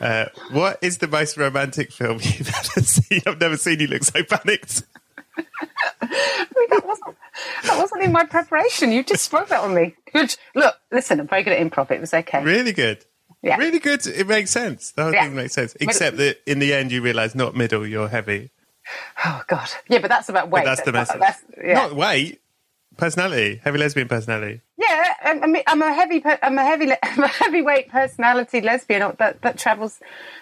Uh, 0.00 0.26
what 0.52 0.78
is 0.80 0.98
the 0.98 1.08
most 1.08 1.36
romantic 1.36 1.90
film 1.92 2.18
you've 2.22 2.48
ever 2.48 2.80
seen? 2.86 3.20
I've 3.26 3.40
never 3.40 3.56
seen 3.56 3.80
you 3.80 3.88
look 3.88 4.04
so 4.04 4.22
panicked. 4.22 4.84
I 5.36 6.46
mean, 6.56 6.68
that 6.70 6.82
wasn't 6.86 7.16
that 7.64 7.78
wasn't 7.78 8.02
in 8.02 8.12
my 8.12 8.24
preparation. 8.24 8.90
You 8.92 9.02
just 9.04 9.24
sprung 9.24 9.46
that 9.48 9.60
on 9.60 9.74
me. 9.74 9.94
Good. 10.12 10.36
Look, 10.54 10.74
listen, 10.92 11.20
I'm 11.20 11.28
very 11.28 11.42
good 11.42 11.52
at 11.52 11.60
improv. 11.70 11.90
It 11.90 12.00
was 12.00 12.12
okay. 12.14 12.42
Really 12.42 12.72
good. 12.72 13.04
Yeah. 13.42 13.56
Really 13.56 13.78
good. 13.78 14.06
It 14.06 14.26
makes 14.26 14.50
sense. 14.50 14.90
The 14.92 15.04
whole 15.04 15.12
Yeah. 15.14 15.24
thing 15.24 15.34
makes 15.36 15.54
sense. 15.54 15.76
Except 15.80 16.16
that 16.16 16.38
in 16.46 16.58
the 16.58 16.74
end, 16.74 16.90
you 16.92 17.02
realise 17.02 17.34
not 17.34 17.54
middle, 17.56 17.86
you're 17.86 18.08
heavy. 18.08 18.50
Oh 19.24 19.42
God. 19.46 19.68
Yeah, 19.88 19.98
but 19.98 20.08
that's 20.08 20.28
about 20.28 20.48
weight. 20.50 20.64
But 20.64 20.70
that's 20.76 20.82
the 20.82 20.92
message. 20.92 21.20
that's- 21.20 21.42
yeah. 21.62 21.74
Not 21.74 21.94
weight, 21.94 22.40
personality, 22.96 23.60
heavy 23.62 23.78
lesbian 23.78 24.08
personality. 24.08 24.60
yeah. 24.76 25.14
I 25.22 25.34
mean, 25.46 25.62
I'm 25.66 25.82
a 25.82 25.92
heavy. 25.92 26.22
I'm 26.42 26.56
a 26.58 26.64
heavy. 26.64 26.90
I'm 27.02 27.22
a 27.22 27.28
heavyweight 27.28 27.90
personality 27.90 28.60
lesbian 28.62 29.14
that 29.18 29.42
that 29.42 29.58
travels. 29.58 30.00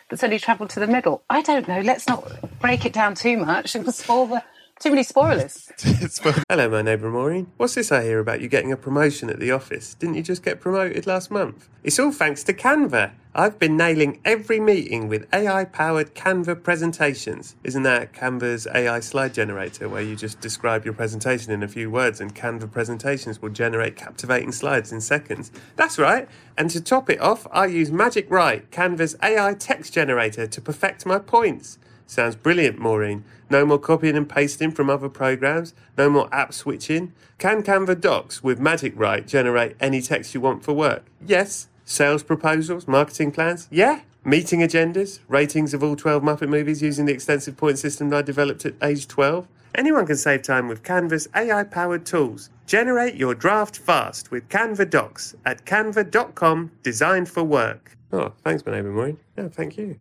That's 0.08 0.22
only 0.22 0.38
travelled 0.38 0.70
to 0.70 0.80
the 0.80 0.86
middle. 0.86 1.22
I 1.28 1.42
don't 1.42 1.66
know. 1.66 1.80
Let's 1.80 2.06
not 2.06 2.24
break 2.60 2.86
it 2.86 2.92
down 2.92 3.14
too 3.16 3.36
much. 3.36 3.74
It 3.76 3.84
was 3.84 3.96
spoil 3.96 4.26
the 4.26 4.42
too 4.78 4.90
many 4.90 5.02
spoilers. 5.02 5.72
Hello, 6.48 6.68
my 6.68 6.82
neighbour 6.82 7.10
Maureen. 7.10 7.50
What's 7.56 7.74
this 7.74 7.90
I 7.90 8.02
hear 8.02 8.18
about 8.18 8.40
you 8.40 8.48
getting 8.48 8.72
a 8.72 8.76
promotion 8.76 9.30
at 9.30 9.40
the 9.40 9.50
office? 9.50 9.94
Didn't 9.94 10.16
you 10.16 10.22
just 10.22 10.42
get 10.42 10.60
promoted 10.60 11.06
last 11.06 11.30
month? 11.30 11.68
It's 11.82 11.98
all 11.98 12.12
thanks 12.12 12.44
to 12.44 12.52
Canva. 12.52 13.12
I've 13.34 13.58
been 13.58 13.76
nailing 13.76 14.20
every 14.24 14.60
meeting 14.60 15.08
with 15.08 15.26
AI 15.32 15.64
powered 15.64 16.14
Canva 16.14 16.62
presentations. 16.62 17.56
Isn't 17.64 17.84
that 17.84 18.12
Canva's 18.12 18.66
AI 18.74 19.00
slide 19.00 19.32
generator 19.32 19.88
where 19.88 20.02
you 20.02 20.14
just 20.14 20.40
describe 20.40 20.84
your 20.84 20.94
presentation 20.94 21.52
in 21.52 21.62
a 21.62 21.68
few 21.68 21.90
words 21.90 22.20
and 22.20 22.34
Canva 22.34 22.70
presentations 22.70 23.40
will 23.40 23.50
generate 23.50 23.96
captivating 23.96 24.52
slides 24.52 24.92
in 24.92 25.00
seconds? 25.00 25.50
That's 25.76 25.98
right. 25.98 26.28
And 26.58 26.68
to 26.70 26.80
top 26.82 27.08
it 27.08 27.20
off, 27.20 27.46
I 27.50 27.66
use 27.66 27.90
Magic 27.90 28.30
Write, 28.30 28.70
Canva's 28.70 29.16
AI 29.22 29.54
text 29.54 29.94
generator, 29.94 30.46
to 30.46 30.60
perfect 30.60 31.06
my 31.06 31.18
points. 31.18 31.78
Sounds 32.06 32.36
brilliant, 32.36 32.78
Maureen. 32.78 33.24
No 33.50 33.66
more 33.66 33.78
copying 33.78 34.16
and 34.16 34.28
pasting 34.28 34.70
from 34.70 34.88
other 34.88 35.08
programs. 35.08 35.74
No 35.98 36.08
more 36.08 36.32
app 36.32 36.52
switching. 36.54 37.12
Can 37.38 37.62
Canva 37.62 38.00
Docs 38.00 38.42
with 38.42 38.60
Magic 38.60 38.92
Write 38.96 39.26
generate 39.26 39.76
any 39.80 40.00
text 40.00 40.34
you 40.34 40.40
want 40.40 40.64
for 40.64 40.72
work? 40.72 41.04
Yes. 41.24 41.68
Sales 41.84 42.22
proposals, 42.22 42.88
marketing 42.88 43.32
plans? 43.32 43.68
Yeah. 43.70 44.00
Meeting 44.24 44.60
agendas, 44.60 45.20
ratings 45.28 45.72
of 45.72 45.84
all 45.84 45.94
12 45.94 46.22
Muppet 46.22 46.48
movies 46.48 46.82
using 46.82 47.06
the 47.06 47.12
extensive 47.12 47.56
point 47.56 47.78
system 47.78 48.12
I 48.12 48.22
developed 48.22 48.64
at 48.66 48.74
age 48.82 49.06
12? 49.06 49.46
Anyone 49.76 50.06
can 50.06 50.16
save 50.16 50.42
time 50.42 50.68
with 50.68 50.82
Canva's 50.82 51.28
AI 51.34 51.62
powered 51.64 52.06
tools. 52.06 52.50
Generate 52.66 53.14
your 53.14 53.34
draft 53.34 53.76
fast 53.76 54.30
with 54.30 54.48
Canva 54.48 54.90
Docs 54.90 55.36
at 55.44 55.64
canva.com, 55.64 56.72
designed 56.82 57.28
for 57.28 57.44
work. 57.44 57.96
Oh, 58.12 58.32
thanks, 58.42 58.64
my 58.64 58.72
neighbour 58.72 58.90
Maureen. 58.90 59.18
Yeah, 59.36 59.48
thank 59.48 59.76
you. 59.76 60.00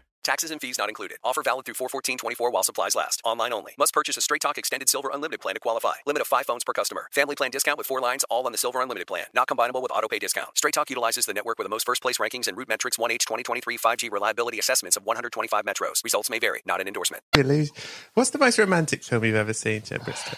Taxes 0.23 0.51
and 0.51 0.61
fees 0.61 0.77
not 0.77 0.87
included. 0.87 1.17
Offer 1.23 1.41
valid 1.41 1.65
through 1.65 1.75
41424 1.75 2.51
while 2.51 2.61
supplies 2.63 2.93
last. 2.93 3.21
Online 3.25 3.53
only. 3.53 3.73
Must 3.77 3.93
purchase 3.93 4.17
a 4.17 4.21
Straight 4.21 4.41
Talk 4.41 4.57
Extended 4.57 4.87
Silver 4.87 5.09
Unlimited 5.11 5.41
plan 5.41 5.55
to 5.55 5.59
qualify. 5.59 5.93
Limit 6.05 6.21
of 6.21 6.27
five 6.27 6.45
phones 6.45 6.63
per 6.63 6.73
customer. 6.73 7.07
Family 7.11 7.35
plan 7.35 7.49
discount 7.49 7.79
with 7.79 7.87
four 7.87 7.99
lines 7.99 8.23
all 8.29 8.45
on 8.45 8.51
the 8.51 8.57
Silver 8.57 8.81
Unlimited 8.81 9.07
plan. 9.07 9.25
Not 9.33 9.47
combinable 9.47 9.81
with 9.81 9.91
autopay 9.91 10.19
discount. 10.19 10.55
Straight 10.55 10.75
Talk 10.75 10.91
utilizes 10.91 11.25
the 11.25 11.33
network 11.33 11.57
with 11.57 11.65
the 11.65 11.69
most 11.69 11.85
first 11.87 12.03
place 12.03 12.19
rankings 12.19 12.47
and 12.47 12.55
root 12.55 12.69
metrics 12.69 12.97
1H 12.97 13.19
2023 13.19 13.77
5G 13.79 14.11
reliability 14.11 14.59
assessments 14.59 14.95
of 14.95 15.05
125 15.05 15.65
metros. 15.65 16.03
Results 16.03 16.29
may 16.29 16.37
vary. 16.37 16.61
Not 16.65 16.81
an 16.81 16.87
endorsement. 16.87 17.23
Really? 17.35 17.69
What's 18.13 18.29
the 18.29 18.39
most 18.39 18.59
romantic 18.59 19.03
film 19.03 19.25
you've 19.25 19.35
ever 19.35 19.53
seen, 19.53 19.81
Jen 19.81 19.99
Brister? 19.99 20.37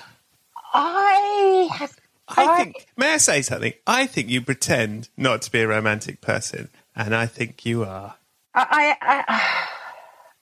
I 0.74 1.67
have. 1.74 2.00
I 2.30 2.58
think, 2.63 2.88
may 2.96 3.15
I 3.15 3.17
say 3.17 3.41
something? 3.41 3.74
I 3.86 4.08
think 4.08 4.30
you 4.30 4.41
pretend 4.41 5.10
not 5.17 5.41
to 5.43 5.52
be 5.52 5.60
a 5.60 5.67
romantic 5.67 6.22
person, 6.22 6.69
and 6.96 7.13
I 7.13 7.26
think 7.26 7.65
you 7.65 7.84
are. 7.84 8.15
I, 8.56 8.96
I, 9.02 9.24
I 9.28 9.73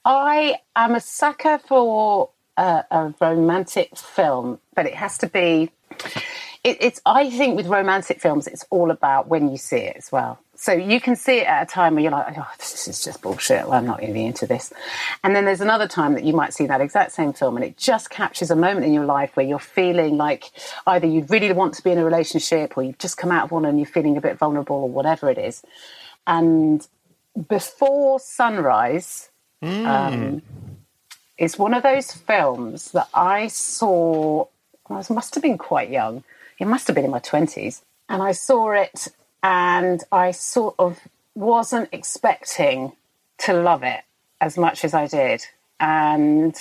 am 0.05 0.95
a 0.95 0.99
sucker 0.99 1.59
for 1.59 2.29
a, 2.57 2.85
a 2.91 3.13
romantic 3.19 3.97
film, 3.97 4.59
but 4.75 4.85
it 4.85 4.95
has 4.95 5.17
to 5.19 5.27
be. 5.27 5.71
It, 6.63 6.77
it's. 6.79 7.01
I 7.05 7.29
think 7.29 7.55
with 7.57 7.67
romantic 7.67 8.21
films, 8.21 8.47
it's 8.47 8.65
all 8.69 8.91
about 8.91 9.27
when 9.27 9.49
you 9.49 9.57
see 9.57 9.77
it 9.77 9.95
as 9.97 10.11
well. 10.11 10.39
So 10.55 10.73
you 10.73 11.01
can 11.01 11.15
see 11.15 11.39
it 11.39 11.47
at 11.47 11.63
a 11.63 11.65
time 11.65 11.95
where 11.95 12.03
you're 12.03 12.11
like, 12.11 12.37
"Oh, 12.37 12.47
this 12.59 12.87
is 12.87 13.03
just 13.03 13.23
bullshit. 13.23 13.63
Well, 13.63 13.73
I'm 13.73 13.87
not 13.87 13.99
really 13.99 14.25
into 14.25 14.45
this." 14.45 14.71
And 15.23 15.35
then 15.35 15.45
there's 15.45 15.61
another 15.61 15.87
time 15.87 16.13
that 16.13 16.23
you 16.23 16.33
might 16.33 16.53
see 16.53 16.67
that 16.67 16.81
exact 16.81 17.13
same 17.13 17.33
film, 17.33 17.55
and 17.55 17.65
it 17.65 17.77
just 17.77 18.11
captures 18.11 18.51
a 18.51 18.55
moment 18.55 18.85
in 18.85 18.93
your 18.93 19.05
life 19.05 19.35
where 19.35 19.45
you're 19.45 19.57
feeling 19.57 20.17
like 20.17 20.51
either 20.85 21.07
you 21.07 21.25
really 21.29 21.51
want 21.51 21.73
to 21.75 21.83
be 21.83 21.89
in 21.89 21.97
a 21.97 22.05
relationship, 22.05 22.77
or 22.77 22.83
you've 22.83 22.99
just 22.99 23.17
come 23.17 23.31
out 23.31 23.45
of 23.45 23.51
one 23.51 23.65
and 23.65 23.79
you're 23.79 23.87
feeling 23.87 24.17
a 24.17 24.21
bit 24.21 24.37
vulnerable, 24.37 24.75
or 24.75 24.89
whatever 24.89 25.31
it 25.31 25.39
is. 25.39 25.63
And 26.27 26.87
before 27.47 28.19
sunrise 28.19 29.30
um, 29.61 30.41
is 31.37 31.57
one 31.57 31.73
of 31.73 31.83
those 31.83 32.11
films 32.11 32.91
that 32.91 33.09
I 33.13 33.47
saw. 33.47 34.45
I 34.89 35.03
must 35.09 35.35
have 35.35 35.41
been 35.41 35.57
quite 35.57 35.89
young. 35.89 36.23
It 36.59 36.65
must 36.65 36.87
have 36.87 36.95
been 36.95 37.05
in 37.05 37.11
my 37.11 37.19
twenties, 37.19 37.83
and 38.09 38.21
I 38.21 38.33
saw 38.33 38.71
it, 38.71 39.07
and 39.43 40.03
I 40.11 40.31
sort 40.31 40.75
of 40.79 40.99
wasn't 41.35 41.89
expecting 41.91 42.93
to 43.39 43.53
love 43.53 43.83
it 43.83 44.01
as 44.39 44.57
much 44.57 44.83
as 44.83 44.93
I 44.93 45.07
did. 45.07 45.45
And 45.79 46.55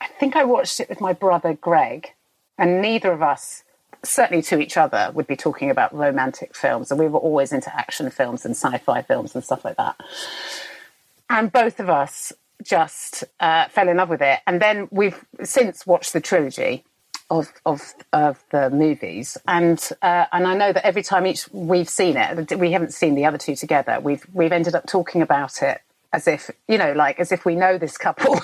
I 0.00 0.06
think 0.06 0.36
I 0.36 0.44
watched 0.44 0.80
it 0.80 0.88
with 0.88 1.00
my 1.00 1.12
brother 1.12 1.54
Greg, 1.54 2.12
and 2.58 2.80
neither 2.82 3.12
of 3.12 3.22
us, 3.22 3.62
certainly 4.02 4.42
to 4.44 4.58
each 4.58 4.76
other, 4.76 5.10
would 5.14 5.26
be 5.26 5.36
talking 5.36 5.70
about 5.70 5.94
romantic 5.94 6.56
films. 6.56 6.90
And 6.90 6.98
we 6.98 7.08
were 7.08 7.18
always 7.18 7.52
into 7.52 7.74
action 7.74 8.10
films 8.10 8.44
and 8.44 8.56
sci 8.56 8.78
fi 8.78 9.02
films 9.02 9.34
and 9.34 9.44
stuff 9.44 9.64
like 9.64 9.76
that. 9.76 9.96
And 11.28 11.50
both 11.50 11.80
of 11.80 11.90
us 11.90 12.32
just 12.62 13.24
uh, 13.40 13.68
fell 13.68 13.88
in 13.88 13.96
love 13.96 14.08
with 14.08 14.22
it. 14.22 14.40
And 14.46 14.60
then 14.60 14.88
we've 14.90 15.24
since 15.42 15.86
watched 15.86 16.12
the 16.12 16.20
trilogy. 16.20 16.84
of 17.28 17.52
of 17.64 17.94
of 18.12 18.44
the 18.50 18.70
movies, 18.70 19.36
and 19.48 19.80
uh, 20.00 20.26
and 20.32 20.46
I 20.46 20.54
know 20.56 20.72
that 20.72 20.86
every 20.86 21.02
time 21.02 21.26
each 21.26 21.48
we've 21.52 21.88
seen 21.88 22.16
it, 22.16 22.56
we 22.56 22.70
haven't 22.70 22.92
seen 22.92 23.16
the 23.16 23.24
other 23.26 23.38
two 23.38 23.56
together. 23.56 23.98
We've 24.00 24.24
we've 24.32 24.52
ended 24.52 24.76
up 24.76 24.86
talking 24.86 25.22
about 25.22 25.60
it 25.60 25.80
as 26.12 26.28
if 26.28 26.50
you 26.68 26.78
know, 26.78 26.92
like 26.92 27.18
as 27.18 27.32
if 27.32 27.44
we 27.44 27.56
know 27.56 27.78
this 27.78 27.98
couple. 27.98 28.40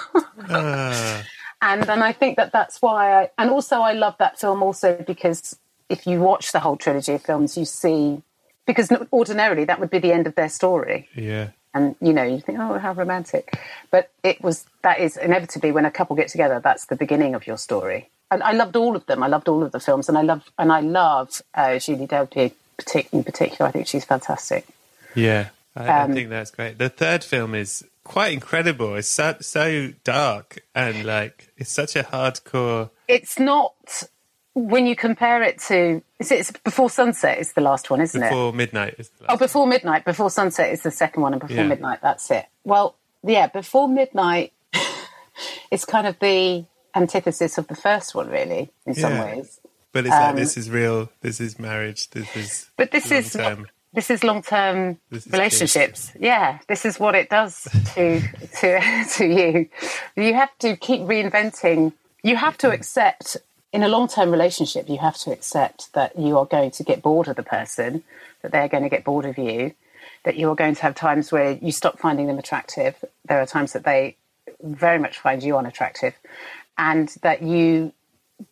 Ah, 0.48 1.22
and 1.62 1.88
and 1.88 2.02
I 2.02 2.12
think 2.12 2.36
that 2.36 2.52
that's 2.52 2.82
why 2.82 3.22
I 3.22 3.30
and 3.38 3.50
also 3.50 3.80
I 3.80 3.92
love 3.92 4.16
that 4.18 4.40
film 4.40 4.62
also 4.62 4.96
because 5.06 5.56
if 5.88 6.06
you 6.06 6.20
watch 6.20 6.50
the 6.52 6.60
whole 6.60 6.76
trilogy 6.76 7.12
of 7.12 7.22
films, 7.22 7.56
you 7.56 7.64
see 7.64 8.22
because 8.66 8.90
ordinarily 9.12 9.64
that 9.64 9.78
would 9.80 9.90
be 9.90 9.98
the 9.98 10.12
end 10.12 10.26
of 10.26 10.34
their 10.34 10.48
story 10.48 11.08
yeah. 11.14 11.48
And 11.74 11.96
you 12.00 12.12
know 12.12 12.22
you 12.24 12.40
think 12.40 12.58
oh 12.58 12.78
how 12.78 12.92
romantic 12.92 13.58
but 13.90 14.10
it 14.22 14.42
was 14.42 14.66
that 14.82 15.00
is 15.00 15.16
inevitably 15.16 15.72
when 15.72 15.84
a 15.84 15.90
couple 15.90 16.16
get 16.16 16.28
together 16.28 16.60
that's 16.62 16.86
the 16.86 16.96
beginning 16.96 17.34
of 17.34 17.46
your 17.46 17.58
story 17.58 18.10
and 18.30 18.42
i 18.42 18.52
loved 18.52 18.76
all 18.76 18.96
of 18.96 19.06
them 19.06 19.22
i 19.22 19.26
loved 19.26 19.48
all 19.48 19.62
of 19.62 19.72
the 19.72 19.80
films 19.80 20.08
and 20.08 20.18
i 20.18 20.22
love 20.22 20.50
and 20.58 20.72
i 20.72 20.80
love 20.80 21.42
uh, 21.54 21.78
julie 21.78 22.06
delpy 22.06 22.52
in 23.12 23.24
particular 23.24 23.68
i 23.68 23.72
think 23.72 23.86
she's 23.86 24.04
fantastic 24.04 24.66
Yeah, 25.14 25.48
I, 25.76 25.84
I 25.84 26.02
Um, 26.04 26.12
think 26.14 26.30
that's 26.30 26.50
great. 26.50 26.78
The 26.78 26.88
third 26.88 27.22
film 27.24 27.54
is 27.54 27.84
quite 28.04 28.32
incredible. 28.32 28.94
It's 28.96 29.08
so, 29.08 29.36
so 29.40 29.92
dark 30.04 30.58
and 30.74 31.04
like 31.04 31.50
it's 31.56 31.70
such 31.70 31.96
a 31.96 32.02
hardcore. 32.02 32.90
it's 33.08 33.38
not 33.38 33.74
when 34.54 34.86
you 34.86 34.94
compare 34.94 35.42
it 35.42 35.58
to 35.58 36.02
it's 36.20 36.52
before 36.64 36.90
sunset 36.90 37.38
is 37.38 37.52
the 37.54 37.60
last 37.60 37.90
one 37.90 38.00
isn't 38.00 38.22
it 38.22 38.28
Before 38.28 38.52
midnight 38.52 38.94
is 38.98 39.08
the 39.18 39.32
Oh, 39.32 39.36
before 39.36 39.66
midnight. 39.66 40.04
Before 40.04 40.30
sunset 40.30 40.72
is 40.72 40.82
the 40.82 40.90
second 40.90 41.22
one, 41.22 41.32
and 41.32 41.40
before 41.40 41.56
Yeah. 41.56 41.64
midnight, 41.66 42.00
that's 42.02 42.30
it. 42.30 42.46
Well, 42.64 42.94
yeah, 43.24 43.46
before 43.46 43.88
midnight 43.88 44.52
it's 45.70 45.84
kind 45.84 46.06
of 46.06 46.18
the 46.20 46.64
antithesis 46.94 47.56
of 47.58 47.66
the 47.68 47.74
first 47.74 48.14
one, 48.14 48.28
really, 48.28 48.70
in 48.86 48.94
some 48.94 49.12
Yeah. 49.12 49.24
ways. 49.24 49.60
But 49.92 50.06
it's 50.06 50.10
like 50.14 50.30
Um, 50.30 50.36
this 50.36 50.56
is 50.56 50.70
real. 50.70 51.10
This 51.20 51.40
is 51.40 51.58
marriage. 51.58 52.10
This 52.10 52.34
is. 52.36 52.66
But 52.76 52.90
this 52.92 53.10
is 53.10 53.34
long-term. 53.34 53.66
this 53.92 54.10
is 54.10 54.22
long 54.24 54.42
term 54.42 54.98
This 55.10 55.26
is 55.26 55.32
relationships. 55.32 56.12
Yeah, 56.18 56.58
this 56.68 56.84
is 56.84 56.98
what 57.00 57.14
it 57.14 57.28
does 57.30 57.66
to 57.94 58.20
to 58.60 58.80
to 59.16 59.26
you. 59.26 59.68
You 60.16 60.34
have 60.34 60.50
to 60.60 60.76
keep 60.76 61.02
reinventing. 61.02 61.92
You 62.22 62.36
have 62.36 62.56
to 62.58 62.70
accept 62.70 63.36
in 63.72 63.82
a 63.82 63.88
long 63.88 64.08
term 64.08 64.30
relationship. 64.30 64.88
You 64.88 64.98
have 64.98 65.16
to 65.18 65.32
accept 65.32 65.92
that 65.94 66.18
you 66.18 66.38
are 66.38 66.46
going 66.46 66.70
to 66.72 66.84
get 66.84 67.02
bored 67.02 67.28
of 67.28 67.36
the 67.36 67.42
person, 67.42 68.04
that 68.42 68.52
they're 68.52 68.68
going 68.68 68.82
to 68.82 68.88
get 68.88 69.04
bored 69.04 69.24
of 69.24 69.38
you, 69.38 69.74
that 70.24 70.36
you 70.36 70.50
are 70.50 70.54
going 70.54 70.74
to 70.74 70.82
have 70.82 70.94
times 70.94 71.32
where 71.32 71.52
you 71.52 71.72
stop 71.72 71.98
finding 71.98 72.26
them 72.26 72.38
attractive. 72.38 73.02
There 73.24 73.40
are 73.40 73.46
times 73.46 73.72
that 73.72 73.84
they 73.84 74.16
very 74.62 74.98
much 74.98 75.18
find 75.18 75.42
you 75.42 75.56
unattractive, 75.56 76.14
and 76.78 77.08
that 77.22 77.42
you 77.42 77.92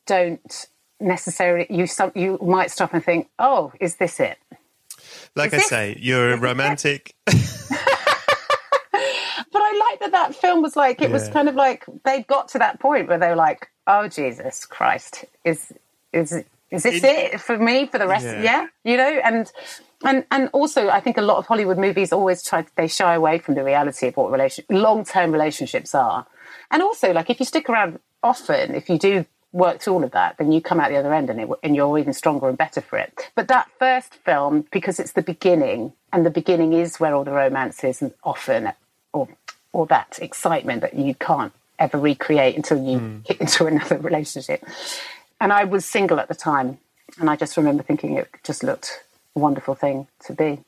don't 0.07 0.67
necessarily 1.01 1.67
you 1.71 1.87
some 1.87 2.13
you 2.15 2.39
might 2.43 2.71
stop 2.71 2.95
and 2.95 3.05
think, 3.05 3.29
oh, 3.39 3.73
is 3.81 3.97
this 3.97 4.21
it? 4.21 4.39
Like 5.35 5.53
Is 5.53 5.63
I 5.65 5.67
say, 5.67 5.99
you're 6.01 6.33
a 6.33 6.37
romantic. 6.37 7.15
but 7.27 7.37
I 9.55 9.89
like 9.91 10.01
that 10.01 10.13
that 10.13 10.35
film 10.35 10.63
was 10.63 10.77
like 10.77 11.01
it 11.03 11.11
was 11.11 11.29
kind 11.29 11.49
of 11.49 11.55
like 11.55 11.85
they 12.05 12.23
got 12.23 12.49
to 12.49 12.59
that 12.59 12.81
point 12.81 13.09
where 13.09 13.19
they 13.19 13.29
were 13.29 13.37
like, 13.37 13.69
"Oh 13.95 14.05
Jesus 14.21 14.57
Christ, 14.77 15.13
is 15.51 15.61
is 16.21 16.29
is 16.77 16.83
this 16.87 17.03
It- 17.03 17.35
it, 17.35 17.41
for 17.47 17.57
me 17.69 17.77
for 17.93 17.99
the 18.03 18.07
rest?" 18.15 18.27
Yeah. 18.27 18.43
Yeah. 18.51 18.63
you 18.91 18.97
know, 19.03 19.13
and 19.29 19.43
and 20.09 20.19
and 20.35 20.43
also 20.59 20.81
I 20.99 21.01
think 21.05 21.17
a 21.19 21.27
lot 21.31 21.39
of 21.41 21.45
Hollywood 21.47 21.79
movies 21.87 22.11
always 22.19 22.41
try 22.49 22.61
they 22.81 22.89
shy 22.89 23.13
away 23.21 23.35
from 23.45 23.55
the 23.59 23.65
reality 23.73 24.07
of 24.09 24.15
what 24.19 24.31
relation 24.37 24.65
long 24.87 25.05
term 25.15 25.29
relationships 25.39 25.95
are, 26.07 26.21
and 26.73 26.79
also 26.89 27.07
like 27.19 27.29
if 27.33 27.39
you 27.41 27.47
stick 27.47 27.67
around 27.71 27.99
often, 28.33 28.75
if 28.81 28.89
you 28.91 28.99
do 28.99 29.15
work 29.53 29.77
through 29.81 29.95
all 29.97 30.05
of 30.05 30.13
that, 30.13 30.37
then 30.39 30.49
you 30.53 30.61
come 30.61 30.79
out 30.81 30.89
the 30.91 30.97
other 31.03 31.13
end 31.13 31.29
and, 31.29 31.41
it, 31.41 31.49
and 31.65 31.75
you're 31.75 31.99
even 31.99 32.13
stronger 32.13 32.49
and 32.49 32.57
better 32.57 32.81
for 32.81 32.97
it. 32.99 33.13
But 33.35 33.49
that 33.49 33.67
first 33.81 34.15
film, 34.29 34.55
because 34.71 35.01
it's 35.01 35.15
the 35.21 35.23
beginning, 35.35 35.93
and 36.13 36.25
the 36.25 36.31
beginning 36.31 36.73
is 36.73 37.01
where 37.01 37.15
all 37.17 37.25
the 37.25 37.33
romance 37.33 37.83
is, 37.91 38.01
and 38.03 38.13
often, 38.23 38.63
or 39.13 39.29
or 39.73 39.87
that 39.87 40.19
excitement 40.23 40.83
that 40.83 40.95
you 40.95 41.15
can't 41.15 41.53
ever 41.81 41.99
recreate 41.99 42.55
until 42.55 42.83
you 42.83 43.23
get 43.27 43.41
into 43.41 43.67
another 43.67 43.99
relationship. 43.99 44.63
And 45.41 45.53
I 45.53 45.65
was 45.65 45.85
single 45.85 46.21
at 46.21 46.29
the 46.29 46.35
time, 46.35 46.79
and 47.19 47.29
I 47.29 47.37
just 47.37 47.57
remember 47.57 47.83
thinking 47.83 48.17
it 48.17 48.29
just 48.45 48.63
looked 48.63 49.03
a 49.35 49.39
wonderful 49.39 49.75
thing 49.75 50.07
to 50.27 50.35
be 50.35 50.63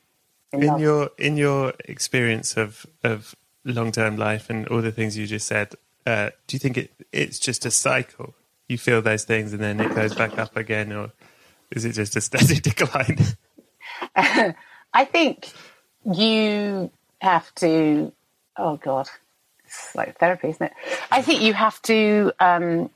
in, 0.51 0.63
in 0.63 0.79
your 0.79 1.11
in 1.17 1.37
your 1.37 1.73
experience 1.85 2.57
of 2.57 2.85
of 3.03 3.35
long 3.65 3.91
term 3.91 4.17
life 4.17 4.49
and 4.49 4.67
all 4.67 4.81
the 4.81 4.91
things 4.91 5.17
you 5.17 5.25
just 5.25 5.47
said, 5.47 5.73
uh, 6.05 6.29
do 6.47 6.55
you 6.55 6.59
think 6.59 6.77
it 6.77 6.91
it's 7.11 7.39
just 7.39 7.65
a 7.65 7.71
cycle? 7.71 8.33
You 8.67 8.77
feel 8.77 9.01
those 9.01 9.25
things 9.25 9.53
and 9.53 9.61
then 9.61 9.79
it 9.79 9.93
goes 9.93 10.15
back 10.15 10.37
up 10.37 10.55
again, 10.55 10.91
or 10.91 11.11
is 11.71 11.85
it 11.85 11.93
just 11.93 12.15
a 12.15 12.21
steady 12.29 12.59
decline? 12.59 13.19
I 14.15 15.05
think 15.05 15.51
you 16.05 16.91
have 17.19 17.53
to. 17.55 18.11
Oh 18.55 18.77
God, 18.77 19.09
it's 19.73 19.95
like 19.95 20.17
therapy, 20.17 20.49
isn't 20.49 20.65
it? 20.67 20.73
I 21.11 21.21
think 21.21 21.41
you 21.41 21.53
have 21.53 21.81
to 21.83 22.31
um, 22.39 22.89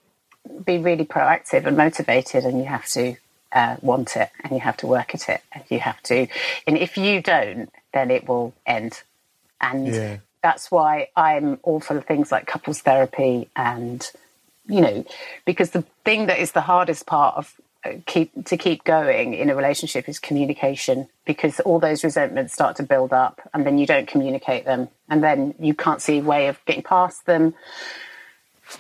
be 0.66 0.78
really 0.78 1.06
proactive 1.06 1.66
and 1.66 1.76
motivated, 1.78 2.46
and 2.46 2.58
you 2.60 2.66
have 2.66 2.86
to 2.90 3.16
uh, 3.52 3.78
want 3.82 4.16
it, 4.16 4.30
and 4.44 4.52
you 4.54 4.60
have 4.60 4.78
to 4.78 4.88
work 4.88 5.16
at 5.16 5.30
it, 5.30 5.42
and 5.52 5.64
you 5.70 5.80
have 5.80 6.02
to. 6.04 6.28
And 6.68 6.78
if 6.78 6.98
you 6.98 7.22
don't, 7.22 7.72
then 7.94 8.12
it 8.12 8.28
will 8.28 8.54
end. 8.66 9.02
And 9.60 9.88
Yeah. 9.94 10.18
that's 10.44 10.70
why 10.72 11.10
I'm 11.16 11.60
all 11.64 11.80
for 11.80 12.00
things 12.02 12.32
like 12.32 12.46
couples 12.46 12.82
therapy 12.82 13.50
and 13.56 14.10
you 14.68 14.82
know 14.82 15.06
because 15.46 15.72
the 15.72 15.84
thing 16.04 16.28
that 16.28 16.40
is 16.40 16.52
the 16.52 16.62
hardest 16.62 17.06
part 17.06 17.36
of 17.38 17.60
keep 18.06 18.46
to 18.46 18.58
keep 18.58 18.84
going 18.84 19.34
in 19.34 19.50
a 19.50 19.56
relationship 19.56 20.08
is 20.08 20.20
communication 20.20 21.08
because 21.26 21.60
all 21.62 21.80
those 21.80 22.04
resentments 22.04 22.54
start 22.54 22.76
to 22.78 22.84
build 22.84 23.14
up 23.14 23.42
and 23.54 23.66
then 23.66 23.78
you 23.78 23.86
don't 23.86 24.08
communicate 24.08 24.66
them 24.66 24.90
and 25.10 25.24
then 25.24 25.54
you 25.60 25.74
can't 25.74 26.02
see 26.02 26.20
a 26.20 26.24
way 26.24 26.48
of 26.48 26.64
getting 26.66 26.84
past 26.84 27.26
them. 27.26 27.54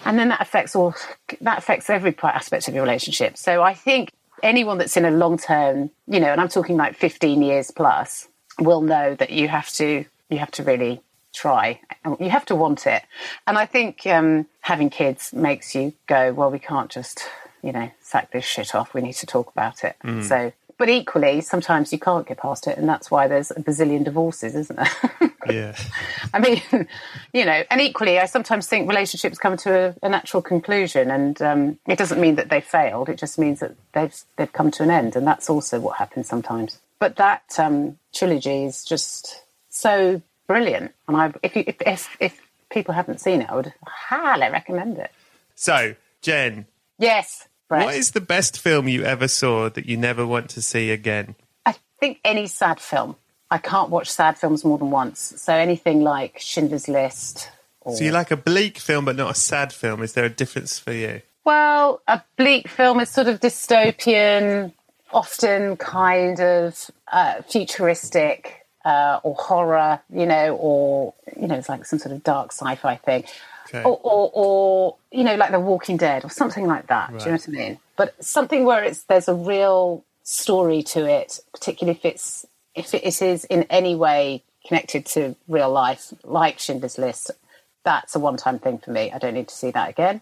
And 0.03 0.19
then 0.19 0.29
that 0.29 0.41
affects 0.41 0.75
all 0.75 0.95
that 1.41 1.57
affects 1.57 1.89
every 1.89 2.15
aspect 2.23 2.67
of 2.67 2.73
your 2.73 2.83
relationship. 2.83 3.37
So 3.37 3.61
i 3.61 3.73
think 3.73 4.11
anyone 4.43 4.77
that's 4.77 4.97
in 4.97 5.05
a 5.05 5.11
long 5.11 5.37
term 5.37 5.89
you 6.07 6.19
know 6.19 6.27
and 6.27 6.39
i'm 6.39 6.47
talking 6.47 6.77
like 6.77 6.95
15 6.95 7.41
years 7.41 7.71
plus 7.71 8.27
will 8.59 8.81
know 8.81 9.15
that 9.15 9.31
you 9.31 9.47
have 9.47 9.69
to 9.73 10.05
you 10.29 10.37
have 10.37 10.51
to 10.51 10.63
really 10.63 11.01
try 11.33 11.79
you 12.19 12.29
have 12.29 12.45
to 12.45 12.55
want 12.55 12.87
it. 12.87 13.03
And 13.45 13.57
i 13.57 13.65
think 13.65 14.05
um, 14.07 14.47
having 14.61 14.89
kids 14.89 15.33
makes 15.33 15.75
you 15.75 15.93
go 16.07 16.33
well 16.33 16.51
we 16.51 16.59
can't 16.59 16.89
just 16.89 17.27
you 17.63 17.71
know 17.71 17.89
sack 18.01 18.31
this 18.31 18.45
shit 18.45 18.75
off 18.75 18.93
we 18.93 19.01
need 19.01 19.13
to 19.13 19.25
talk 19.25 19.51
about 19.51 19.83
it 19.83 19.95
so 20.23 20.51
but 20.77 20.89
equally 20.89 21.41
sometimes 21.41 21.91
you 21.91 21.99
can't 21.99 22.27
get 22.27 22.37
past 22.37 22.67
it 22.67 22.77
and 22.77 22.87
that's 22.87 23.09
why 23.09 23.27
there's 23.27 23.51
a 23.51 23.55
bazillion 23.55 24.03
divorces 24.03 24.55
isn't 24.55 24.75
there 24.75 25.31
yeah, 25.49 25.75
I 26.33 26.39
mean, 26.39 26.61
you 27.33 27.45
know, 27.45 27.63
and 27.69 27.81
equally, 27.81 28.19
I 28.19 28.25
sometimes 28.25 28.67
think 28.67 28.87
relationships 28.89 29.37
come 29.37 29.57
to 29.57 29.95
a, 30.01 30.05
a 30.05 30.09
natural 30.09 30.41
conclusion, 30.41 31.11
and 31.11 31.41
um, 31.41 31.79
it 31.87 31.97
doesn't 31.97 32.19
mean 32.19 32.35
that 32.35 32.49
they 32.49 32.61
failed. 32.61 33.09
It 33.09 33.17
just 33.17 33.39
means 33.39 33.59
that 33.59 33.75
they've 33.93 34.15
they've 34.35 34.51
come 34.51 34.71
to 34.71 34.83
an 34.83 34.91
end, 34.91 35.15
and 35.15 35.25
that's 35.25 35.49
also 35.49 35.79
what 35.79 35.97
happens 35.97 36.27
sometimes. 36.27 36.79
But 36.99 37.15
that 37.17 37.43
um, 37.57 37.97
trilogy 38.13 38.65
is 38.65 38.83
just 38.83 39.43
so 39.69 40.21
brilliant, 40.47 40.93
and 41.07 41.17
I 41.17 41.33
if 41.43 41.55
you 41.55 41.63
if, 41.67 41.81
if 41.81 42.17
if 42.19 42.41
people 42.69 42.93
haven't 42.93 43.21
seen 43.21 43.41
it, 43.41 43.49
I 43.49 43.55
would 43.55 43.73
highly 43.85 44.49
recommend 44.49 44.97
it. 44.97 45.11
So, 45.55 45.95
Jen, 46.21 46.65
Yes, 46.99 47.46
Brett. 47.67 47.85
what 47.85 47.95
is 47.95 48.11
the 48.11 48.21
best 48.21 48.59
film 48.59 48.87
you 48.87 49.03
ever 49.03 49.27
saw 49.27 49.69
that 49.69 49.85
you 49.85 49.97
never 49.97 50.25
want 50.25 50.49
to 50.51 50.61
see 50.61 50.91
again? 50.91 51.35
I 51.65 51.75
think 51.99 52.19
any 52.23 52.47
sad 52.47 52.79
film. 52.79 53.15
I 53.49 53.57
can't 53.57 53.89
watch 53.89 54.09
sad 54.09 54.37
films 54.37 54.65
more 54.65 54.77
than 54.77 54.91
once. 54.91 55.33
So 55.37 55.53
anything 55.53 56.01
like 56.01 56.39
Schindler's 56.39 56.87
List. 56.87 57.49
Or... 57.81 57.95
So 57.95 58.03
you 58.03 58.11
like 58.11 58.31
a 58.31 58.37
bleak 58.37 58.77
film 58.77 59.05
but 59.05 59.15
not 59.15 59.31
a 59.31 59.35
sad 59.35 59.71
film? 59.73 60.01
Is 60.01 60.13
there 60.13 60.25
a 60.25 60.29
difference 60.29 60.79
for 60.79 60.93
you? 60.93 61.21
Well, 61.45 62.01
a 62.07 62.21
bleak 62.35 62.67
film 62.67 62.99
is 62.99 63.09
sort 63.09 63.27
of 63.27 63.39
dystopian, 63.39 64.73
often 65.13 65.77
kind 65.77 66.41
of 66.41 66.91
uh, 67.09 67.41
futuristic 67.43 68.65
uh, 68.83 69.19
or 69.23 69.35
horror, 69.35 70.01
you 70.13 70.25
know, 70.25 70.57
or 70.57 71.13
you 71.39 71.47
know, 71.47 71.55
it's 71.55 71.69
like 71.69 71.85
some 71.85 71.99
sort 71.99 72.13
of 72.13 72.23
dark 72.23 72.51
sci-fi 72.51 72.95
thing, 72.97 73.23
Okay. 73.67 73.83
or, 73.83 73.99
or, 74.03 74.31
or 74.33 74.95
you 75.11 75.23
know, 75.23 75.35
like 75.35 75.51
The 75.51 75.59
Walking 75.59 75.97
Dead 75.97 76.23
or 76.23 76.29
something 76.29 76.65
like 76.67 76.87
that. 76.87 77.09
Do 77.09 77.17
you 77.19 77.25
know 77.25 77.31
what 77.31 77.47
I 77.47 77.51
mean? 77.51 77.79
But 77.95 78.23
something 78.23 78.63
where 78.65 78.83
it's 78.83 79.03
there's 79.03 79.27
a 79.27 79.33
real 79.33 80.05
story 80.23 80.83
to 80.83 81.05
it, 81.05 81.39
particularly 81.53 81.97
if 81.97 82.05
it's 82.05 82.45
if 82.75 82.93
it 82.93 83.03
is 83.03 83.45
in 83.45 83.63
any 83.63 83.95
way 83.95 84.43
connected 84.67 85.05
to 85.07 85.35
real 85.47 85.71
life, 85.71 86.13
like 86.23 86.59
Schindler's 86.59 86.97
List. 86.97 87.31
That's 87.83 88.15
a 88.15 88.19
one-time 88.19 88.59
thing 88.59 88.79
for 88.79 88.91
me. 88.91 89.11
I 89.11 89.17
don't 89.17 89.33
need 89.33 89.47
to 89.47 89.55
see 89.55 89.71
that 89.71 89.89
again. 89.89 90.21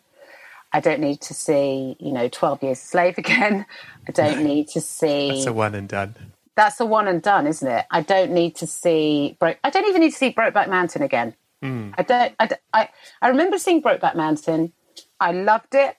I 0.72 0.80
don't 0.80 1.00
need 1.00 1.22
to 1.22 1.34
see, 1.34 1.96
you 2.00 2.12
know, 2.12 2.28
12 2.28 2.64
Years 2.64 2.80
a 2.80 2.82
Slave 2.82 3.18
again. 3.18 3.66
I 4.08 4.12
don't 4.12 4.44
need 4.44 4.68
to 4.70 4.82
see. 4.82 5.30
It's 5.30 5.46
a 5.48 5.54
one 5.54 5.74
and 5.74 5.88
done. 5.88 6.16
That's 6.56 6.80
a 6.80 6.86
one 6.86 7.08
and 7.08 7.22
done, 7.22 7.48
isn't 7.48 7.68
it? 7.68 7.86
I 7.92 8.02
don't 8.02 8.32
need 8.32 8.56
to 8.58 8.68
see. 8.68 9.36
Bro- 9.40 9.56
I 9.64 9.70
don't 9.70 9.88
even 9.88 10.02
need 10.02 10.12
to 10.12 10.18
see 10.18 10.32
Brokeback 10.32 10.70
Mountain 10.70 11.02
again. 11.02 11.34
I 11.98 12.04
don't. 12.04 12.34
I, 12.40 12.50
I, 12.74 12.90
I 13.22 13.28
remember 13.30 13.58
seeing 13.58 13.82
Brokeback 13.82 14.16
Mountain. 14.16 14.74
I 15.20 15.32
loved 15.32 15.74
it. 15.76 15.96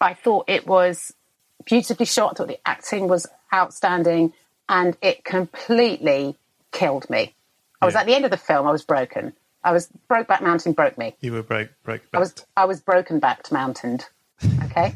I 0.00 0.14
thought 0.14 0.46
it 0.48 0.66
was 0.66 1.12
beautifully 1.64 2.06
shot. 2.06 2.32
I 2.32 2.34
thought 2.36 2.48
the 2.48 2.58
acting 2.66 3.08
was 3.08 3.26
outstanding, 3.52 4.32
and 4.68 4.96
it 5.02 5.24
completely 5.24 6.36
killed 6.72 7.08
me. 7.10 7.34
I 7.82 7.86
was 7.86 7.94
Yeah. 7.94 8.00
at 8.00 8.06
the 8.06 8.14
end 8.14 8.24
of 8.24 8.30
the 8.30 8.36
film. 8.36 8.66
I 8.66 8.72
was 8.72 8.84
broken. 8.84 9.32
I 9.62 9.72
was 9.72 9.88
Brokeback 10.08 10.40
Mountain 10.42 10.72
broke 10.72 10.96
me. 10.96 11.14
You 11.20 11.32
were 11.32 11.42
broke, 11.42 11.68
broke. 11.82 12.02
I 12.14 12.18
was 12.18 12.34
I 12.56 12.64
was 12.64 12.80
broken 12.80 13.18
backed 13.20 13.52
mountained. 13.52 14.06
Okay, 14.64 14.94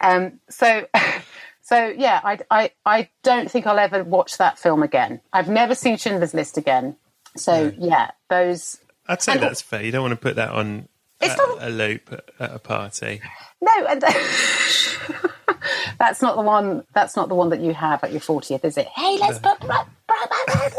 um, 0.00 0.38
so 0.48 0.86
so 1.62 1.86
yeah, 1.96 2.20
I, 2.22 2.38
I 2.50 2.70
I 2.86 3.08
don't 3.22 3.50
think 3.50 3.66
I'll 3.66 3.78
ever 3.78 4.04
watch 4.04 4.36
that 4.38 4.58
film 4.58 4.82
again. 4.82 5.20
I've 5.32 5.48
never 5.48 5.74
seen 5.74 5.96
Schindler's 5.96 6.34
List 6.34 6.56
again. 6.58 6.96
So 7.36 7.72
yeah, 7.78 8.10
those 8.28 8.78
I'd 9.10 9.22
say 9.22 9.32
and- 9.32 9.42
that's 9.42 9.60
fair. 9.62 9.82
You 9.82 9.92
don't 9.92 10.02
want 10.02 10.12
to 10.12 10.16
put 10.16 10.36
that 10.36 10.50
on 10.50 10.88
It's 11.20 11.34
a, 11.34 11.36
not- 11.36 11.62
a 11.62 11.68
loop 11.70 12.12
at- 12.12 12.52
a 12.54 12.58
party. 12.58 13.20
no, 13.60 13.86
and 13.86 14.00
that's 15.98 16.22
not 16.22 16.36
the 16.36 16.42
one. 16.42 16.84
That's 16.94 17.16
not 17.16 17.28
the 17.28 17.34
one 17.34 17.50
that 17.50 17.60
you 17.60 17.74
have 17.74 18.02
at 18.04 18.12
your 18.12 18.20
fortieth, 18.20 18.64
is 18.64 18.76
it? 18.78 18.86
Hey, 18.88 19.18
let's 19.18 19.38
put 19.38 19.60
Bro- 19.60 19.86
Brokeback 20.08 20.72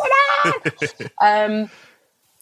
Mountain. 0.45 1.09
um, 1.21 1.69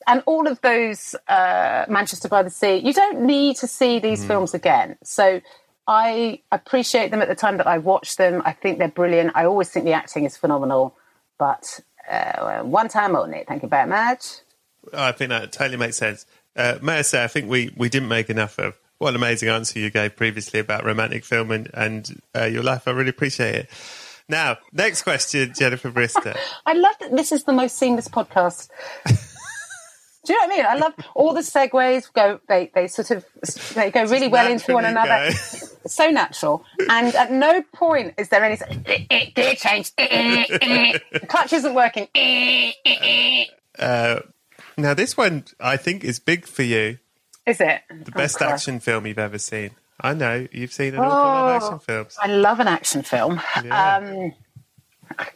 and 0.08 0.24
all 0.26 0.48
of 0.48 0.60
those 0.62 1.16
uh, 1.28 1.86
Manchester 1.90 2.28
by 2.30 2.44
the 2.44 2.50
Sea. 2.50 2.78
You 2.78 2.94
don't 2.94 3.22
need 3.22 3.58
to 3.58 3.68
see 3.68 4.00
these 4.00 4.26
films 4.26 4.54
again. 4.54 4.98
So 5.04 5.42
I 5.88 6.42
appreciate 6.52 7.12
them 7.12 7.22
at 7.22 7.28
the 7.28 7.36
time 7.36 7.58
that 7.58 7.68
I 7.68 7.78
watched 7.80 8.18
them. 8.18 8.42
I 8.46 8.54
think 8.54 8.80
they're 8.80 8.88
brilliant. 8.88 9.32
I 9.36 9.46
always 9.46 9.70
think 9.70 9.86
the 9.86 9.94
acting 9.94 10.24
is 10.26 10.38
phenomenal, 10.38 10.96
but 11.38 11.80
uh, 12.10 12.62
one 12.64 12.88
time 12.88 13.16
only. 13.16 13.44
Thank 13.48 13.62
you 13.64 13.70
very 13.70 13.88
much. 13.88 14.24
I 14.94 15.12
think 15.12 15.30
that 15.30 15.52
totally 15.52 15.78
makes 15.78 15.98
sense. 15.98 16.26
Uh, 16.56 16.78
may 16.82 17.00
I 17.00 17.02
say, 17.04 17.24
I 17.24 17.28
think 17.28 17.50
we, 17.50 17.72
we 17.78 17.90
didn't 17.90 18.10
make 18.10 18.30
enough 18.30 18.58
of 18.60 18.78
what 18.98 19.10
an 19.10 19.16
amazing 19.16 19.50
answer 19.50 19.80
you 19.80 19.90
gave 19.90 20.16
previously 20.16 20.60
about 20.60 20.84
romantic 20.84 21.24
film 21.24 21.52
and, 21.52 21.70
and 21.74 22.22
uh, 22.36 22.46
your 22.46 22.64
life. 22.64 22.88
I 22.88 22.92
really 22.92 23.10
appreciate 23.10 23.56
it. 23.56 23.70
Now, 24.28 24.58
next 24.74 25.04
question, 25.04 25.54
Jennifer 25.56 25.90
Brister. 25.90 26.38
I 26.66 26.74
love 26.74 26.96
that 27.00 27.16
this 27.16 27.32
is 27.32 27.46
the 27.46 27.54
most 27.54 27.78
seamless 27.78 28.08
podcast. 28.08 28.70
Do 30.26 30.34
you 30.34 30.40
know 30.40 30.48
what 30.48 30.54
I 30.54 30.58
mean? 30.58 30.66
I 30.66 30.76
love 30.76 30.94
all 31.16 31.34
the 31.34 31.40
segues 31.42 32.12
go. 32.12 32.40
They 32.48 32.70
they 32.76 32.88
sort 32.88 33.10
of 33.10 33.26
they 33.74 33.90
go 33.90 34.04
really 34.04 34.28
well 34.28 34.52
into 34.52 34.74
one 34.74 34.86
another. 34.86 35.32
so 35.88 36.10
natural, 36.10 36.64
and 36.90 37.16
at 37.16 37.32
no 37.32 37.64
point 37.74 38.16
is 38.18 38.28
there 38.28 38.44
any 38.44 38.58
gear 39.34 39.56
change. 39.56 39.92
eh, 39.98 40.46
eh, 40.50 40.58
eh, 40.62 41.00
the 41.14 41.26
clutch 41.26 41.54
isn't 41.54 41.74
working. 41.74 42.10
eh. 42.14 42.74
Now, 44.82 44.94
this 44.94 45.16
one 45.18 45.46
I 45.60 45.78
think 45.78 46.04
is 46.04 46.20
big 46.20 46.46
for 46.46 46.64
you. 46.64 46.98
Is 47.46 47.60
it 47.62 47.82
The 47.90 48.12
best 48.12 48.42
action 48.42 48.80
film 48.80 49.08
you've 49.08 49.18
ever 49.20 49.38
seen. 49.40 49.72
I 50.02 50.14
know 50.14 50.48
you've 50.52 50.72
seen 50.72 50.94
an 50.94 51.00
awful 51.00 51.10
lot 51.10 51.56
of 51.56 51.64
action 51.64 51.80
films. 51.80 52.18
I 52.22 52.28
love 52.28 52.60
an 52.60 52.68
action 52.68 53.02
film. 53.02 53.42
Yeah. 53.64 53.98
Um, 53.98 54.34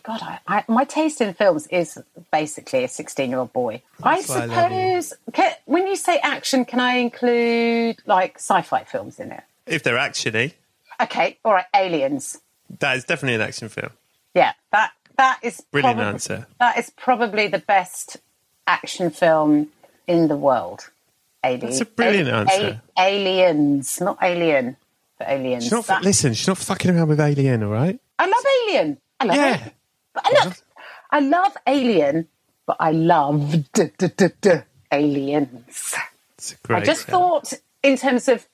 God, 0.03 0.21
I, 0.21 0.39
I, 0.47 0.63
my 0.67 0.83
taste 0.83 1.19
in 1.19 1.33
films 1.33 1.65
is 1.67 1.97
basically 2.31 2.83
a 2.83 2.87
16 2.87 3.29
year 3.29 3.39
old 3.39 3.51
boy. 3.51 3.81
That's 3.99 4.29
I 4.29 4.43
I 4.43 4.47
suppose, 4.47 5.13
can, 5.33 5.51
when 5.65 5.87
you 5.87 5.95
say 5.95 6.19
action, 6.19 6.63
can 6.65 6.79
I 6.79 6.95
include 6.97 7.97
like 8.05 8.35
sci 8.35 8.61
fi 8.61 8.83
films 8.83 9.19
in 9.19 9.31
it? 9.31 9.43
If 9.65 9.81
they're 9.83 9.97
actiony, 9.97 10.53
Okay, 11.01 11.39
all 11.43 11.53
right, 11.53 11.65
Aliens. 11.75 12.39
that 12.79 12.95
is 12.97 13.03
definitely 13.03 13.35
an 13.35 13.41
action 13.41 13.67
film. 13.67 13.89
Yeah, 14.35 14.53
that 14.71 14.91
that 15.17 15.39
is 15.41 15.59
Brilliant 15.71 15.97
probably- 15.97 16.13
answer. 16.13 16.47
That 16.59 16.77
is 16.77 16.91
probably 16.91 17.47
the 17.47 17.59
best 17.59 18.17
action 18.67 19.09
film 19.09 19.67
in 20.07 20.27
the 20.27 20.37
world. 20.37 20.89
Ali- 21.43 21.57
That's 21.57 21.81
a 21.81 21.85
brilliant 21.85 22.29
Ali- 22.29 22.39
answer. 22.51 22.81
aliens, 22.97 23.99
not 24.01 24.17
Alien, 24.21 24.77
but 25.19 25.27
Aliens. 25.29 25.63
She's 25.63 25.71
not, 25.71 25.87
That- 25.87 26.03
listen, 26.03 26.33
she's 26.33 26.47
not 26.47 26.57
fucking 26.57 26.91
around 26.91 27.09
with 27.09 27.19
Alien, 27.19 27.63
all 27.63 27.71
right? 27.71 27.99
I 28.19 28.25
love 28.25 28.43
Alien. 28.67 28.97
I 29.19 29.25
love 29.25 29.35
Yeah. 29.35 29.45
Alien. 29.55 29.71
But 30.13 30.23
I 30.27 30.43
love, 30.43 30.61
I 31.11 31.19
love 31.19 31.57
Alien, 31.67 32.27
but 32.65 32.77
I 32.79 32.91
love 32.91 33.71
d- 33.73 33.91
d- 33.97 34.07
d- 34.15 34.27
d- 34.41 34.49
Aliens. 34.91 35.95
It's 36.37 36.53
a 36.53 36.55
great 36.67 36.81
I 36.83 36.85
just 36.85 37.05
film. 37.05 37.19
thought, 37.21 37.53
in 37.81 37.97
terms 37.97 38.27
of 38.27 38.47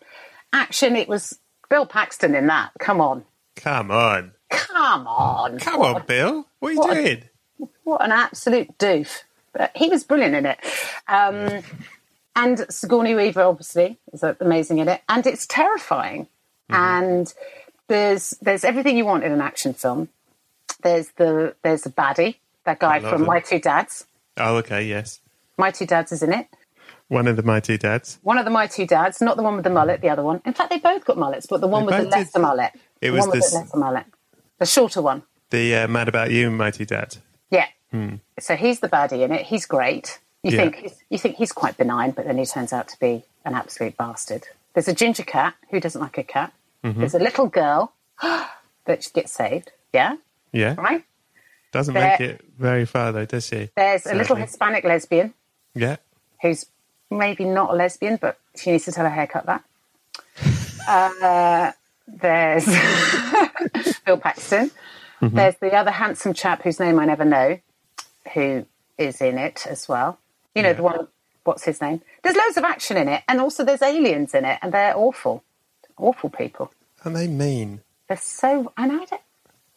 action, 0.53 0.95
it 0.95 1.07
was 1.09 1.37
Bill 1.69 1.85
Paxton 1.85 2.33
in 2.35 2.47
that. 2.47 2.71
Come 2.79 3.01
on, 3.01 3.25
Come 3.55 3.91
on. 3.91 4.31
come 4.49 5.05
on, 5.07 5.59
Come 5.59 5.81
on, 5.81 6.03
Bill. 6.07 6.47
What 6.59 6.69
are 6.69 6.71
you 6.73 6.79
what 6.79 6.97
a- 6.97 7.01
doing? 7.03 7.23
what 7.83 8.03
an 8.03 8.11
absolute 8.11 8.77
doof! 8.77 9.23
He 9.75 9.89
was 9.89 10.03
brilliant 10.03 10.35
in 10.35 10.45
it. 10.45 10.59
Um, 11.07 11.63
and 12.35 12.65
Sigourney 12.69 13.15
Weaver, 13.15 13.41
obviously, 13.41 13.97
is 14.13 14.23
amazing 14.23 14.77
in 14.79 14.87
it, 14.87 15.01
and 15.09 15.25
it's 15.27 15.45
terrifying. 15.47 16.27
And 16.69 17.33
there's 17.87 18.31
there's 18.41 18.63
everything 18.63 18.95
you 18.97 19.05
want 19.05 19.23
in 19.23 19.31
an 19.31 19.41
action 19.41 19.73
film. 19.73 20.09
There's 20.83 21.09
the 21.17 21.55
there's 21.63 21.81
the 21.81 21.89
baddie, 21.89 22.35
that 22.65 22.79
guy 22.79 22.99
from 22.99 23.21
him. 23.21 23.27
My 23.27 23.39
Two 23.39 23.59
Dads. 23.59 24.05
Oh, 24.37 24.57
okay, 24.57 24.83
yes. 24.83 25.19
My 25.57 25.71
Two 25.71 25.85
Dads 25.87 26.11
is 26.11 26.21
in 26.23 26.31
it. 26.31 26.47
One 27.07 27.27
of 27.27 27.35
the 27.35 27.43
My 27.43 27.59
Two 27.59 27.77
Dads. 27.77 28.19
One 28.21 28.37
of 28.37 28.45
the 28.45 28.51
My 28.51 28.67
Two 28.67 28.85
Dads, 28.85 29.19
not 29.19 29.35
the 29.35 29.41
one 29.43 29.55
with 29.55 29.63
the 29.63 29.71
mullet, 29.71 29.99
the 30.01 30.09
other 30.09 30.23
one. 30.23 30.41
In 30.45 30.53
fact, 30.53 30.69
they 30.69 30.77
both 30.77 31.03
got 31.05 31.17
mullets, 31.17 31.47
but 31.47 31.59
the 31.59 31.67
one 31.67 31.81
They 31.81 31.85
with 31.87 31.95
the 31.97 32.03
both 32.03 32.13
did. 32.13 32.19
lesser 32.19 32.39
mullet. 32.39 32.71
It 33.01 33.07
the 33.07 33.11
was 33.11 33.19
one 33.21 33.29
with 33.31 33.39
this- 33.41 33.51
the 33.51 33.57
lesser 33.59 33.77
mullet. 33.77 34.05
The 34.59 34.65
shorter 34.67 35.01
one. 35.01 35.23
The 35.49 35.75
uh, 35.75 35.87
Mad 35.87 36.07
About 36.07 36.29
You 36.29 36.51
Mighty 36.51 36.85
Dad. 36.85 37.17
Yeah. 37.91 38.17
So 38.39 38.55
he's 38.55 38.79
the 38.79 38.89
baddie 38.89 39.23
in 39.23 39.31
it. 39.31 39.45
He's 39.45 39.65
great. 39.65 40.19
You 40.43 40.51
Yeah. 40.51 40.57
think 40.61 40.75
he's, 40.75 40.95
you 41.09 41.17
think 41.17 41.35
he's 41.35 41.51
quite 41.51 41.77
benign, 41.77 42.11
but 42.11 42.25
then 42.25 42.37
he 42.37 42.45
turns 42.45 42.71
out 42.73 42.87
to 42.89 42.99
be 42.99 43.23
an 43.45 43.55
absolute 43.55 43.97
bastard. 43.97 44.47
There's 44.73 44.87
a 44.87 44.93
ginger 44.93 45.23
cat 45.23 45.55
who 45.71 45.79
doesn't 45.79 45.99
like 45.99 46.17
a 46.17 46.23
cat. 46.23 46.53
Mm-hmm. 46.83 46.99
There's 46.99 47.15
a 47.15 47.19
little 47.19 47.47
girl 47.47 47.93
that 48.21 49.07
gets 49.13 49.31
saved. 49.33 49.71
Yeah, 49.93 50.15
Yeah. 50.51 50.75
right. 50.77 51.03
Doesn't 51.71 51.93
There- 51.93 52.09
make 52.09 52.21
it 52.21 52.41
very 52.57 52.85
far, 52.85 53.11
though, 53.11 53.25
does 53.25 53.45
she? 53.47 53.69
There's 53.75 54.05
a 54.05 54.13
little 54.15 54.35
Hispanic 54.35 54.83
lesbian 54.83 55.33
Yeah. 55.75 55.97
who's 56.41 56.65
maybe 57.11 57.43
not 57.45 57.71
a 57.71 57.73
lesbian, 57.73 58.17
but 58.17 58.37
she 58.55 58.71
needs 58.71 58.85
to 58.85 58.91
tell 58.91 59.05
her 59.05 59.11
haircut 59.11 59.45
that. 59.47 59.63
Uh, 60.87 61.71
there's 62.07 62.65
Bill 64.05 64.17
Paxton. 64.17 64.71
Mm-hmm. 65.21 65.35
There's 65.35 65.55
the 65.57 65.71
other 65.75 65.91
handsome 65.91 66.33
chap 66.33 66.63
whose 66.63 66.79
name 66.79 66.99
I 66.99 67.05
never 67.05 67.25
know, 67.25 67.59
who 68.33 68.65
is 68.97 69.21
in 69.21 69.37
it 69.37 69.65
as 69.67 69.87
well. 69.87 70.19
You 70.55 70.63
know, 70.63 70.73
the 70.73 70.83
one, 70.83 71.07
what's 71.43 71.63
his 71.63 71.79
name? 71.81 72.01
There's 72.23 72.35
loads 72.35 72.57
of 72.57 72.63
action 72.63 72.97
in 72.97 73.07
it, 73.07 73.23
and 73.27 73.39
also 73.39 73.63
there's 73.63 73.81
aliens 73.81 74.33
in 74.33 74.45
it, 74.45 74.59
and 74.61 74.73
they're 74.73 74.97
awful. 74.97 75.43
Awful 75.97 76.29
people. 76.29 76.71
And 77.03 77.15
they 77.15 77.27
mean. 77.27 77.81
They're 78.07 78.17
so. 78.17 78.73
And 78.77 78.91
I 78.91 79.05
don't. 79.05 79.21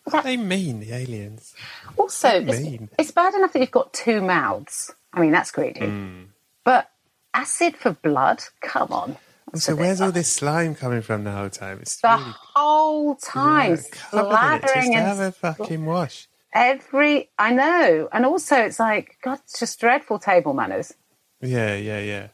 What 0.05 0.25
they 0.25 0.37
mean, 0.37 0.81
the 0.81 0.93
aliens. 0.93 1.55
Also, 1.97 2.29
it's, 2.29 2.61
mean? 2.61 2.89
it's 2.99 3.13
bad 3.13 3.35
enough 3.35 3.53
that 3.53 3.61
you've 3.61 3.71
got 3.71 3.93
two 3.93 4.21
mouths. 4.21 4.93
I 5.13 5.21
mean, 5.21 5.31
that's 5.31 5.53
greedy. 5.53 5.87
Hmm. 5.87 6.23
But 6.65 6.91
acid 7.35 7.77
for 7.77 7.93
blood? 7.93 8.43
Come 8.61 8.93
on. 8.93 9.17
So 9.55 9.77
where's 9.77 10.01
all 10.01 10.13
this 10.13 10.33
slime 10.33 10.75
coming 10.75 11.03
from 11.03 11.25
the 11.25 11.33
whole 11.33 11.51
time? 11.51 11.81
It's 11.83 12.01
The 12.01 12.09
really 12.09 12.35
whole 12.55 13.15
time, 13.17 13.77
covered 13.77 14.25
in 14.25 14.55
it 14.55 14.63
just 14.63 14.73
slathering 14.73 14.93
have 14.95 15.21
a 15.21 15.33
fucking 15.33 15.85
wash. 15.85 16.29
Every. 16.53 17.31
I 17.39 17.53
know, 17.53 18.09
and 18.13 18.25
also 18.27 18.57
it's 18.57 18.79
like 18.81 19.19
God, 19.23 19.39
it's 19.45 19.59
just 19.61 19.79
dreadful 19.81 20.19
table 20.19 20.53
manners. 20.55 20.95
Yeah, 21.41 21.75
yeah, 21.75 21.99
yeah. 22.01 22.27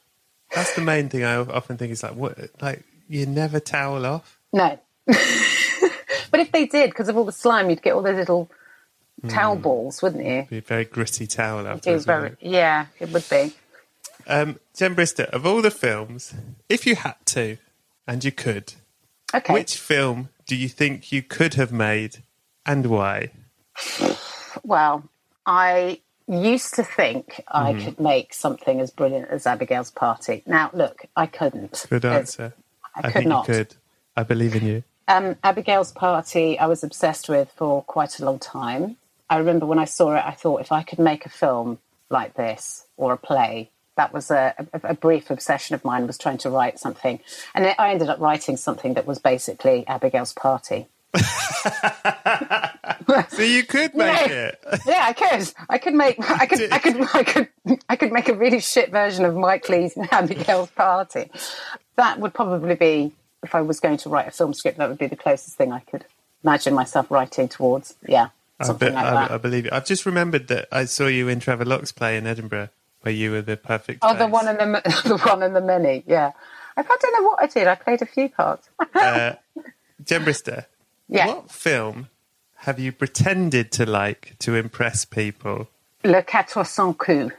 That's 0.54 0.74
the 0.74 0.82
main 0.82 1.08
thing 1.08 1.24
I 1.24 1.36
often 1.36 1.76
think 1.76 1.92
is 1.92 2.02
like, 2.02 2.14
what? 2.14 2.38
Like, 2.60 2.84
you 3.08 3.26
never 3.26 3.60
towel 3.60 4.04
off. 4.06 4.38
No, 4.52 4.78
but 5.06 6.40
if 6.40 6.52
they 6.52 6.66
did, 6.66 6.90
because 6.90 7.08
of 7.08 7.16
all 7.16 7.24
the 7.24 7.32
slime, 7.32 7.68
you'd 7.70 7.82
get 7.82 7.92
all 7.94 8.02
those 8.02 8.16
little 8.16 8.50
towel 9.28 9.56
Hmm. 9.56 9.62
balls, 9.62 10.00
wouldn't 10.02 10.24
you? 10.24 10.46
Be 10.48 10.58
a 10.58 10.62
very 10.62 10.84
gritty 10.84 11.26
towel 11.26 11.66
afterwards. 11.66 12.04
very, 12.04 12.28
it? 12.30 12.38
yeah, 12.40 12.86
it 13.00 13.10
would 13.10 13.28
be. 13.28 13.52
Um, 14.26 14.58
Jen 14.76 14.94
Brister, 14.94 15.24
of 15.30 15.44
all 15.46 15.60
the 15.62 15.70
films, 15.70 16.34
if 16.68 16.86
you 16.86 16.96
had 16.96 17.16
to, 17.26 17.56
and 18.06 18.24
you 18.24 18.32
could, 18.32 18.74
Okay, 19.34 19.52
which 19.52 19.76
film 19.76 20.28
do 20.46 20.56
you 20.56 20.68
think 20.68 21.12
you 21.12 21.22
could 21.22 21.54
have 21.54 21.72
made, 21.72 22.22
and 22.64 22.86
why? 22.86 23.30
Well, 24.64 25.04
I 25.46 26.00
used 26.26 26.74
to 26.74 26.82
think 26.84 27.42
I 27.48 27.72
Mm-hmm. 27.72 27.84
could 27.84 28.00
make 28.00 28.34
something 28.34 28.80
as 28.80 28.90
brilliant 28.90 29.28
as 29.30 29.46
Abigail's 29.46 29.90
Party. 29.90 30.42
Now, 30.46 30.70
look, 30.74 31.06
I 31.16 31.26
couldn't. 31.26 31.86
Good 31.88 32.04
answer. 32.04 32.54
I, 32.94 32.98
I, 32.98 33.02
could 33.02 33.12
think 33.14 33.26
not. 33.28 33.48
you 33.48 33.54
could. 33.54 33.74
I 34.16 34.22
believe 34.24 34.54
in 34.56 34.66
you. 34.66 34.82
Um, 35.06 35.36
Abigail's 35.42 35.92
Party, 35.92 36.58
I 36.58 36.66
was 36.66 36.84
obsessed 36.84 37.28
with 37.30 37.50
for 37.56 37.82
quite 37.84 38.18
a 38.20 38.24
long 38.24 38.38
time. 38.38 38.96
I 39.30 39.38
remember 39.38 39.64
when 39.66 39.78
I 39.78 39.86
saw 39.86 40.14
it, 40.16 40.22
I 40.24 40.32
thought 40.32 40.60
if 40.60 40.70
I 40.72 40.82
could 40.82 40.98
make 40.98 41.24
a 41.24 41.30
film 41.30 41.78
like 42.10 42.34
this 42.34 42.84
or 42.98 43.12
a 43.14 43.16
play, 43.16 43.70
that 43.96 44.12
was 44.12 44.30
a, 44.30 44.54
a, 44.74 44.88
a 44.90 44.94
brief 44.94 45.30
obsession 45.30 45.74
of 45.74 45.84
mine. 45.84 46.06
Was 46.06 46.18
trying 46.18 46.38
to 46.38 46.50
write 46.50 46.78
something, 46.78 47.20
and 47.54 47.74
I 47.78 47.90
ended 47.90 48.08
up 48.10 48.20
writing 48.20 48.56
something 48.56 48.94
that 48.94 49.06
was 49.06 49.18
basically 49.18 49.86
Abigail's 49.88 50.32
Party. 50.34 50.86
So 53.30 53.42
you 53.42 53.64
could 53.64 53.94
make 53.94 54.28
it. 54.28 54.58
Yeah, 54.86 55.04
I 55.06 55.12
could. 55.12 55.52
I 55.68 55.78
could 55.78 55.94
make. 55.94 56.18
I 56.30 56.46
could. 56.46 56.72
I 56.72 56.78
could. 56.78 56.96
I 57.14 57.22
could. 57.24 57.48
I 57.88 57.96
could 57.96 58.12
make 58.12 58.28
a 58.28 58.34
really 58.34 58.60
shit 58.60 58.90
version 58.90 59.24
of 59.24 59.34
Mike 59.34 59.68
Leigh's 59.68 59.96
Abigail's 60.10 60.70
Party. 60.70 61.30
That 61.96 62.20
would 62.20 62.34
probably 62.34 62.74
be 62.74 63.12
if 63.42 63.54
I 63.54 63.60
was 63.62 63.80
going 63.80 63.96
to 63.98 64.08
write 64.08 64.28
a 64.28 64.30
film 64.30 64.52
script, 64.54 64.78
that 64.78 64.88
would 64.88 64.98
be 64.98 65.06
the 65.06 65.16
closest 65.16 65.56
thing 65.56 65.72
I 65.72 65.80
could 65.80 66.04
imagine 66.44 66.74
myself 66.74 67.10
writing 67.10 67.48
towards. 67.48 67.94
Yeah, 68.06 68.28
I, 68.60 68.64
something 68.66 68.88
be- 68.88 68.94
like 68.94 69.04
I, 69.04 69.10
that. 69.12 69.30
I 69.30 69.38
believe 69.38 69.64
you. 69.64 69.70
I've 69.72 69.86
just 69.86 70.04
remembered 70.04 70.48
that 70.48 70.68
I 70.70 70.84
saw 70.84 71.06
you 71.06 71.28
in 71.28 71.40
Trevor 71.40 71.64
Lock's 71.64 71.92
play 71.92 72.16
in 72.16 72.26
Edinburgh, 72.26 72.68
where 73.02 73.14
you 73.14 73.30
were 73.30 73.42
the 73.42 73.56
perfect. 73.56 74.00
oh, 74.02 74.14
the 74.16 74.26
one 74.26 74.48
and 74.48 74.58
the 74.58 75.02
the 75.04 75.18
one 75.18 75.42
and 75.42 75.56
the 75.56 75.60
many. 75.60 76.04
Yeah, 76.06 76.32
I 76.76 76.80
I 76.82 76.96
don't 77.00 77.22
know 77.22 77.28
what 77.28 77.42
I 77.42 77.46
did. 77.46 77.66
I 77.66 77.74
played 77.74 78.02
a 78.02 78.06
few 78.06 78.28
parts. 78.28 78.68
uh, 78.94 79.34
Jen 80.04 80.24
Brister, 80.24 80.66
yeah, 81.08 81.28
what 81.28 81.50
film 81.50 82.08
have 82.58 82.78
you 82.78 82.92
pretended 82.92 83.70
to 83.72 83.86
like 83.86 84.34
to 84.40 84.54
impress 84.54 85.04
people? 85.04 85.68
Le 86.04 86.22
Quatre 86.22 86.64
Cents 86.64 86.96
Coups 86.98 87.34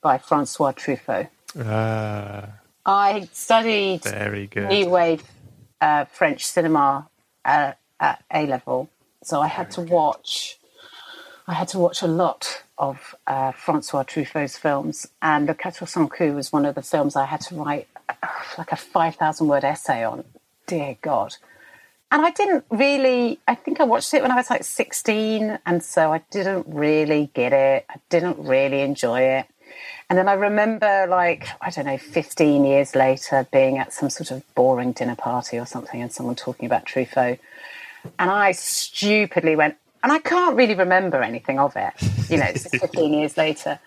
by 0.00 0.18
Francois 0.18 0.72
Truffaut. 0.72 1.28
Ah, 1.60 2.48
I 2.84 3.28
studied 3.32 4.02
very 4.04 4.46
good. 4.46 4.68
new 4.68 4.88
wave 4.88 5.22
uh, 5.80 6.04
French 6.06 6.44
cinema 6.44 7.08
uh, 7.44 7.72
at 8.00 8.22
A 8.32 8.46
level, 8.46 8.88
so 9.22 9.40
I 9.40 9.48
had 9.48 9.70
to 9.72 9.80
watch. 9.82 10.58
I 11.48 11.54
had 11.54 11.68
to 11.68 11.78
watch 11.78 12.02
a 12.02 12.06
lot 12.08 12.62
of 12.78 13.14
uh, 13.26 13.52
Francois 13.52 14.02
Truffaut's 14.04 14.58
films, 14.58 15.06
and 15.22 15.46
Le 15.46 15.54
Quatre 15.54 15.86
Cents 15.86 16.10
Coups 16.12 16.34
was 16.34 16.52
one 16.52 16.66
of 16.66 16.74
the 16.74 16.82
films 16.82 17.16
I 17.16 17.24
had 17.24 17.40
to 17.42 17.54
write 17.54 17.88
uh, 18.08 18.14
like 18.58 18.72
a 18.72 18.76
five 18.76 19.16
thousand 19.16 19.48
word 19.48 19.64
essay 19.64 20.04
on. 20.04 20.24
Dear 20.66 20.96
God. 21.00 21.36
And 22.10 22.24
I 22.24 22.30
didn't 22.30 22.64
really, 22.70 23.40
I 23.48 23.56
think 23.56 23.80
I 23.80 23.84
watched 23.84 24.14
it 24.14 24.22
when 24.22 24.30
I 24.30 24.36
was 24.36 24.48
like 24.48 24.62
16, 24.62 25.58
and 25.66 25.82
so 25.82 26.12
I 26.12 26.22
didn't 26.30 26.66
really 26.68 27.30
get 27.34 27.52
it. 27.52 27.84
I 27.88 27.96
didn't 28.10 28.38
really 28.38 28.80
enjoy 28.82 29.22
it. 29.22 29.46
And 30.08 30.16
then 30.16 30.28
I 30.28 30.34
remember, 30.34 31.06
like, 31.08 31.48
I 31.60 31.70
don't 31.70 31.86
know, 31.86 31.98
15 31.98 32.64
years 32.64 32.94
later, 32.94 33.46
being 33.52 33.78
at 33.78 33.92
some 33.92 34.08
sort 34.08 34.30
of 34.30 34.44
boring 34.54 34.92
dinner 34.92 35.16
party 35.16 35.58
or 35.58 35.66
something, 35.66 36.00
and 36.00 36.12
someone 36.12 36.36
talking 36.36 36.66
about 36.66 36.84
Truffaut. 36.84 37.40
And 38.20 38.30
I 38.30 38.52
stupidly 38.52 39.56
went, 39.56 39.76
and 40.04 40.12
I 40.12 40.20
can't 40.20 40.56
really 40.56 40.74
remember 40.74 41.22
anything 41.22 41.58
of 41.58 41.74
it. 41.74 41.92
You 42.30 42.38
know, 42.38 42.46
it's 42.46 42.68
15 42.68 43.14
years 43.14 43.36
later. 43.36 43.80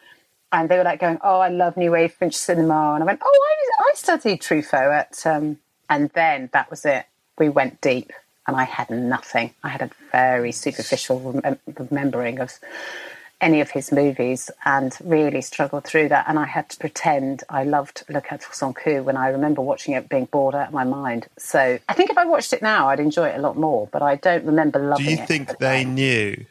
And 0.51 0.67
they 0.67 0.78
were 0.78 0.84
like 0.84 0.99
going, 0.99 1.20
Oh, 1.24 1.39
I 1.39 1.47
love 1.49 1.78
New 1.78 1.91
Wave 1.91 2.11
French 2.11 2.36
cinema. 2.36 2.95
And 2.95 3.03
I 3.03 3.05
went, 3.05 3.22
Oh, 3.24 3.47
I, 3.80 3.84
I 3.89 3.91
studied 3.95 4.41
Truffaut 4.41 4.91
at, 4.91 5.26
um, 5.26 5.59
and 5.89 6.09
then 6.09 6.49
that 6.51 6.70
was 6.70 6.84
it. 6.84 7.05
We 7.40 7.50
went 7.50 7.82
deep 7.82 8.12
and 8.48 8.56
I 8.56 8.64
had 8.66 8.90
nothing. 8.90 9.54
I 9.64 9.70
had 9.70 9.82
a 9.82 9.90
very 10.12 10.52
superficial 10.52 11.20
remem- 11.20 11.46
um, 11.46 11.60
remembering 11.90 12.40
of 12.40 12.54
any 13.42 13.62
of 13.62 13.70
his 13.72 13.92
movies 13.92 14.52
and 14.66 14.96
really 15.04 15.42
struggled 15.42 15.86
through 15.86 16.10
that. 16.10 16.26
And 16.28 16.38
I 16.38 16.46
had 16.46 16.70
to 16.72 16.78
pretend 16.78 17.44
I 17.50 17.64
loved 17.64 18.04
Le 18.10 18.20
Quatre 18.22 18.54
Cents 18.54 18.78
Coups 18.78 19.06
when 19.06 19.16
I 19.16 19.30
remember 19.30 19.62
watching 19.62 19.94
it 19.94 20.10
being 20.10 20.26
bored 20.26 20.56
out 20.56 20.68
of 20.68 20.74
my 20.74 20.84
mind. 20.84 21.28
So 21.38 21.80
I 21.88 21.94
think 21.94 22.10
if 22.10 22.18
I 22.18 22.26
watched 22.26 22.52
it 22.52 22.62
now, 22.62 22.90
I'd 22.90 23.00
enjoy 23.00 23.30
it 23.30 23.38
a 23.38 23.42
lot 23.42 23.56
more, 23.58 23.88
but 23.92 24.02
I 24.02 24.16
don't 24.16 24.44
remember 24.46 24.80
loving 24.80 25.06
it. 25.06 25.10
Do 25.10 25.16
you 25.22 25.26
think 25.26 25.48
the 25.48 25.56
they 25.60 25.84
time. 25.86 25.96
knew? 25.96 26.36
Do 26.36 26.46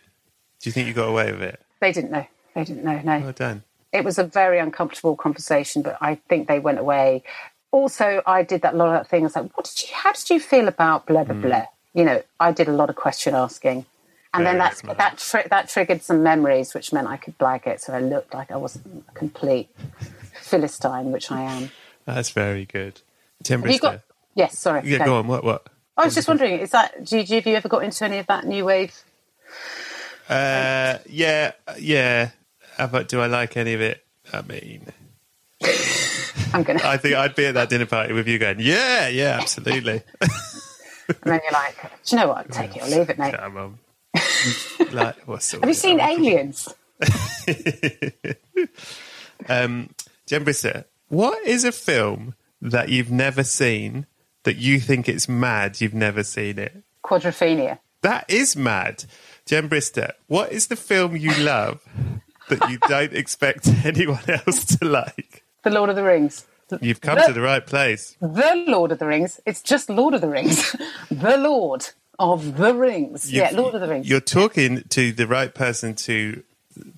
you 0.62 0.72
think 0.72 0.89
you 0.89 0.95
got 0.95 1.09
away 1.09 1.30
with 1.30 1.43
it? 1.43 1.61
They 1.80 1.93
didn't 1.93 2.11
know. 2.11 2.26
They 2.55 2.64
didn't 2.64 2.84
know, 2.84 3.01
no. 3.05 3.20
Well 3.20 3.32
done. 3.32 3.62
it 3.93 4.03
was 4.05 4.18
a 4.18 4.24
very 4.24 4.59
uncomfortable 4.59 5.14
conversation, 5.14 5.82
but 5.82 5.99
I 6.01 6.14
think 6.28 6.49
they 6.49 6.59
went 6.59 6.78
away. 6.78 7.22
Also, 7.70 8.22
I 8.26 8.42
did 8.42 8.62
that 8.62 8.76
lot 8.76 9.00
of 9.00 9.08
things 9.08 9.36
like, 9.36 9.56
what 9.56 9.66
did 9.66 9.82
you, 9.82 9.88
how 9.94 10.12
did 10.12 10.30
you 10.30 10.40
feel 10.40 10.68
about 10.68 11.06
blah, 11.06 11.24
blah, 11.24 11.34
blah? 11.34 11.66
You 11.94 12.04
know, 12.04 12.22
I 12.40 12.52
did 12.52 12.68
a 12.68 12.72
lot 12.72 12.90
of 12.90 12.96
question 12.96 13.34
asking. 13.34 13.84
And 14.34 14.46
then 14.46 14.58
Very 14.58 14.70
that, 14.84 14.98
that, 14.98 15.18
tri- 15.18 15.46
that 15.50 15.68
triggered 15.68 16.02
some 16.02 16.22
memories, 16.22 16.74
which 16.74 16.92
meant 16.92 17.08
I 17.08 17.16
could 17.16 17.36
blag 17.38 17.66
it. 17.66 17.80
So 17.80 17.92
I 17.92 18.00
looked 18.00 18.34
like 18.34 18.50
I 18.50 18.56
wasn't 18.56 19.04
a 19.08 19.12
complete 19.12 19.68
Philistine, 20.42 21.12
which 21.12 21.30
I 21.30 21.42
am. 21.42 21.70
That's 22.04 22.30
very 22.30 22.64
good. 22.64 23.00
Have 23.48 23.66
you 23.66 23.78
got, 23.78 24.00
yes, 24.34 24.58
sorry. 24.58 24.82
Yeah, 24.84 24.98
go. 24.98 25.04
go 25.04 25.16
on. 25.16 25.26
What? 25.28 25.44
What? 25.44 25.68
I 25.96 26.04
was 26.04 26.14
just 26.14 26.28
wondering, 26.28 26.60
is 26.60 26.70
that, 26.70 27.04
do 27.04 27.18
you, 27.18 27.24
have 27.36 27.46
you 27.46 27.54
ever 27.54 27.68
got 27.68 27.82
into 27.84 28.04
any 28.04 28.18
of 28.18 28.26
that 28.28 28.46
new 28.46 28.64
wave? 28.64 29.02
Uh, 30.28 30.98
yeah, 31.06 31.52
yeah. 31.78 32.30
How 32.76 32.84
about 32.84 33.08
do 33.08 33.20
I 33.20 33.26
like 33.26 33.56
any 33.56 33.74
of 33.74 33.80
it? 33.80 34.04
I 34.32 34.42
mean, 34.42 34.86
I'm 36.53 36.64
to, 36.64 36.86
I 36.86 36.96
think 36.96 37.14
I'd 37.14 37.34
be 37.34 37.46
at 37.46 37.55
that 37.55 37.68
dinner 37.68 37.86
party 37.86 38.12
with 38.12 38.28
you 38.28 38.38
going, 38.38 38.61
yeah, 38.61 39.09
yeah, 39.09 39.38
absolutely. 39.40 40.03
and 40.20 40.30
then 41.22 41.40
you're 41.42 41.53
like, 41.53 41.76
do 42.05 42.16
you 42.16 42.22
know 42.22 42.28
what? 42.28 42.51
Take 42.51 42.76
it 42.76 42.82
or 42.82 42.86
leave 42.86 43.11
it, 43.11 43.18
mate. 43.18 43.34
Come 43.34 43.57
on. 43.57 43.78
like, 44.92 45.16
what's 45.26 45.53
Have 45.53 45.66
you 45.66 45.74
seen? 45.74 46.01
Aliens? 46.01 46.74
Um, 49.49 49.90
Jen 50.26 50.44
Brister, 50.44 50.84
what 51.09 51.46
is 51.46 51.64
a 51.64 51.72
film 51.72 52.34
that 52.61 52.88
you've 52.88 53.11
never 53.11 53.44
seen 53.44 54.07
that 54.44 54.57
you 54.57 54.80
think 54.80 55.09
it's 55.09 55.28
mad 55.28 55.80
you've 55.80 55.94
never 55.94 56.22
seen 56.22 56.59
it? 56.59 56.82
Quadrophenia. 57.05 57.78
That 58.03 58.28
is 58.28 58.57
mad. 58.57 59.05
Jen 59.46 59.68
Brister, 59.68 60.12
what 60.26 60.53
is 60.53 60.66
the 60.66 60.76
film 60.76 61.16
you 61.16 61.34
love 61.34 61.80
that 62.49 62.68
you 62.70 62.78
don't 62.88 63.12
expect 63.14 63.68
anyone 63.84 64.22
else 64.28 64.64
to 64.76 64.84
like? 64.84 65.28
The 65.68 65.74
Lord 65.74 65.90
of 65.90 65.96
the 65.96 66.02
Rings. 66.04 66.46
You've 66.80 67.00
come 67.00 67.18
to 67.26 67.32
the 67.32 67.40
right 67.40 67.66
place. 67.66 68.16
the 68.20 68.64
Lord 68.66 68.92
of 68.92 68.98
the 68.98 69.06
Rings. 69.06 69.40
It's 69.46 69.62
just 69.62 69.88
Lord 69.88 70.14
of 70.14 70.20
the 70.20 70.28
Rings. 70.28 70.76
the 71.10 71.36
Lord 71.38 71.88
of 72.18 72.56
the 72.56 72.74
Rings. 72.74 73.32
yeah, 73.32 73.50
You've- 73.50 73.56
Lord 73.62 73.74
of 73.74 73.80
the 73.80 73.88
Rings. 73.88 74.08
You're 74.08 74.20
talking 74.20 74.82
to 74.90 75.12
the 75.12 75.26
right 75.26 75.54
person 75.54 75.94
to 75.94 76.42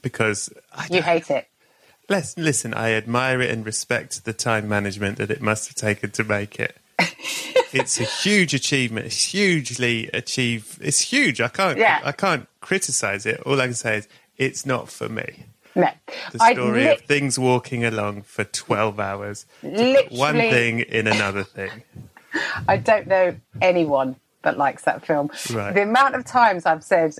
because 0.02 0.50
I 0.74 0.88
You 0.90 1.02
hate 1.02 1.30
it. 1.30 1.46
Let's 2.08 2.36
listen. 2.36 2.74
I 2.74 2.92
admire 2.92 3.40
it 3.40 3.50
and 3.50 3.64
respect 3.64 4.24
the 4.24 4.32
time 4.32 4.68
management 4.68 5.18
that 5.18 5.30
it 5.30 5.40
must 5.40 5.68
have 5.68 5.76
taken 5.76 6.10
to 6.12 6.24
make 6.24 6.58
it. 6.58 6.76
it's 7.72 8.00
a 8.00 8.04
huge 8.04 8.52
achievement. 8.52 9.06
It's 9.06 9.24
hugely 9.26 10.10
achieve. 10.12 10.76
It's 10.82 11.00
huge. 11.00 11.40
I 11.40 11.48
can't. 11.48 11.78
Yeah. 11.78 12.00
I 12.04 12.12
can't 12.12 12.48
criticize 12.60 13.26
it. 13.26 13.40
All 13.46 13.60
I 13.60 13.66
can 13.66 13.74
say 13.74 13.98
is 13.98 14.08
it's 14.36 14.66
not 14.66 14.88
for 14.90 15.08
me. 15.08 15.44
No. 15.74 15.88
The 16.32 16.38
story 16.54 16.84
li- 16.84 16.90
of 16.92 17.00
things 17.02 17.38
walking 17.38 17.84
along 17.84 18.22
for 18.22 18.44
twelve 18.44 18.98
hours, 18.98 19.46
to 19.62 20.06
one 20.10 20.34
thing 20.36 20.80
in 20.80 21.06
another 21.06 21.44
thing. 21.44 21.82
I 22.68 22.76
don't 22.76 23.06
know 23.06 23.36
anyone 23.60 24.16
that 24.42 24.56
likes 24.56 24.82
that 24.84 25.04
film. 25.04 25.30
Right. 25.52 25.74
The 25.74 25.82
amount 25.82 26.14
of 26.14 26.24
times 26.24 26.66
I've 26.66 26.84
said, 26.84 27.14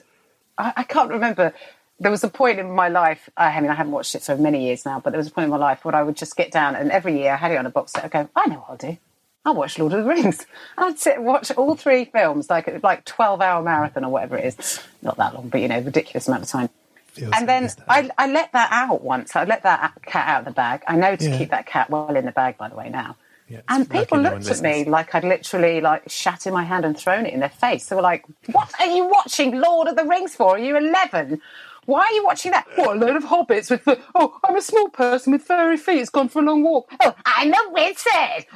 I, 0.57 0.73
I 0.79 0.83
can't 0.85 1.11
remember. 1.11 1.53
There 1.99 2.11
was 2.11 2.25
a 2.25 2.29
point 2.29 2.59
in 2.59 2.71
my 2.71 2.89
life, 2.89 3.29
I 3.37 3.61
mean, 3.61 3.71
I 3.71 3.75
haven't 3.75 3.93
watched 3.93 4.15
it 4.15 4.23
for 4.23 4.35
many 4.35 4.65
years 4.65 4.87
now, 4.87 5.01
but 5.01 5.11
there 5.11 5.19
was 5.19 5.27
a 5.29 5.31
point 5.31 5.45
in 5.45 5.51
my 5.51 5.59
life 5.59 5.85
where 5.85 5.95
I 5.95 6.03
would 6.03 6.17
just 6.17 6.35
get 6.35 6.51
down 6.51 6.75
and 6.75 6.91
every 6.91 7.19
year 7.19 7.33
I 7.35 7.37
had 7.37 7.53
it 7.53 7.59
on 7.59 7.67
a 7.67 7.71
box 7.71 7.93
set. 7.93 8.05
I'd 8.05 8.11
go, 8.11 8.29
I 8.35 8.47
know 8.47 8.57
what 8.57 8.71
I'll 8.71 8.77
do. 8.91 8.97
I'll 9.45 9.55
watch 9.55 9.79
Lord 9.79 9.93
of 9.93 10.05
the 10.05 10.09
Rings. 10.09 10.47
I'd 10.79 10.99
sit 10.99 11.17
and 11.17 11.27
watch 11.27 11.51
all 11.53 11.75
three 11.75 12.07
films, 12.07 12.49
like 12.49 12.83
like 12.83 13.05
12 13.05 13.41
hour 13.41 13.63
marathon 13.63 14.05
or 14.05 14.11
whatever 14.11 14.37
it 14.39 14.47
is. 14.47 14.81
Not 15.03 15.17
that 15.19 15.35
long, 15.35 15.49
but 15.49 15.61
you 15.61 15.69
know, 15.69 15.81
ridiculous 15.81 16.29
amount 16.29 16.45
of 16.45 16.49
time. 16.49 16.71
Feels 17.13 17.35
and 17.37 17.49
then 17.49 17.71
I, 17.89 18.09
I 18.19 18.27
let 18.31 18.53
that 18.53 18.69
out 18.73 19.03
once. 19.03 19.35
I 19.37 19.45
let 19.45 19.63
that 19.65 19.93
cat 20.07 20.29
out 20.29 20.39
of 20.41 20.45
the 20.47 20.51
bag. 20.53 20.83
I 20.87 20.97
know 20.97 21.17
to 21.17 21.25
Yeah. 21.31 21.39
keep 21.39 21.51
that 21.51 21.67
cat 21.67 21.91
well 21.91 22.15
in 22.15 22.25
the 22.25 22.33
bag, 22.33 22.57
by 22.59 22.69
the 22.69 22.77
way, 22.77 22.89
now. 22.89 23.17
Yeah, 23.49 23.63
and 23.69 23.91
people 23.91 24.19
looked 24.21 24.45
one 24.45 24.53
at 24.53 24.63
me 24.63 24.85
like 24.85 25.13
I'd 25.13 25.25
literally 25.25 25.81
like 25.81 26.09
shat 26.09 26.47
in 26.47 26.53
my 26.53 26.63
hand 26.63 26.85
and 26.85 26.97
thrown 26.97 27.27
it 27.27 27.35
in 27.35 27.41
their 27.41 27.49
face. 27.49 27.87
They 27.87 27.97
were 27.97 28.03
like, 28.03 28.25
"What 28.53 28.73
are 28.79 28.87
you 28.87 29.07
watching 29.09 29.61
Lord 29.61 29.89
of 29.89 29.97
the 29.97 30.05
Rings 30.05 30.37
for? 30.37 30.51
Are 30.51 30.59
you 30.59 30.77
11? 30.77 31.41
Why 31.87 32.03
are 32.03 32.13
you 32.13 32.25
watching 32.25 32.53
that? 32.53 32.69
What 32.77 32.97
a 32.97 33.01
load 33.01 33.17
of 33.17 33.25
hobbits 33.25 33.69
with 33.69 33.85
the 33.85 33.99
oh, 34.15 34.39
I'm 34.45 34.55
a 34.55 34.61
small 34.63 34.89
person 34.91 35.33
with 35.33 35.43
furry 35.43 35.77
feet. 35.77 35.99
It's 35.99 36.11
gone 36.11 36.29
for 36.29 36.41
a 36.41 36.45
long 36.45 36.63
walk. 36.63 36.89
Oh, 37.03 37.13
I'm 37.27 37.53
a 37.53 37.59
wizard. 37.71 38.47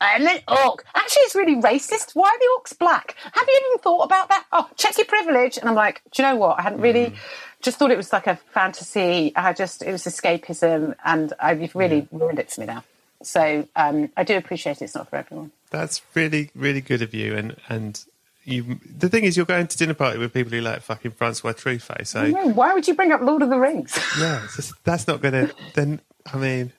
I'm 0.00 0.26
an 0.26 0.40
orc. 0.48 0.84
Actually, 0.94 1.22
it's 1.22 1.34
really 1.34 1.56
racist. 1.56 2.10
Why 2.14 2.28
are 2.28 2.38
the 2.38 2.48
orcs 2.60 2.76
black? 2.78 3.16
Have 3.32 3.44
you 3.48 3.60
even 3.70 3.78
thought 3.82 4.02
about 4.02 4.28
that? 4.28 4.44
Oh, 4.52 4.68
check 4.76 4.98
your 4.98 5.06
privilege. 5.06 5.56
And 5.56 5.66
I'm 5.70 5.74
like, 5.76 6.02
do 6.12 6.22
you 6.22 6.28
know 6.28 6.36
what? 6.36 6.58
I 6.58 6.62
hadn't 6.62 6.82
really 6.82 7.06
Mm. 7.10 7.16
Just 7.62 7.78
thought 7.78 7.90
it 7.90 7.96
was 7.96 8.12
like 8.12 8.26
a 8.26 8.36
fantasy. 8.36 9.32
I 9.34 9.52
just 9.52 9.82
it 9.82 9.92
was 9.92 10.04
escapism, 10.04 10.94
and 11.04 11.32
I, 11.40 11.52
you've 11.52 11.74
really 11.74 12.08
ruined 12.10 12.38
it 12.38 12.50
for 12.50 12.60
me 12.60 12.66
now. 12.66 12.84
So 13.22 13.68
um, 13.76 14.10
I 14.16 14.24
do 14.24 14.36
appreciate 14.36 14.82
it's 14.82 14.94
not 14.94 15.08
for 15.08 15.16
everyone. 15.16 15.52
That's 15.70 16.02
really, 16.14 16.50
really 16.54 16.80
good 16.80 17.02
of 17.02 17.14
you. 17.14 17.36
And 17.36 17.56
and 17.68 18.04
you. 18.44 18.80
The 18.98 19.08
thing 19.08 19.24
is, 19.24 19.36
you're 19.36 19.46
going 19.46 19.68
to 19.68 19.76
dinner 19.78 19.94
party 19.94 20.18
with 20.18 20.34
people 20.34 20.52
who 20.52 20.60
like 20.60 20.82
fucking 20.82 21.12
Francois 21.12 21.52
Truffaut. 21.52 22.06
So 22.06 22.26
No, 22.26 22.48
why 22.48 22.74
would 22.74 22.86
you 22.88 22.94
bring 22.94 23.12
up 23.12 23.20
Lord 23.20 23.42
of 23.42 23.48
the 23.50 23.58
Rings? 23.58 23.98
yeah, 24.20 24.46
just, 24.54 24.72
that's 24.84 25.06
not 25.06 25.22
going 25.22 25.48
to. 25.48 25.54
Then 25.74 26.00
I 26.32 26.36
mean, 26.36 26.72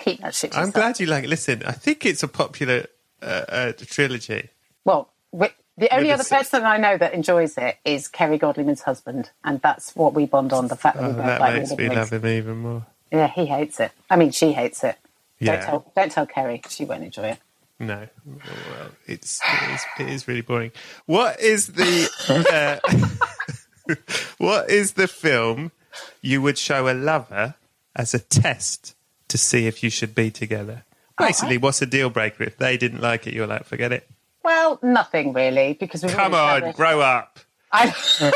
Keep 0.00 0.20
that 0.20 0.34
shit. 0.34 0.52
To 0.52 0.58
I'm 0.58 0.70
glad 0.70 0.98
you 0.98 1.06
like. 1.06 1.24
it. 1.24 1.30
Listen, 1.30 1.62
I 1.64 1.72
think 1.72 2.04
it's 2.04 2.22
a 2.22 2.28
popular 2.28 2.86
uh, 3.22 3.44
uh, 3.48 3.72
trilogy. 3.78 4.50
Well, 4.84 5.08
the 5.76 5.94
only 5.94 6.10
other 6.12 6.24
person 6.24 6.64
I 6.64 6.76
know 6.76 6.96
that 6.96 7.14
enjoys 7.14 7.56
it 7.58 7.78
is 7.84 8.08
Kerry 8.08 8.38
Godliman's 8.38 8.82
husband, 8.82 9.30
and 9.44 9.60
that's 9.60 9.94
what 9.96 10.14
we 10.14 10.26
bond 10.26 10.52
on. 10.52 10.68
The 10.68 10.76
fact 10.76 10.96
that 10.98 11.02
we 11.04 11.10
Oh, 11.10 11.12
both 11.14 11.26
that 11.26 11.40
like 11.40 11.54
makes 11.54 11.76
me 11.76 11.88
love 11.88 12.12
him 12.12 12.26
even 12.26 12.56
more. 12.58 12.86
Yeah, 13.10 13.28
he 13.28 13.46
hates 13.46 13.80
it. 13.80 13.92
I 14.08 14.16
mean, 14.16 14.30
she 14.30 14.52
hates 14.52 14.84
it. 14.84 14.96
Yeah. 15.38 15.56
Don't 15.56 15.64
tell, 15.64 15.92
don't 15.96 16.12
tell 16.12 16.26
Kerry; 16.26 16.62
she 16.68 16.84
won't 16.84 17.02
enjoy 17.02 17.30
it. 17.30 17.38
No, 17.80 18.06
well, 18.24 18.90
it's 19.06 19.40
it 19.44 19.70
is, 19.74 19.84
it 19.98 20.08
is 20.08 20.28
really 20.28 20.42
boring. 20.42 20.70
What 21.06 21.40
is 21.40 21.66
the 21.68 22.80
uh, 22.88 23.94
what 24.38 24.70
is 24.70 24.92
the 24.92 25.08
film 25.08 25.72
you 26.22 26.40
would 26.40 26.56
show 26.56 26.88
a 26.88 26.94
lover 26.94 27.56
as 27.96 28.14
a 28.14 28.20
test 28.20 28.94
to 29.28 29.36
see 29.36 29.66
if 29.66 29.82
you 29.82 29.90
should 29.90 30.14
be 30.14 30.30
together? 30.30 30.84
Basically, 31.18 31.58
what's 31.58 31.82
a 31.82 31.86
deal 31.86 32.10
breaker? 32.10 32.44
If 32.44 32.56
they 32.58 32.76
didn't 32.76 33.00
like 33.00 33.26
it, 33.26 33.34
you're 33.34 33.46
like, 33.46 33.64
forget 33.64 33.92
it. 33.92 34.08
Well, 34.44 34.78
nothing 34.82 35.32
really, 35.32 35.72
because 35.72 36.02
we've 36.02 36.12
Come 36.12 36.34
on, 36.34 36.72
grow 36.72 37.00
up. 37.00 37.40
I... 37.72 37.86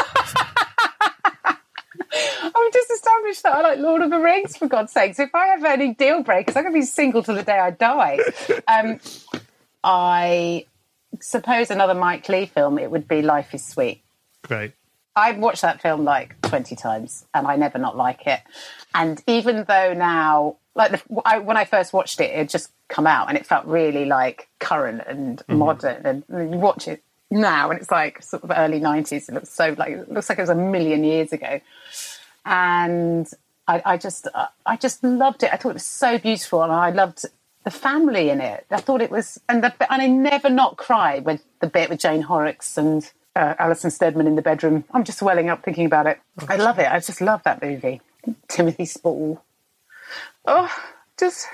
I've 2.11 2.73
just 2.73 2.91
established 2.91 3.43
that 3.43 3.55
I 3.55 3.61
like 3.61 3.79
Lord 3.79 4.03
of 4.03 4.11
the 4.11 4.19
Rings, 4.19 4.57
for 4.57 4.67
God's 4.67 4.91
sake. 4.93 5.15
So 5.15 5.25
if 5.25 5.35
I 5.35 5.49
have 5.49 5.65
any 5.65 5.95
deal 5.95 6.23
breakers, 6.23 6.57
I'm 6.57 6.65
going 6.65 6.75
to 6.75 6.81
be 6.81 6.87
single 6.87 7.23
till 7.23 7.35
the 7.35 7.43
day 7.43 7.59
I 7.59 7.71
die. 7.71 8.19
Um, 8.67 8.99
I 9.85 10.67
suppose 11.21 11.71
another 11.71 11.95
Mike 11.95 12.29
Leigh 12.29 12.47
film, 12.47 12.79
it 12.79 12.91
would 12.91 13.07
be 13.07 13.23
Life 13.23 13.55
is 13.55 13.65
Sweet. 13.65 14.03
Great. 14.43 14.73
I've 15.15 15.39
watched 15.39 15.63
that 15.63 15.83
film 15.83 16.05
like 16.05 16.41
20 16.43 16.77
times 16.77 17.27
and 17.35 17.47
I 17.47 17.57
never 17.57 17.79
not 17.79 17.97
like 17.97 18.27
it. 18.27 18.41
And 18.95 19.23
even 19.27 19.65
though 19.69 19.93
now, 19.93 20.57
like 20.79 20.93
the, 20.93 21.03
I, 21.25 21.39
when 21.39 21.57
I 21.57 21.65
first 21.65 21.93
watched 21.93 22.21
it, 22.21 22.31
it 22.31 22.49
just 22.49 22.71
come 22.89 23.07
out 23.07 23.29
and 23.29 23.37
it 23.37 23.45
felt 23.45 23.67
really 23.67 24.05
like 24.05 24.49
current 24.61 25.03
and 25.07 25.43
modern. 25.49 26.07
And 26.07 26.53
you 26.53 26.59
watch 26.59 26.89
it 26.89 27.03
now 27.31 27.71
and 27.71 27.79
it's 27.79 27.91
like 27.91 28.23
sort 28.23 28.45
of 28.45 28.53
early 28.57 28.81
90s. 28.81 29.29
It 29.29 29.35
looks 29.35 29.51
so 29.51 29.75
like, 29.77 29.91
it 29.91 30.11
looks 30.11 30.29
like 30.29 30.39
it 30.39 30.43
was 30.43 30.51
a 30.51 30.55
million 30.55 31.05
years 31.05 31.33
ago. 31.33 31.61
And 32.47 33.29
I, 33.67 33.83
I 33.85 33.97
just, 33.97 34.29
I 34.65 34.77
just 34.77 35.03
loved 35.05 35.43
it. 35.43 35.53
I 35.53 35.57
thought 35.57 35.71
it 35.71 35.75
was 35.75 35.85
so 35.85 36.17
beautiful 36.17 36.63
and 36.63 36.73
I 36.73 36.91
loved 36.91 37.27
the 37.65 37.71
family 37.71 38.31
in 38.31 38.41
it. 38.41 38.65
I 38.71 38.81
thought 38.81 39.03
it 39.03 39.11
was, 39.11 39.41
and, 39.49 39.63
the, 39.63 39.75
and 39.93 40.01
I 40.01 40.07
never 40.07 40.49
not 40.49 40.77
cry 40.77 41.19
with 41.19 41.43
the 41.61 41.67
bit 41.67 41.91
with 41.91 41.99
Jane 41.99 42.23
Horrocks 42.23 42.79
and 42.79 43.11
uh, 43.35 43.55
Alison 43.59 43.91
Steadman 43.91 44.29
in 44.29 44.37
the 44.37 44.43
bedroom. 44.43 44.85
I'm 44.93 45.05
just 45.05 45.21
welling 45.23 45.49
up 45.49 45.65
thinking 45.65 45.87
about 45.87 46.07
it. 46.07 46.21
I 46.49 46.57
love 46.57 46.79
it. 46.79 46.91
I 46.91 47.01
just 47.01 47.21
love 47.21 47.43
that 47.43 47.61
movie. 47.61 48.01
Timothy 48.47 48.85
Spall. 48.85 49.43
Oh, 50.51 50.71
just 51.19 51.47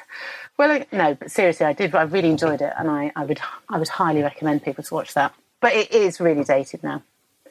well, 0.57 0.85
no, 0.93 1.15
but 1.15 1.31
seriously, 1.31 1.67
I 1.67 1.73
did. 1.73 1.95
I 1.95 2.03
really 2.03 2.31
enjoyed 2.31 2.61
it, 2.63 2.73
and 2.79 2.89
I, 2.89 3.11
I 3.17 3.25
would, 3.25 3.41
I 3.69 3.79
would 3.79 3.89
highly 3.89 4.23
recommend 4.23 4.63
people 4.63 4.85
to 4.85 4.95
watch 4.95 5.15
that. 5.15 5.35
But 5.61 5.73
it 5.75 5.91
is 5.93 6.21
really 6.21 6.45
dated 6.45 6.85
now. 6.85 7.03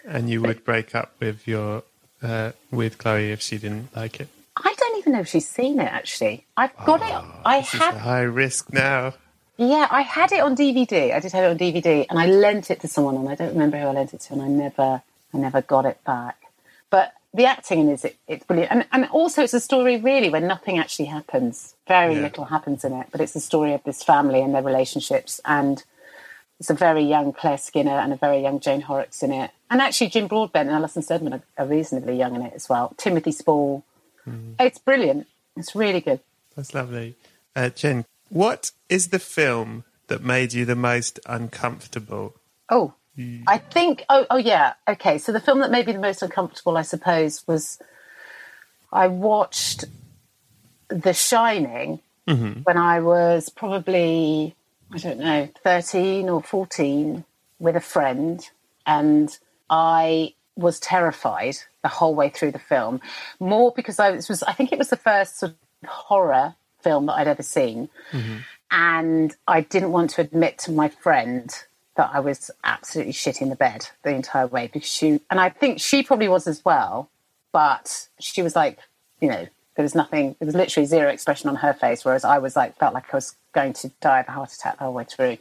And 0.05 0.29
you 0.29 0.41
would 0.41 0.63
break 0.63 0.95
up 0.95 1.13
with 1.19 1.45
your 1.47 1.83
uh, 2.21 2.51
with 2.71 2.97
Chloe 2.97 3.31
if 3.31 3.41
she 3.41 3.57
didn't 3.57 3.93
like 3.95 4.21
it. 4.21 4.29
I 4.55 4.73
don't 4.77 4.97
even 4.99 5.13
know 5.13 5.19
if 5.21 5.27
she's 5.27 5.47
seen 5.47 5.79
it. 5.79 5.91
Actually, 5.91 6.45
I've 6.55 6.75
got 6.85 7.01
it. 7.01 7.25
I 7.43 7.59
This 7.61 7.73
is 7.73 7.79
a 7.79 7.83
had, 7.83 7.93
high 7.95 8.21
risk 8.21 8.71
now. 8.71 9.13
yeah, 9.57 9.87
I 9.91 10.01
had 10.01 10.31
it 10.31 10.39
on 10.41 10.55
DVD. 10.55 11.13
I 11.13 11.19
did 11.19 11.31
have 11.33 11.43
it 11.43 11.49
on 11.51 11.57
DVD, 11.57 12.05
and 12.09 12.19
I 12.19 12.27
lent 12.27 12.71
it 12.71 12.79
to 12.81 12.87
someone, 12.87 13.15
and 13.17 13.27
I 13.27 13.35
don't 13.35 13.49
remember 13.53 13.77
who 13.79 13.87
I 13.87 13.91
lent 13.91 14.13
it 14.13 14.21
to, 14.21 14.33
and 14.33 14.41
I 14.41 14.47
never, 14.47 15.01
I 15.33 15.37
never 15.37 15.61
got 15.61 15.85
it 15.85 16.01
back. 16.05 16.37
But 16.89 17.13
the 17.33 17.45
acting 17.45 17.79
in 17.79 17.89
it, 17.89 18.15
it's 18.27 18.45
brilliant, 18.45 18.71
and 18.71 18.85
and 18.91 19.05
also 19.09 19.41
it's 19.43 19.53
a 19.53 19.59
story 19.59 19.97
really 19.97 20.29
where 20.29 20.41
nothing 20.41 20.77
actually 20.77 21.05
happens. 21.05 21.75
Very 21.87 22.15
Yeah. 22.15 22.21
little 22.21 22.45
happens 22.45 22.83
in 22.83 22.93
it, 22.93 23.07
but 23.11 23.21
it's 23.21 23.33
the 23.33 23.39
story 23.39 23.73
of 23.73 23.83
this 23.83 24.03
family 24.03 24.41
and 24.41 24.53
their 24.53 24.61
relationships, 24.61 25.41
and 25.45 25.83
it's 26.59 26.69
a 26.69 26.73
very 26.75 27.01
young 27.03 27.33
Claire 27.33 27.57
Skinner 27.57 27.97
and 27.99 28.13
a 28.13 28.15
very 28.15 28.39
young 28.41 28.59
Jane 28.59 28.81
Horrocks 28.81 29.23
in 29.23 29.31
it, 29.31 29.51
and 29.71 29.81
actually 29.81 30.09
Jim 30.09 30.27
Broadbent 30.27 30.69
and 30.69 30.77
Alison 30.77 31.01
Steadman 31.01 31.33
are, 31.33 31.41
are 31.57 31.65
reasonably 31.67 32.15
young 32.17 32.35
in 32.35 32.41
it 32.43 32.53
as 32.55 32.69
well. 32.69 32.93
Timothy 32.97 33.31
Spall, 33.31 33.83
it's 34.59 34.77
brilliant. 34.77 35.27
It's 35.57 35.75
really 35.75 36.01
good. 36.01 36.19
That's 36.55 36.73
lovely. 36.73 37.15
Uh, 37.55 37.69
Jen, 37.69 38.05
what 38.29 38.71
is 38.89 39.09
the 39.09 39.19
film 39.19 39.83
that 40.07 40.23
made 40.23 40.53
you 40.53 40.65
the 40.65 40.75
most 40.75 41.19
uncomfortable? 41.25 42.35
Oh, 42.69 42.93
Mm. 43.17 43.43
I 43.47 43.57
think. 43.57 44.03
Oh, 44.09 44.25
oh, 44.29 44.37
yeah. 44.37 44.73
Okay. 44.87 45.17
So 45.17 45.31
the 45.31 45.39
film 45.39 45.59
that 45.59 45.71
made 45.71 45.87
me 45.87 45.93
the 45.93 45.99
most 45.99 46.21
uncomfortable, 46.21 46.77
I 46.77 46.81
suppose, 46.81 47.45
was 47.47 47.79
I 48.91 49.07
watched 49.07 49.85
The 50.89 51.13
Shining 51.13 51.99
mm-hmm. 52.27 52.61
when 52.61 52.77
I 52.77 52.99
was 53.01 53.49
probably 53.49 54.55
I 54.91 54.97
don't 54.97 55.19
know 55.19 55.49
thirteen 55.63 56.29
or 56.29 56.41
fourteen 56.41 57.23
with 57.59 57.75
a 57.75 57.81
friend, 57.81 58.47
and 58.85 59.35
I 59.69 60.33
was 60.55 60.79
terrified 60.79 61.55
the 61.81 61.87
whole 61.87 62.15
way 62.15 62.29
through 62.29 62.51
the 62.51 62.59
film. 62.59 63.01
More 63.39 63.73
because 63.75 63.99
I 63.99 64.11
this 64.11 64.29
was 64.29 64.43
I 64.43 64.53
think 64.53 64.71
it 64.71 64.79
was 64.79 64.89
the 64.89 64.97
first 64.97 65.39
sort 65.39 65.51
of 65.51 65.89
horror 65.89 66.55
film 66.81 67.05
that 67.07 67.13
I'd 67.13 67.27
ever 67.27 67.43
seen 67.43 67.89
mm-hmm. 68.11 68.37
and 68.71 69.35
I 69.47 69.61
didn't 69.61 69.91
want 69.91 70.11
to 70.11 70.21
admit 70.21 70.57
to 70.59 70.71
my 70.71 70.89
friend 70.89 71.49
that 71.95 72.09
I 72.13 72.19
was 72.19 72.49
absolutely 72.63 73.13
shitting 73.13 73.49
the 73.49 73.55
bed 73.55 73.89
the 74.03 74.11
entire 74.11 74.47
way 74.47 74.69
because 74.71 74.89
she 74.89 75.21
and 75.29 75.39
I 75.39 75.49
think 75.49 75.79
she 75.79 76.03
probably 76.03 76.27
was 76.27 76.47
as 76.47 76.63
well, 76.65 77.09
but 77.51 78.07
she 78.19 78.41
was 78.41 78.55
like, 78.55 78.79
you 79.21 79.29
know, 79.29 79.47
there 79.75 79.83
was 79.83 79.95
nothing, 79.95 80.35
there 80.39 80.45
was 80.45 80.55
literally 80.55 80.85
zero 80.85 81.09
expression 81.09 81.49
on 81.49 81.55
her 81.57 81.73
face, 81.73 82.05
whereas 82.05 82.23
I 82.23 82.37
was 82.39 82.55
like, 82.55 82.77
felt 82.77 82.93
like 82.93 83.13
I 83.13 83.17
was 83.17 83.35
going 83.53 83.73
to 83.73 83.89
die 84.01 84.19
of 84.21 84.27
a 84.27 84.31
heart 84.31 84.53
attack 84.53 84.77
the 84.77 84.85
whole 84.85 84.93
way 84.93 85.03
through, 85.03 85.37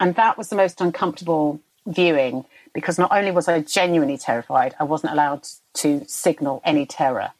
and 0.00 0.14
that 0.16 0.38
was 0.38 0.48
the 0.48 0.56
most 0.56 0.80
uncomfortable 0.80 1.60
viewing 1.86 2.44
because 2.74 2.98
not 2.98 3.10
only 3.12 3.30
was 3.30 3.48
I 3.48 3.60
genuinely 3.60 4.16
terrified, 4.16 4.74
I 4.80 4.84
wasn't 4.84 5.12
allowed 5.12 5.46
to 5.74 6.04
signal 6.06 6.62
any 6.64 6.86
terror, 6.86 7.32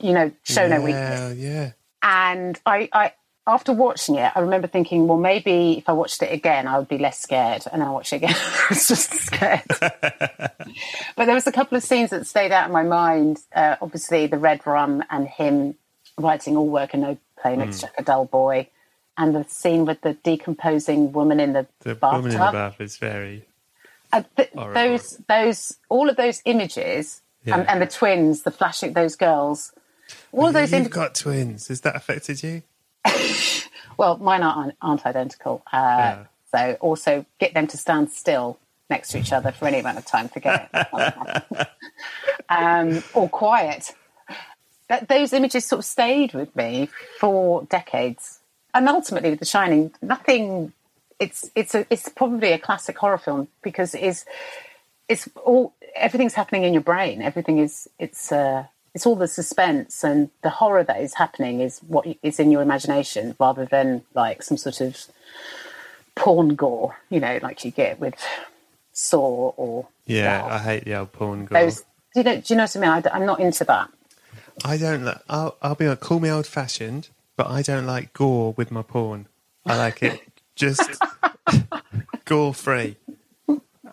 you 0.00 0.12
know, 0.12 0.32
show 0.44 0.68
no 0.68 0.80
weakness. 0.80 1.36
Yeah, 1.38 1.50
yeah. 1.50 1.72
and 2.02 2.60
I, 2.66 2.88
I 2.92 3.12
after 3.46 3.72
watching 3.72 4.16
it, 4.16 4.32
I 4.34 4.40
remember 4.40 4.66
thinking, 4.66 5.06
well, 5.06 5.18
maybe 5.18 5.78
if 5.78 5.88
I 5.88 5.92
watched 5.92 6.22
it 6.22 6.32
again, 6.32 6.66
I 6.66 6.78
would 6.78 6.88
be 6.88 6.98
less 6.98 7.18
scared. 7.20 7.62
And 7.72 7.80
then 7.80 7.88
I 7.88 7.92
watched 7.92 8.12
it 8.12 8.16
again, 8.16 8.34
I 8.36 8.66
was 8.70 8.88
just 8.88 9.12
scared. 9.12 9.62
but 11.16 11.26
there 11.26 11.34
was 11.34 11.46
a 11.46 11.52
couple 11.52 11.76
of 11.76 11.82
scenes 11.84 12.10
that 12.10 12.26
stayed 12.26 12.52
out 12.52 12.66
in 12.66 12.72
my 12.72 12.82
mind. 12.82 13.38
Uh, 13.54 13.76
obviously, 13.80 14.26
the 14.26 14.38
red 14.38 14.66
rum 14.66 15.02
and 15.10 15.28
him 15.28 15.74
writing 16.18 16.56
all 16.56 16.66
work 16.68 16.92
and 16.94 17.02
no 17.02 17.18
play 17.40 17.56
makes 17.56 17.80
Jack 17.82 17.92
a 17.98 18.02
dull 18.02 18.24
boy, 18.24 18.68
and 19.18 19.34
the 19.34 19.44
scene 19.48 19.84
with 19.84 20.00
the 20.00 20.14
decomposing 20.14 21.12
woman 21.12 21.38
in 21.40 21.52
the, 21.52 21.66
The 21.80 21.94
bathtub. 21.94 22.24
woman 22.24 22.32
in 22.32 22.38
the 22.46 22.52
bath 22.52 22.80
is 22.80 22.96
very. 22.96 23.44
Uh, 24.12 24.22
th- 24.36 24.50
those, 24.54 25.20
those, 25.28 25.76
all 25.88 26.08
of 26.08 26.16
those 26.16 26.40
images, 26.44 27.22
Yeah. 27.44 27.58
and, 27.58 27.68
and 27.68 27.82
the 27.82 27.86
twins, 27.86 28.42
the 28.42 28.50
flashing, 28.50 28.92
those 28.92 29.16
girls. 29.16 29.72
All 30.32 30.46
of 30.46 30.52
those 30.54 30.70
You've 30.70 30.80
images. 30.82 30.94
got 30.94 31.14
twins. 31.14 31.68
Has 31.68 31.80
that 31.82 31.96
affected 31.96 32.42
you? 32.42 32.62
Well, 33.98 34.18
mine 34.18 34.42
aren't, 34.42 34.74
aren't 34.82 35.06
identical. 35.06 35.62
Uh, 35.72 35.76
Yeah. 35.78 36.24
So 36.52 36.76
also 36.80 37.26
get 37.38 37.54
them 37.54 37.66
to 37.66 37.76
stand 37.76 38.10
still 38.10 38.58
next 38.88 39.10
to 39.10 39.18
each 39.18 39.32
other 39.32 39.52
for 39.52 39.66
any 39.66 39.78
amount 39.80 39.98
of 39.98 40.06
time. 40.06 40.28
Forget 40.28 40.70
it. 40.72 41.68
um, 42.48 43.02
or 43.14 43.28
quiet. 43.28 43.94
That, 44.88 45.08
those 45.08 45.32
images 45.32 45.64
sort 45.64 45.80
of 45.80 45.84
stayed 45.84 46.32
with 46.32 46.54
me 46.54 46.88
for 47.18 47.64
decades. 47.64 48.38
And 48.72 48.88
ultimately, 48.88 49.30
with 49.30 49.40
The 49.40 49.46
Shining, 49.46 49.92
nothing. 50.00 50.72
It's 51.18 51.50
it's 51.54 51.74
a 51.74 51.86
it's 51.90 52.10
probably 52.10 52.52
a 52.52 52.58
classic 52.58 52.98
horror 52.98 53.16
film 53.16 53.48
because 53.62 53.94
it 53.94 54.02
is 54.02 54.26
it's 55.08 55.28
all 55.44 55.72
everything's 55.94 56.34
happening 56.34 56.64
in 56.64 56.74
your 56.74 56.82
brain. 56.82 57.22
Everything 57.22 57.58
is 57.58 57.88
it's 57.98 58.30
uh, 58.30 58.66
it's 58.96 59.04
all 59.04 59.14
the 59.14 59.28
suspense 59.28 60.02
and 60.02 60.30
the 60.40 60.48
horror 60.48 60.82
that 60.82 61.02
is 61.02 61.12
happening 61.12 61.60
is 61.60 61.80
what 61.80 62.06
is 62.22 62.40
in 62.40 62.50
your 62.50 62.62
imagination 62.62 63.36
rather 63.38 63.66
than 63.66 64.02
like 64.14 64.42
some 64.42 64.56
sort 64.56 64.80
of 64.80 64.98
porn 66.14 66.54
gore, 66.54 66.96
you 67.10 67.20
know, 67.20 67.38
like 67.42 67.62
you 67.62 67.70
get 67.70 68.00
with 68.00 68.14
Saw 68.94 69.50
or 69.58 69.86
Yeah, 70.06 70.40
Wow. 70.40 70.48
I 70.48 70.58
hate 70.60 70.86
the 70.86 70.94
old 70.94 71.12
porn 71.12 71.44
gore. 71.44 71.60
those. 71.60 71.80
Do 71.80 71.84
you 72.20 72.22
know? 72.22 72.36
Do 72.40 72.54
you 72.54 72.56
know 72.56 72.62
what 72.62 72.76
I 72.76 72.80
mean? 72.80 72.90
I, 73.12 73.16
am 73.16 73.26
not 73.26 73.38
into 73.38 73.64
that. 73.64 73.90
I 74.64 74.78
don't. 74.78 75.06
I'll, 75.28 75.58
I'll 75.60 75.74
be. 75.74 75.88
Like, 75.88 76.00
call 76.00 76.18
me 76.18 76.30
old 76.30 76.46
fashioned, 76.46 77.10
but 77.36 77.48
I 77.48 77.60
don't 77.60 77.84
like 77.84 78.14
gore 78.14 78.54
with 78.56 78.70
my 78.70 78.80
porn. 78.80 79.26
I 79.66 79.76
like 79.76 80.02
it 80.02 80.22
just 80.56 80.88
gore 82.24 82.54
free. 82.54 82.96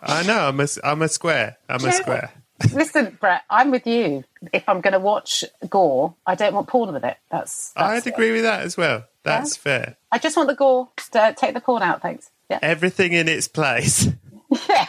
I 0.02 0.22
know. 0.22 0.48
I'm 0.48 0.58
a. 0.58 0.66
I'm 0.82 1.02
a 1.02 1.08
square. 1.10 1.58
I'm 1.68 1.84
a 1.84 1.92
square. 1.92 2.30
Listen, 2.72 3.16
Brett, 3.20 3.42
I'm 3.50 3.70
with 3.70 3.86
you. 3.86 4.24
If 4.52 4.68
I'm 4.68 4.80
going 4.80 4.92
to 4.92 4.98
watch 5.00 5.44
gore, 5.68 6.14
I 6.26 6.34
don't 6.34 6.54
want 6.54 6.68
porn 6.68 6.92
with 6.92 7.04
it. 7.04 7.16
That's. 7.30 7.70
that's 7.70 8.06
I'd 8.06 8.06
it. 8.06 8.14
agree 8.14 8.32
with 8.32 8.42
that 8.42 8.62
as 8.62 8.76
well. 8.76 9.04
That's 9.24 9.56
fair. 9.56 9.96
I 10.12 10.18
just 10.18 10.36
want 10.36 10.48
the 10.48 10.54
gore. 10.54 10.88
Uh, 11.12 11.32
take 11.32 11.54
the 11.54 11.60
porn 11.60 11.82
out, 11.82 12.02
thanks. 12.02 12.30
Yeah. 12.50 12.58
Everything 12.62 13.12
in 13.12 13.28
its 13.28 13.48
place. 13.48 14.08
Yeah. 14.68 14.86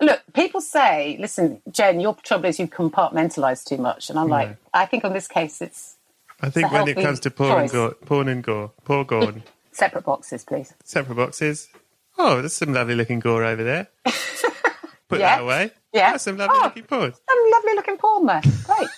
Look, 0.00 0.22
people 0.32 0.62
say, 0.62 1.18
listen, 1.20 1.60
Jen, 1.70 2.00
your 2.00 2.14
trouble 2.14 2.46
is 2.46 2.58
you 2.58 2.66
compartmentalize 2.66 3.62
too 3.62 3.76
much. 3.76 4.08
And 4.08 4.18
I'm 4.18 4.28
like, 4.28 4.56
I 4.72 4.86
think 4.86 5.04
on 5.04 5.12
this 5.12 5.28
case, 5.28 5.60
it's 5.60 5.96
I 6.40 6.48
think 6.48 6.66
It's 6.66 6.72
when 6.72 6.88
it 6.88 6.96
comes 6.96 7.20
to 7.20 7.30
porn 7.30 7.60
and 7.60 7.70
gore, 7.70 7.90
porn 8.06 8.28
and 8.28 8.42
gore, 8.42 8.70
poor 8.86 9.04
gore, 9.04 9.34
separate 9.72 10.04
boxes, 10.04 10.44
please. 10.44 10.72
separate 10.82 11.16
boxes. 11.16 11.68
Oh, 12.16 12.36
there's 12.40 12.54
some 12.54 12.72
lovely 12.72 12.94
looking 12.94 13.20
gore 13.20 13.44
over 13.44 13.62
there. 13.62 13.88
Put 15.08 15.20
Yeah. 15.20 15.36
that 15.36 15.42
away. 15.42 15.70
Yeah. 15.92 16.12
That's 16.12 16.24
some 16.24 16.36
lovely 16.36 16.58
Oh. 16.60 16.64
looking 16.64 16.82
porn. 16.84 17.12
Some 17.12 17.50
lovely 17.52 17.74
looking 17.74 17.96
porn 17.96 18.26
there. 18.26 18.42
Great. 18.64 18.88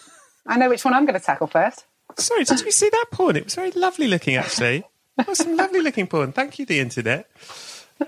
I 0.46 0.56
know 0.56 0.68
which 0.68 0.84
one 0.84 0.94
I'm 0.94 1.04
going 1.04 1.18
to 1.18 1.24
tackle 1.24 1.46
first. 1.46 1.84
Sorry, 2.16 2.44
did 2.44 2.60
you 2.60 2.72
see 2.72 2.88
that 2.88 3.06
porn? 3.12 3.36
It 3.36 3.44
was 3.44 3.54
very 3.54 3.70
lovely 3.72 4.08
looking, 4.08 4.34
actually. 4.36 4.84
That 5.16 5.28
was 5.28 5.38
some 5.38 5.56
lovely 5.56 5.80
looking 5.80 6.06
porn. 6.06 6.32
Thank 6.32 6.58
you, 6.58 6.64
the 6.66 6.80
internet. 6.80 7.28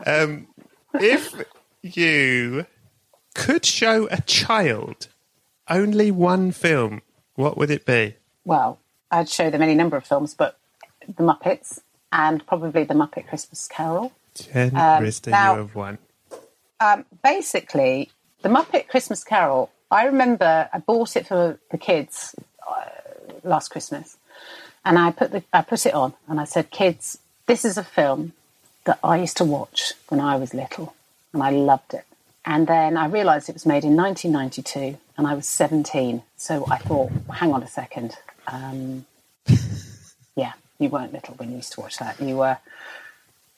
Um, 0.07 0.47
if 0.95 1.35
you 1.83 2.67
could 3.35 3.65
show 3.67 4.09
a 4.11 4.21
child 4.23 5.09
only 5.69 6.11
one 6.11 6.51
film, 6.53 7.03
what 7.35 7.59
would 7.59 7.71
it 7.71 7.85
be? 7.85 8.17
Well, 8.45 8.79
I'd 9.11 9.29
show 9.29 9.51
them 9.51 9.61
any 9.63 9.75
number 9.75 9.97
of 9.97 10.05
films, 10.07 10.35
but 10.35 10.59
The 11.07 11.23
Muppets 11.23 11.81
and 12.13 12.45
probably 12.47 12.85
The 12.85 12.95
Muppet 12.95 13.29
Christmas 13.29 13.69
Carol. 13.69 14.13
Jen 14.35 14.69
Um, 14.77 15.11
now- 15.27 15.53
you 15.55 15.59
have 15.59 15.75
one. 15.75 15.99
Um, 16.81 17.05
basically, 17.23 18.11
the 18.43 18.49
Muppet 18.49 18.89
Christmas 18.89 19.23
Carol. 19.23 19.71
I 19.91 20.05
remember 20.05 20.69
I 20.73 20.79
bought 20.79 21.17
it 21.17 21.27
for 21.27 21.59
the 21.71 21.79
kids 21.79 22.35
uh, 22.69 22.85
last 23.45 23.69
Christmas, 23.69 24.17
and 24.85 24.99
I 24.99 25.11
put 25.13 25.33
the 25.33 25.43
I 25.53 25.63
put 25.63 25.87
it 25.87 25.95
on, 25.95 26.15
and 26.29 26.41
I 26.41 26.45
said, 26.45 26.71
"Kids, 26.71 27.19
this 27.47 27.65
is 27.65 27.77
a 27.77 27.85
film 27.85 28.33
that 28.85 28.99
I 29.05 29.19
used 29.19 29.37
to 29.39 29.45
watch 29.45 29.93
when 30.09 30.21
I 30.21 30.37
was 30.37 30.55
little, 30.55 30.95
and 31.33 31.43
I 31.43 31.51
loved 31.51 31.95
it." 31.95 32.05
And 32.45 32.67
then 32.67 32.97
I 32.97 33.07
realised 33.07 33.49
it 33.49 33.53
was 33.55 33.67
made 33.67 33.85
in 33.85 33.97
1992, 33.97 34.99
and 35.19 35.27
I 35.27 35.35
was 35.35 35.47
17. 35.47 36.23
So 36.37 36.65
I 36.71 36.79
thought, 36.79 37.13
hang 37.35 37.53
on 37.53 37.63
a 37.63 37.69
second. 37.69 38.17
Um, 38.47 39.05
yeah, 40.37 40.55
you 40.79 40.89
weren't 40.89 41.13
little 41.13 41.35
when 41.35 41.51
you 41.51 41.57
used 41.57 41.75
to 41.75 41.81
watch 41.81 41.99
that. 41.99 42.19
You 42.21 42.39
were 42.39 42.57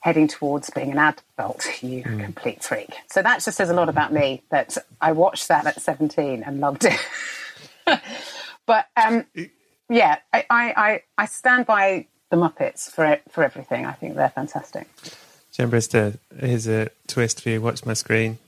heading 0.02 0.26
towards 0.26 0.68
being 0.70 0.90
an 0.90 0.98
adult, 0.98 1.64
you 1.80 2.02
complete 2.02 2.62
freak. 2.62 2.90
So 3.06 3.22
that 3.22 3.42
just 3.42 3.56
says 3.56 3.70
a 3.70 3.74
lot 3.74 3.88
about 3.88 4.12
me 4.12 4.42
that 4.50 4.76
I 5.00 5.12
watched 5.12 5.46
that 5.46 5.64
at 5.64 5.80
17 5.80 6.42
and 6.42 6.60
loved 6.60 6.84
it. 6.84 6.98
but 8.66 8.86
um, 8.96 9.24
yeah, 9.88 10.18
I, 10.32 10.44
I, 10.50 11.02
I, 11.16 11.26
stand 11.26 11.66
by 11.66 12.06
the 12.30 12.36
Muppets 12.36 12.90
for 12.90 13.20
for 13.30 13.44
everything. 13.44 13.86
I 13.86 13.92
think 13.92 14.16
they're 14.16 14.28
fantastic. 14.28 14.88
Jen 15.52 15.70
Brister, 15.70 16.18
here's 16.36 16.66
a 16.66 16.88
twist 17.06 17.40
for 17.40 17.50
you. 17.50 17.60
Watch 17.60 17.86
my 17.86 17.94
screen. 17.94 18.38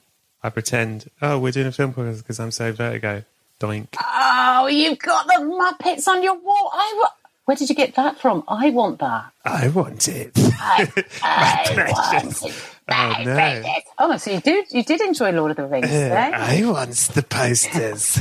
I 0.43 0.51
pretend, 0.51 1.09
oh, 1.23 1.39
we're 1.39 1.53
doing 1.53 1.69
a 1.69 1.73
film 1.73 1.93
because 1.93 2.41
I'm 2.41 2.51
so 2.51 2.73
vertigo. 2.73 3.25
Doink. 3.61 3.89
Oh, 4.03 4.67
you've 4.67 4.99
got 4.99 5.27
the 5.27 5.35
Muppets 5.35 6.09
on 6.09 6.23
your 6.23 6.35
wall. 6.35 6.71
I 6.73 7.07
Where 7.45 7.57
did 7.57 7.69
you 7.69 7.75
get 7.75 7.95
that 7.97 8.19
from? 8.19 8.43
I 8.49 8.71
want 8.71 9.01
that. 9.01 9.31
I 9.45 9.69
want 9.69 10.09
it. 10.09 10.33
I, 10.37 10.91
I 11.23 11.93
want 11.93 12.43
it. 12.43 12.55
Oh, 12.89 13.23
no. 13.25 13.63
Oh, 13.99 14.17
so 14.17 14.31
you 14.33 14.41
did 14.41 14.67
you 14.71 14.83
did 14.83 15.01
enjoy 15.01 15.33
Lord 15.33 15.51
of 15.51 15.57
the 15.59 15.67
Rings, 15.67 15.91
eh? 15.91 16.31
I 16.35 16.65
want 16.65 16.91
the 17.15 17.23
posters. 17.23 18.19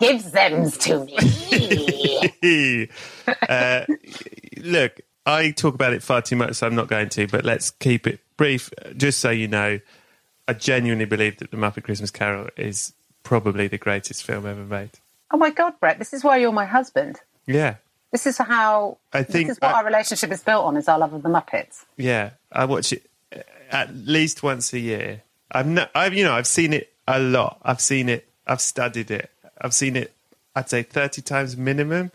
Give 0.00 0.32
them 0.32 0.70
to 0.70 1.04
me. 1.04 2.88
uh, 3.48 3.84
look, 4.58 5.00
I 5.24 5.50
talk 5.52 5.74
about 5.74 5.94
it 5.94 6.02
far 6.02 6.20
too 6.20 6.36
much, 6.36 6.56
so 6.56 6.66
I'm 6.66 6.74
not 6.74 6.88
going 6.88 7.08
to, 7.10 7.26
but 7.26 7.44
let's 7.44 7.70
keep 7.70 8.06
it 8.06 8.20
brief. 8.36 8.70
Just 8.96 9.20
so 9.20 9.30
you 9.30 9.48
know, 9.48 9.80
I 10.48 10.52
genuinely 10.52 11.06
believe 11.06 11.38
that 11.38 11.50
The 11.50 11.56
Muppet 11.56 11.84
Christmas 11.84 12.10
Carol 12.10 12.48
is 12.56 12.92
probably 13.22 13.68
the 13.68 13.78
greatest 13.78 14.24
film 14.24 14.46
ever 14.46 14.64
made. 14.64 14.90
Oh 15.34 15.36
my 15.36 15.50
God, 15.50 15.74
Brett! 15.80 15.98
This 15.98 16.14
is 16.14 16.22
why 16.22 16.36
you're 16.36 16.52
my 16.52 16.64
husband. 16.64 17.20
Yeah. 17.46 17.74
This 18.12 18.24
is 18.26 18.38
how. 18.38 18.98
I 19.12 19.24
think 19.24 19.48
this 19.48 19.56
is 19.56 19.60
what 19.60 19.74
I- 19.74 19.78
our 19.78 19.84
relationship 19.84 20.30
is 20.30 20.42
built 20.42 20.64
on: 20.64 20.76
is 20.76 20.86
our 20.88 20.98
love 20.98 21.12
of 21.12 21.22
the 21.24 21.28
Muppets. 21.28 21.84
Yeah, 21.96 22.30
I 22.52 22.64
watch 22.66 22.92
it 22.92 23.04
uh, 23.34 23.40
at 23.70 23.92
least 23.94 24.44
once 24.44 24.72
a 24.72 24.78
year. 24.78 25.22
I've, 25.50 25.66
no, 25.66 25.86
I've, 25.94 26.14
you 26.14 26.22
know, 26.24 26.32
I've 26.32 26.46
seen 26.46 26.72
it 26.72 26.92
a 27.08 27.18
lot. 27.18 27.58
I've 27.62 27.80
seen 27.80 28.08
it. 28.08 28.28
I've 28.46 28.60
studied 28.60 29.10
it. 29.10 29.30
I've 29.60 29.74
seen 29.74 29.96
it. 29.96 30.12
I'd 30.54 30.70
say 30.70 30.84
thirty 30.84 31.20
times 31.22 31.56
minimum, 31.56 32.12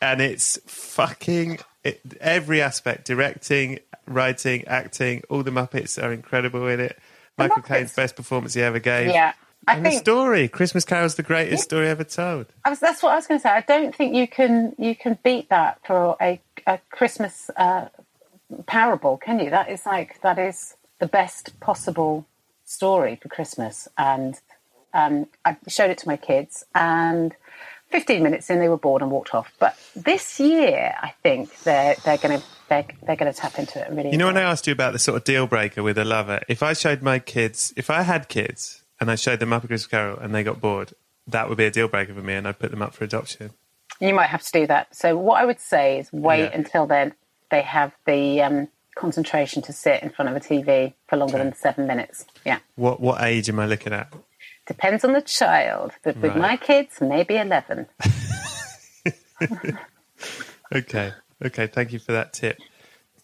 and 0.00 0.20
it's 0.22 0.56
fucking 0.66 1.58
it, 1.82 2.00
every 2.20 2.62
aspect: 2.62 3.04
directing, 3.06 3.80
writing, 4.06 4.64
acting. 4.68 5.24
All 5.28 5.42
the 5.42 5.50
Muppets 5.50 6.00
are 6.00 6.12
incredible 6.12 6.68
in 6.68 6.78
it. 6.78 6.96
Michael 7.36 7.62
Caine's 7.62 7.94
best 7.94 8.14
performance 8.14 8.54
he 8.54 8.62
ever 8.62 8.78
gave. 8.78 9.08
Yeah, 9.08 9.32
I 9.66 9.76
and 9.76 9.86
the 9.86 9.92
story, 9.92 10.48
Christmas 10.48 10.84
Carol's 10.84 11.16
the 11.16 11.22
greatest 11.22 11.64
story 11.64 11.88
ever 11.88 12.04
told. 12.04 12.46
I 12.64 12.70
was, 12.70 12.80
that's 12.80 13.02
what 13.02 13.12
I 13.12 13.16
was 13.16 13.26
going 13.26 13.40
to 13.40 13.42
say. 13.42 13.50
I 13.50 13.60
don't 13.60 13.94
think 13.94 14.14
you 14.14 14.26
can 14.26 14.74
you 14.78 14.96
can 14.96 15.18
beat 15.22 15.48
that 15.50 15.80
for 15.86 16.16
a, 16.20 16.40
a 16.66 16.78
Christmas 16.90 17.50
uh, 17.56 17.88
parable, 18.66 19.18
can 19.18 19.38
you? 19.38 19.50
That 19.50 19.70
is 19.70 19.84
like 19.84 20.20
that 20.22 20.38
is 20.38 20.76
the 20.98 21.06
best 21.06 21.58
possible 21.60 22.26
story 22.64 23.16
for 23.16 23.28
Christmas, 23.28 23.86
and 23.98 24.40
um, 24.94 25.26
I 25.44 25.56
showed 25.68 25.90
it 25.90 25.98
to 25.98 26.08
my 26.08 26.16
kids, 26.16 26.64
and 26.74 27.34
15 27.90 28.22
minutes 28.22 28.48
in, 28.50 28.60
they 28.60 28.68
were 28.68 28.78
bored 28.78 29.02
and 29.02 29.10
walked 29.10 29.34
off. 29.34 29.52
But 29.58 29.76
this 29.96 30.38
year, 30.40 30.94
I 31.02 31.12
think 31.22 31.58
they're 31.60 31.96
they're 32.04 32.18
going 32.18 32.40
to 32.40 32.46
they're, 32.68 32.86
they're 33.02 33.16
going 33.16 33.32
to 33.32 33.38
tap 33.38 33.58
into 33.58 33.84
it 33.84 33.90
really. 33.92 34.10
You 34.10 34.16
know, 34.16 34.26
when 34.26 34.36
I 34.36 34.42
asked 34.42 34.66
you 34.66 34.72
about 34.72 34.92
the 34.94 34.98
sort 34.98 35.16
of 35.16 35.24
deal 35.24 35.46
breaker 35.46 35.82
with 35.82 35.98
a 35.98 36.04
lover, 36.04 36.40
if 36.48 36.62
I 36.62 36.72
showed 36.72 37.02
my 37.02 37.18
kids, 37.18 37.74
if 37.76 37.90
I 37.90 38.02
had 38.02 38.28
kids 38.28 38.79
and 39.00 39.10
I 39.10 39.14
showed 39.14 39.40
them 39.40 39.50
Muppet 39.50 39.68
Christmas 39.68 39.86
Carol 39.86 40.18
and 40.18 40.34
they 40.34 40.42
got 40.42 40.60
bored, 40.60 40.92
that 41.26 41.48
would 41.48 41.58
be 41.58 41.64
a 41.64 41.70
deal 41.70 41.88
breaker 41.88 42.14
for 42.14 42.22
me, 42.22 42.34
and 42.34 42.46
I'd 42.46 42.58
put 42.58 42.70
them 42.70 42.82
up 42.82 42.94
for 42.94 43.04
adoption. 43.04 43.50
You 44.00 44.14
might 44.14 44.26
have 44.28 44.42
to 44.42 44.52
do 44.52 44.66
that. 44.66 44.94
So 44.94 45.16
what 45.16 45.40
I 45.40 45.44
would 45.44 45.60
say 45.60 45.98
is 45.98 46.12
wait 46.12 46.40
Yeah. 46.50 46.50
until 46.54 46.86
then 46.86 47.14
they 47.50 47.62
have 47.62 47.92
the 48.06 48.40
um, 48.42 48.68
concentration 48.96 49.60
to 49.62 49.72
sit 49.72 50.02
in 50.02 50.10
front 50.10 50.28
of 50.30 50.36
a 50.36 50.40
TV 50.40 50.94
for 51.08 51.16
longer 51.16 51.38
than 51.38 51.54
seven 51.54 51.86
minutes. 51.86 52.24
Yeah, 52.44 52.58
What 52.76 53.00
what 53.00 53.22
age 53.22 53.48
am 53.48 53.58
I 53.60 53.66
looking 53.66 53.92
at? 53.92 54.12
depends 54.66 55.04
on 55.04 55.12
the 55.14 55.20
child. 55.22 55.92
But 56.04 56.16
with 56.16 56.30
Right. 56.32 56.40
my 56.40 56.56
kids, 56.56 57.00
maybe 57.00 57.36
eleven. 57.36 57.86
Okay, 60.72 61.12
okay, 61.44 61.66
thank 61.66 61.92
you 61.92 61.98
for 61.98 62.12
that 62.12 62.32
tip. 62.32 62.58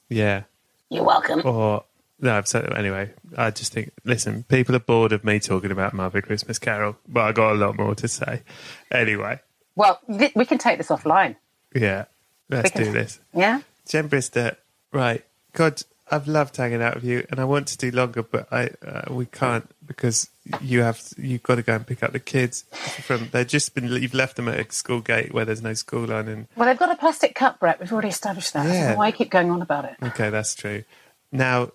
Yeah, 0.09 0.43
You're 0.91 1.05
welcome. 1.05 1.43
or 1.45 1.85
no, 2.21 2.37
I've 2.37 2.49
said 2.49 2.73
anyway. 2.73 3.11
I 3.37 3.51
just 3.51 3.73
think, 3.73 3.93
listen, 4.05 4.45
people 4.45 4.75
are 4.75 4.81
bored 4.81 5.13
of 5.13 5.25
me 5.25 5.39
talking 5.39 5.71
about 5.71 5.93
Muppet 5.95 6.25
Christmas 6.25 6.59
Carol, 6.59 6.97
but 7.07 7.21
I 7.23 7.33
got 7.33 7.53
a 7.53 7.55
lot 7.55 7.77
more 7.77 7.95
to 7.97 8.09
say. 8.09 8.43
Anyway, 8.91 9.41
Well, 9.75 10.01
th- 10.09 10.35
we 10.35 10.45
can 10.47 10.59
take 10.59 10.79
this 10.79 10.89
offline. 10.89 11.37
yeah, 11.75 12.05
let's 12.49 12.71
can- 12.71 12.85
do 12.85 12.93
this. 12.93 13.21
Yeah. 13.35 13.61
Jen 13.89 14.09
Brister, 14.09 14.57
right? 14.93 15.25
God, 15.53 15.83
I've 16.11 16.27
loved 16.29 16.57
hanging 16.57 16.83
out 16.83 16.95
with 16.97 17.05
you, 17.05 17.27
and 17.31 17.39
I 17.41 17.45
want 17.45 17.67
to 17.69 17.77
do 17.77 17.91
longer, 17.91 18.23
but 18.23 18.47
I 18.53 18.71
uh, 18.87 19.13
we 19.13 19.27
can't 19.27 19.69
because 19.87 20.29
you 20.61 20.83
have 20.83 21.03
you've 21.17 21.43
got 21.43 21.57
to 21.57 21.63
go 21.63 21.75
and 21.75 21.87
pick 21.87 22.03
up 22.03 22.13
the 22.13 22.21
kids 22.21 22.63
from. 23.03 23.29
They've 23.33 23.47
just 23.47 23.75
been 23.75 23.89
you've 23.89 24.15
left 24.15 24.37
them 24.37 24.49
at 24.49 24.59
a 24.59 24.73
school 24.73 25.01
gate 25.01 25.35
where 25.35 25.45
there's 25.45 25.63
no 25.63 25.75
school 25.75 26.13
on, 26.13 26.29
and 26.29 26.47
Well, 26.57 26.69
they've 26.69 26.79
got 26.79 26.91
a 26.93 26.97
plastic 26.97 27.35
cup, 27.35 27.59
Brett. 27.61 27.81
We've 27.81 27.93
already 27.93 28.09
established 28.09 28.53
that. 28.55 28.67
Yeah. 28.67 28.95
why 28.97 29.11
keep 29.13 29.31
going 29.31 29.51
on 29.51 29.63
about 29.63 29.85
it. 29.85 29.97
okay, 30.03 30.31
that's 30.31 30.55
true. 30.55 30.85
Now 31.33 31.71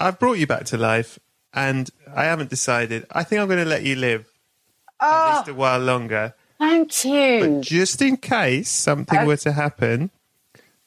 I've 0.00 0.18
brought 0.18 0.38
you 0.38 0.46
back 0.46 0.64
to 0.66 0.76
life, 0.78 1.18
and 1.52 1.90
I 2.14 2.24
haven't 2.24 2.50
decided. 2.50 3.06
I 3.12 3.22
think 3.22 3.40
I'm 3.40 3.48
going 3.48 3.62
to 3.62 3.68
let 3.68 3.82
you 3.84 3.96
live 3.96 4.26
at 5.00 5.06
Oh, 5.06 5.34
least 5.36 5.48
a 5.48 5.54
while 5.54 5.78
longer. 5.78 6.34
thank 6.58 7.04
you. 7.04 7.40
But 7.40 7.60
Just 7.62 8.02
in 8.02 8.16
case 8.16 8.68
something 8.68 9.18
Oh. 9.20 9.26
were 9.26 9.36
to 9.38 9.52
happen, 9.52 10.10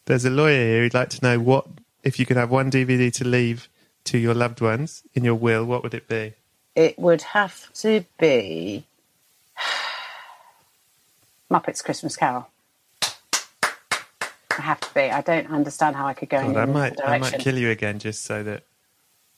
there's 0.06 0.26
a 0.26 0.30
lawyer 0.30 0.66
here 0.66 0.82
who'd 0.84 0.94
like 0.94 1.10
to 1.12 1.24
know 1.24 1.40
what 1.40 1.66
if 2.04 2.20
you 2.20 2.26
could 2.26 2.38
have 2.38 2.50
one 2.52 2.70
DVD 2.70 3.12
to 3.14 3.24
leave 3.24 3.70
to 4.06 4.18
your 4.18 4.34
loved 4.34 4.60
ones 4.60 5.04
in 5.14 5.24
your 5.24 5.36
will, 5.36 5.64
what 5.64 5.82
would 5.84 5.94
it 5.94 6.08
be? 6.10 6.34
It 6.76 6.98
would 7.00 7.22
have 7.22 7.72
to 7.76 8.04
be 8.20 8.84
Muppets 11.52 11.84
Christmas 11.84 12.16
Carol. 12.16 12.48
I 13.02 14.62
have 14.62 14.80
to 14.82 14.94
be. 14.94 15.02
I 15.02 15.22
don't 15.22 15.50
understand 15.50 15.96
how 15.96 16.06
I 16.08 16.14
could 16.14 16.30
go 16.30 16.40
in 16.40 16.54
God, 16.54 16.58
I 16.58 16.64
another 16.64 16.74
might, 16.74 17.00
I 17.06 17.18
might 17.20 17.40
kill 17.40 17.58
you 17.58 17.70
again 17.72 18.00
just 18.00 18.24
so 18.24 18.44
that 18.44 18.64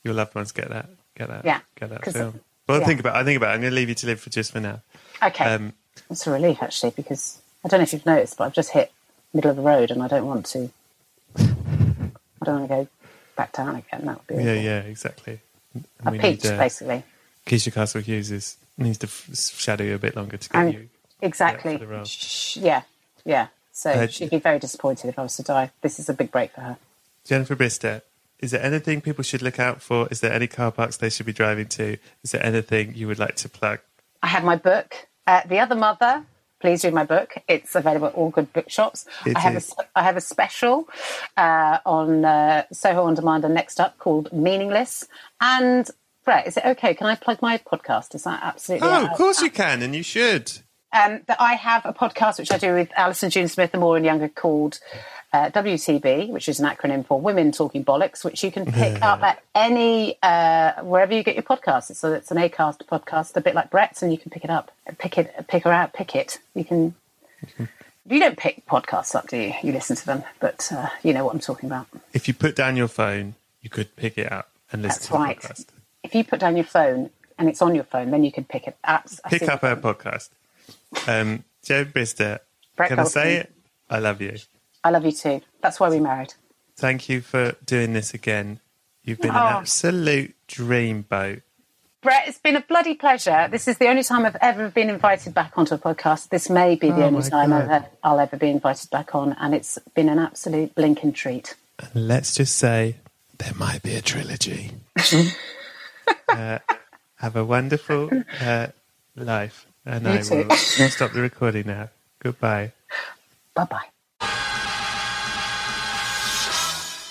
your 0.05 0.13
loved 0.13 0.33
ones 0.35 0.53
get 0.53 0.69
that, 0.69 0.87
get 1.17 1.27
that, 1.27 1.43
Yeah, 1.43 1.59
get 1.75 1.89
that 1.89 2.05
film. 2.05 2.39
Well, 2.67 2.79
yeah. 2.79 2.85
think 2.85 2.99
about. 3.01 3.15
it. 3.17 3.19
I 3.19 3.23
think 3.25 3.37
about. 3.37 3.49
it. 3.51 3.53
I'm 3.55 3.61
going 3.61 3.71
to 3.71 3.75
leave 3.75 3.89
you 3.89 3.95
to 3.95 4.07
live 4.07 4.19
for 4.21 4.29
just 4.29 4.53
for 4.53 4.59
now. 4.61 4.79
Okay, 5.21 5.43
Um, 5.45 5.73
it's 6.09 6.25
a 6.27 6.31
relief 6.31 6.61
actually 6.63 6.91
because 6.91 7.39
I 7.63 7.67
don't 7.67 7.79
know 7.79 7.83
if 7.83 7.91
you've 7.93 8.05
noticed, 8.05 8.37
but 8.37 8.45
I've 8.45 8.53
just 8.53 8.71
hit 8.71 8.91
middle 9.33 9.51
of 9.51 9.57
the 9.57 9.61
road 9.63 9.91
and 9.91 10.01
I 10.01 10.07
don't 10.07 10.25
want 10.25 10.45
to. 10.47 10.71
I 11.37 12.45
don't 12.45 12.59
want 12.59 12.63
to 12.69 12.75
go 12.75 12.87
back 13.35 13.51
down 13.53 13.75
again. 13.75 14.05
That 14.05 14.17
would 14.17 14.27
be 14.27 14.35
yeah, 14.43 14.51
awful. 14.51 14.63
yeah, 14.63 14.79
exactly. 14.79 15.39
And 15.73 15.85
I 16.05 16.11
need, 16.11 16.45
uh, 16.45 16.57
basically. 16.57 17.03
Keisha 17.45 17.73
Castle 17.73 18.01
Hughes 18.01 18.31
is, 18.31 18.57
needs 18.77 18.97
to 18.99 19.07
f- 19.07 19.29
shadow 19.35 19.83
you 19.83 19.95
a 19.95 19.99
bit 19.99 20.15
longer 20.15 20.37
to 20.37 20.49
get 20.49 20.57
And 20.59 20.73
you. 20.73 20.89
exactly. 21.21 21.73
for 21.73 21.85
the 21.85 21.87
role. 21.87 22.05
Sh- 22.05 22.57
yeah, 22.57 22.83
yeah. 23.25 23.47
So 23.71 23.91
Uh, 23.91 24.07
she'd 24.07 24.29
be 24.29 24.39
very 24.39 24.57
disappointed 24.59 25.09
if 25.09 25.19
I 25.19 25.23
was 25.23 25.35
to 25.37 25.43
die. 25.43 25.71
This 25.81 25.99
is 25.99 26.07
a 26.09 26.13
big 26.13 26.31
break 26.31 26.51
for 26.53 26.61
her. 26.61 26.77
Jennifer 27.25 27.55
Brister, 27.55 28.01
is 28.39 28.51
there 28.51 28.61
anything 28.61 29.01
people 29.01 29.23
should 29.23 29.41
look 29.41 29.59
out 29.59 29.81
for? 29.81 30.07
Is 30.11 30.19
there 30.19 30.33
any 30.33 30.47
car 30.47 30.71
parks 30.71 30.97
they 30.97 31.09
should 31.09 31.25
be 31.25 31.33
driving 31.33 31.67
to? 31.67 31.97
Is 32.23 32.31
there 32.31 32.45
anything 32.45 32.93
you 32.95 33.07
would 33.07 33.19
like 33.19 33.35
to 33.37 33.49
plug? 33.49 33.79
I 34.21 34.27
have 34.27 34.43
my 34.43 34.55
book, 34.55 35.07
uh, 35.27 35.41
The 35.47 35.59
Other 35.59 35.75
Mother. 35.75 36.25
Please 36.59 36.83
read 36.83 36.93
my 36.93 37.03
book. 37.03 37.35
It's 37.47 37.75
available 37.75 38.07
at 38.07 38.15
all 38.15 38.29
good 38.29 38.51
bookshops. 38.51 39.05
It 39.25 39.35
I 39.35 39.39
have 39.39 39.55
is. 39.55 39.73
a 39.77 39.99
I 39.99 40.03
have 40.03 40.17
a 40.17 40.21
special 40.21 40.87
uh, 41.37 41.77
on 41.85 42.25
uh, 42.25 42.63
Soho 42.71 43.03
on 43.03 43.13
Demand 43.13 43.45
and 43.45 43.53
Next 43.53 43.79
Up 43.79 43.97
called 43.99 44.31
Meaningless. 44.33 45.07
And 45.39 45.87
Brett, 46.23 46.47
is 46.47 46.57
it 46.57 46.65
okay? 46.65 46.95
Can 46.95 47.07
I 47.07 47.15
plug 47.15 47.41
my 47.41 47.59
podcast? 47.59 48.15
Is 48.15 48.23
that 48.23 48.41
absolutely? 48.41 48.87
Oh, 48.87 49.05
of 49.05 49.11
course 49.11 49.41
you 49.41 49.51
can, 49.51 49.83
and 49.83 49.95
you 49.95 50.01
should. 50.01 50.51
Um, 50.95 51.21
that 51.25 51.41
I 51.41 51.55
have 51.55 51.85
a 51.85 51.91
podcast 51.91 52.39
which 52.39 52.53
I 52.53 52.57
do 52.57 52.73
with 52.73 52.89
Alison 52.95 53.29
June 53.29 53.49
Smith 53.49 53.71
and 53.73 53.81
Maureen 53.81 54.05
Younger 54.05 54.29
called 54.29 54.79
uh, 55.33 55.49
WTB, 55.49 56.29
which 56.29 56.47
is 56.47 56.61
an 56.61 56.65
acronym 56.69 57.05
for 57.05 57.19
Women 57.19 57.51
Talking 57.51 57.83
Bollocks, 57.83 58.23
which 58.23 58.41
you 58.45 58.51
can 58.51 58.65
pick 58.65 59.01
up 59.01 59.21
at 59.23 59.43
any 59.53 60.17
uh, 60.23 60.81
wherever 60.83 61.13
you 61.13 61.23
get 61.23 61.35
your 61.35 61.43
podcasts. 61.43 61.93
So 61.97 62.13
it's 62.13 62.31
an 62.31 62.37
Acast 62.37 62.85
podcast, 62.85 63.35
a 63.35 63.41
bit 63.41 63.55
like 63.55 63.69
Brett's, 63.69 64.01
and 64.01 64.13
you 64.13 64.17
can 64.17 64.31
pick 64.31 64.45
it 64.45 64.49
up, 64.49 64.71
pick 64.97 65.17
it, 65.17 65.33
pick 65.49 65.65
her 65.65 65.71
out, 65.73 65.91
pick 65.91 66.15
it. 66.15 66.39
You 66.53 66.63
can. 66.63 66.95
You 68.07 68.19
don't 68.19 68.37
pick 68.37 68.65
podcasts 68.65 69.15
up, 69.15 69.27
do 69.27 69.35
you? 69.35 69.53
You 69.63 69.73
listen 69.73 69.95
to 69.97 70.05
them, 70.05 70.23
but 70.39 70.71
uh, 70.71 70.87
you 71.03 71.11
know 71.11 71.25
what 71.25 71.33
I'm 71.33 71.41
talking 71.41 71.67
about. 71.67 71.87
If 72.13 72.27
you 72.27 72.33
put 72.33 72.55
down 72.55 72.77
your 72.77 72.87
phone, 72.87 73.35
you 73.61 73.69
could 73.69 73.93
pick 73.97 74.17
it 74.17 74.31
up 74.31 74.49
and 74.71 74.81
listen 74.83 74.99
That's 74.99 75.07
to 75.07 75.11
the 75.11 75.17
podcast. 75.17 75.65
If 76.03 76.15
you 76.15 76.23
put 76.23 76.39
down 76.39 76.55
your 76.55 76.65
phone 76.65 77.09
and 77.37 77.49
it's 77.49 77.61
on 77.61 77.75
your 77.75 77.83
phone, 77.83 78.11
then 78.11 78.23
you 78.23 78.31
can 78.31 78.45
pick 78.45 78.67
it 78.67 78.77
up. 78.83 79.09
I 79.25 79.29
Pick 79.29 79.49
up 79.49 79.63
our 79.63 79.75
podcast. 79.75 80.29
Um, 81.07 81.43
Joe 81.63 81.85
Brister, 81.85 82.39
Brett 82.75 82.89
can 82.89 82.99
I 82.99 83.03
say 83.05 83.35
it? 83.37 83.53
I 83.89 83.99
love 83.99 84.21
you. 84.21 84.37
I 84.83 84.89
love 84.91 85.05
you 85.05 85.11
too. 85.11 85.41
That's 85.61 85.79
why 85.79 85.89
we 85.89 85.99
married. 85.99 86.33
Thank 86.77 87.09
you 87.09 87.21
for 87.21 87.53
doing 87.65 87.93
this 87.93 88.13
again. 88.13 88.59
You've 89.03 89.19
been 89.21 89.31
an 89.31 89.37
Oh. 89.37 89.59
absolute 89.59 90.35
dreamboat. 90.47 91.41
Brett, 92.01 92.27
it's 92.27 92.37
been 92.37 92.55
a 92.55 92.61
bloody 92.61 92.93
pleasure. 92.93 93.47
This 93.49 93.67
is 93.67 93.77
the 93.79 93.87
only 93.87 94.03
time 94.03 94.25
I've 94.25 94.35
ever 94.41 94.69
been 94.69 94.89
invited 94.89 95.33
back 95.33 95.53
onto 95.57 95.73
a 95.73 95.77
podcast. 95.79 96.29
This 96.29 96.49
may 96.49 96.75
be 96.75 96.89
the 96.89 96.97
Oh 97.03 97.05
only 97.05 97.27
time. 97.27 97.51
I've, 97.51 97.85
I'll 98.03 98.19
ever 98.19 98.37
be 98.37 98.49
invited 98.49 98.91
back 98.91 99.15
on, 99.15 99.33
and 99.39 99.55
it's 99.55 99.79
been 99.95 100.09
an 100.09 100.19
absolute 100.19 100.75
blinking 100.75 101.13
treat. 101.13 101.55
And 101.79 102.07
let's 102.07 102.35
just 102.35 102.55
say 102.57 102.97
there 103.39 103.53
might 103.55 103.81
be 103.81 103.95
a 103.95 104.01
trilogy. 104.01 104.71
uh, 106.29 106.59
have 107.15 107.35
a 107.35 107.43
wonderful 107.43 108.09
uh, 108.41 108.67
life. 109.15 109.65
And 109.85 110.03
You 110.05 110.09
I 110.11 110.21
too. 110.21 110.45
will 110.47 110.89
stop 110.89 111.11
the 111.11 111.21
recording 111.21 111.67
now. 111.67 111.89
Goodbye. 112.19 112.71
Bye 113.53 113.65
bye. 113.65 113.85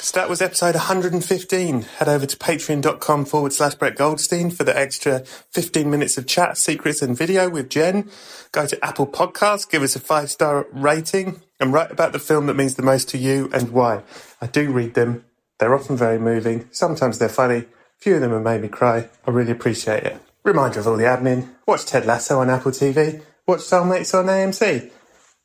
So 0.00 0.20
that 0.20 0.28
was 0.28 0.42
episode 0.42 0.74
115. 0.74 1.82
Head 1.82 2.08
over 2.08 2.26
to 2.26 2.36
patreon.com 2.36 3.24
forward 3.24 3.52
slash 3.52 3.74
Brett 3.74 3.96
Goldstein 3.96 4.50
for 4.50 4.62
the 4.62 4.76
extra 4.76 5.20
15 5.20 5.90
minutes 5.90 6.18
of 6.18 6.26
chat, 6.26 6.58
secrets, 6.58 7.00
and 7.02 7.16
video 7.16 7.48
with 7.48 7.68
Jen. 7.70 8.10
Go 8.52 8.66
to 8.66 8.84
Apple 8.84 9.06
Podcasts, 9.06 9.68
give 9.68 9.82
us 9.82 9.96
a 9.96 10.00
five 10.00 10.30
star 10.30 10.66
rating, 10.72 11.40
and 11.58 11.72
write 11.72 11.90
about 11.90 12.12
the 12.12 12.18
film 12.18 12.46
that 12.46 12.54
means 12.54 12.74
the 12.76 12.82
most 12.82 13.08
to 13.10 13.18
you 13.18 13.50
and 13.52 13.70
why. 13.70 14.02
I 14.40 14.46
do 14.46 14.70
read 14.70 14.94
them. 14.94 15.24
They're 15.58 15.74
often 15.74 15.96
very 15.96 16.18
moving. 16.18 16.68
Sometimes 16.70 17.18
they're 17.18 17.28
funny. 17.28 17.58
A 17.58 17.66
few 17.98 18.16
of 18.16 18.20
them 18.20 18.32
have 18.32 18.42
made 18.42 18.60
me 18.62 18.68
cry. 18.68 19.08
I 19.26 19.30
really 19.30 19.52
appreciate 19.52 20.04
it. 20.04 20.20
Reminder 20.44 20.80
of 20.80 20.86
all 20.86 20.98
the 20.98 21.04
admin. 21.04 21.48
Watch 21.66 21.86
Ted 21.86 22.04
Lasso 22.04 22.38
on 22.38 22.50
Apple 22.50 22.70
TV. 22.70 23.22
Watch 23.46 23.60
Soulmates 23.60 24.12
on 24.12 24.26
AMC. 24.26 24.90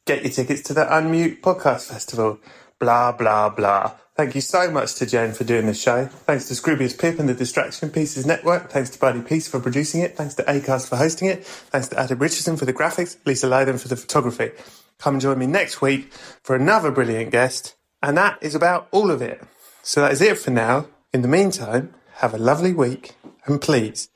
Get 0.05 0.23
your 0.23 0.31
tickets 0.31 0.61
to 0.63 0.73
the 0.73 0.83
Unmute 0.83 1.39
Podcast 1.39 1.89
Festival. 1.89 2.37
Blah, 2.79 3.13
blah, 3.13 3.47
blah. 3.47 3.93
Thank 4.17 4.35
you 4.35 4.41
so 4.41 4.69
much 4.69 4.95
to 4.95 5.05
Jen 5.05 5.31
for 5.31 5.45
doing 5.45 5.67
this 5.67 5.81
show. 5.81 6.07
Thanks 6.07 6.49
to 6.49 6.53
Scroobius 6.53 6.99
Pip 6.99 7.17
and 7.17 7.29
the 7.29 7.33
Distraction 7.33 7.89
Pieces 7.89 8.25
Network. 8.25 8.71
Thanks 8.71 8.89
to 8.89 8.99
Buddy 8.99 9.21
Peace 9.21 9.47
for 9.47 9.61
producing 9.61 10.01
it. 10.01 10.17
Thanks 10.17 10.35
to 10.35 10.43
Acast 10.43 10.89
for 10.89 10.97
hosting 10.97 11.29
it. 11.29 11.45
Thanks 11.45 11.87
to 11.87 11.97
Adam 11.97 12.19
Richardson 12.19 12.57
for 12.57 12.65
the 12.65 12.73
graphics. 12.73 13.15
Lisa 13.25 13.47
Leyden 13.47 13.77
for 13.77 13.87
the 13.87 13.95
photography. 13.95 14.51
Come 14.97 15.15
and 15.15 15.21
join 15.21 15.39
me 15.39 15.47
next 15.47 15.81
week 15.81 16.11
for 16.43 16.57
another 16.57 16.91
brilliant 16.91 17.31
guest. 17.31 17.77
And 18.03 18.17
that 18.17 18.37
is 18.41 18.53
about 18.53 18.89
all 18.91 19.11
of 19.11 19.21
it. 19.21 19.41
So 19.81 20.01
that 20.01 20.11
is 20.11 20.21
it 20.21 20.37
for 20.37 20.51
now. 20.51 20.87
In 21.13 21.21
the 21.21 21.29
meantime, 21.29 21.93
have 22.15 22.33
a 22.33 22.37
lovely 22.37 22.73
week. 22.73 23.15
And 23.45 23.61
please, 23.61 24.09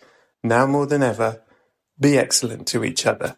now 0.44 0.66
more 0.66 0.86
than 0.86 1.02
ever, 1.02 1.41
be 2.00 2.18
excellent 2.18 2.68
to 2.68 2.84
each 2.84 3.06
other. 3.06 3.38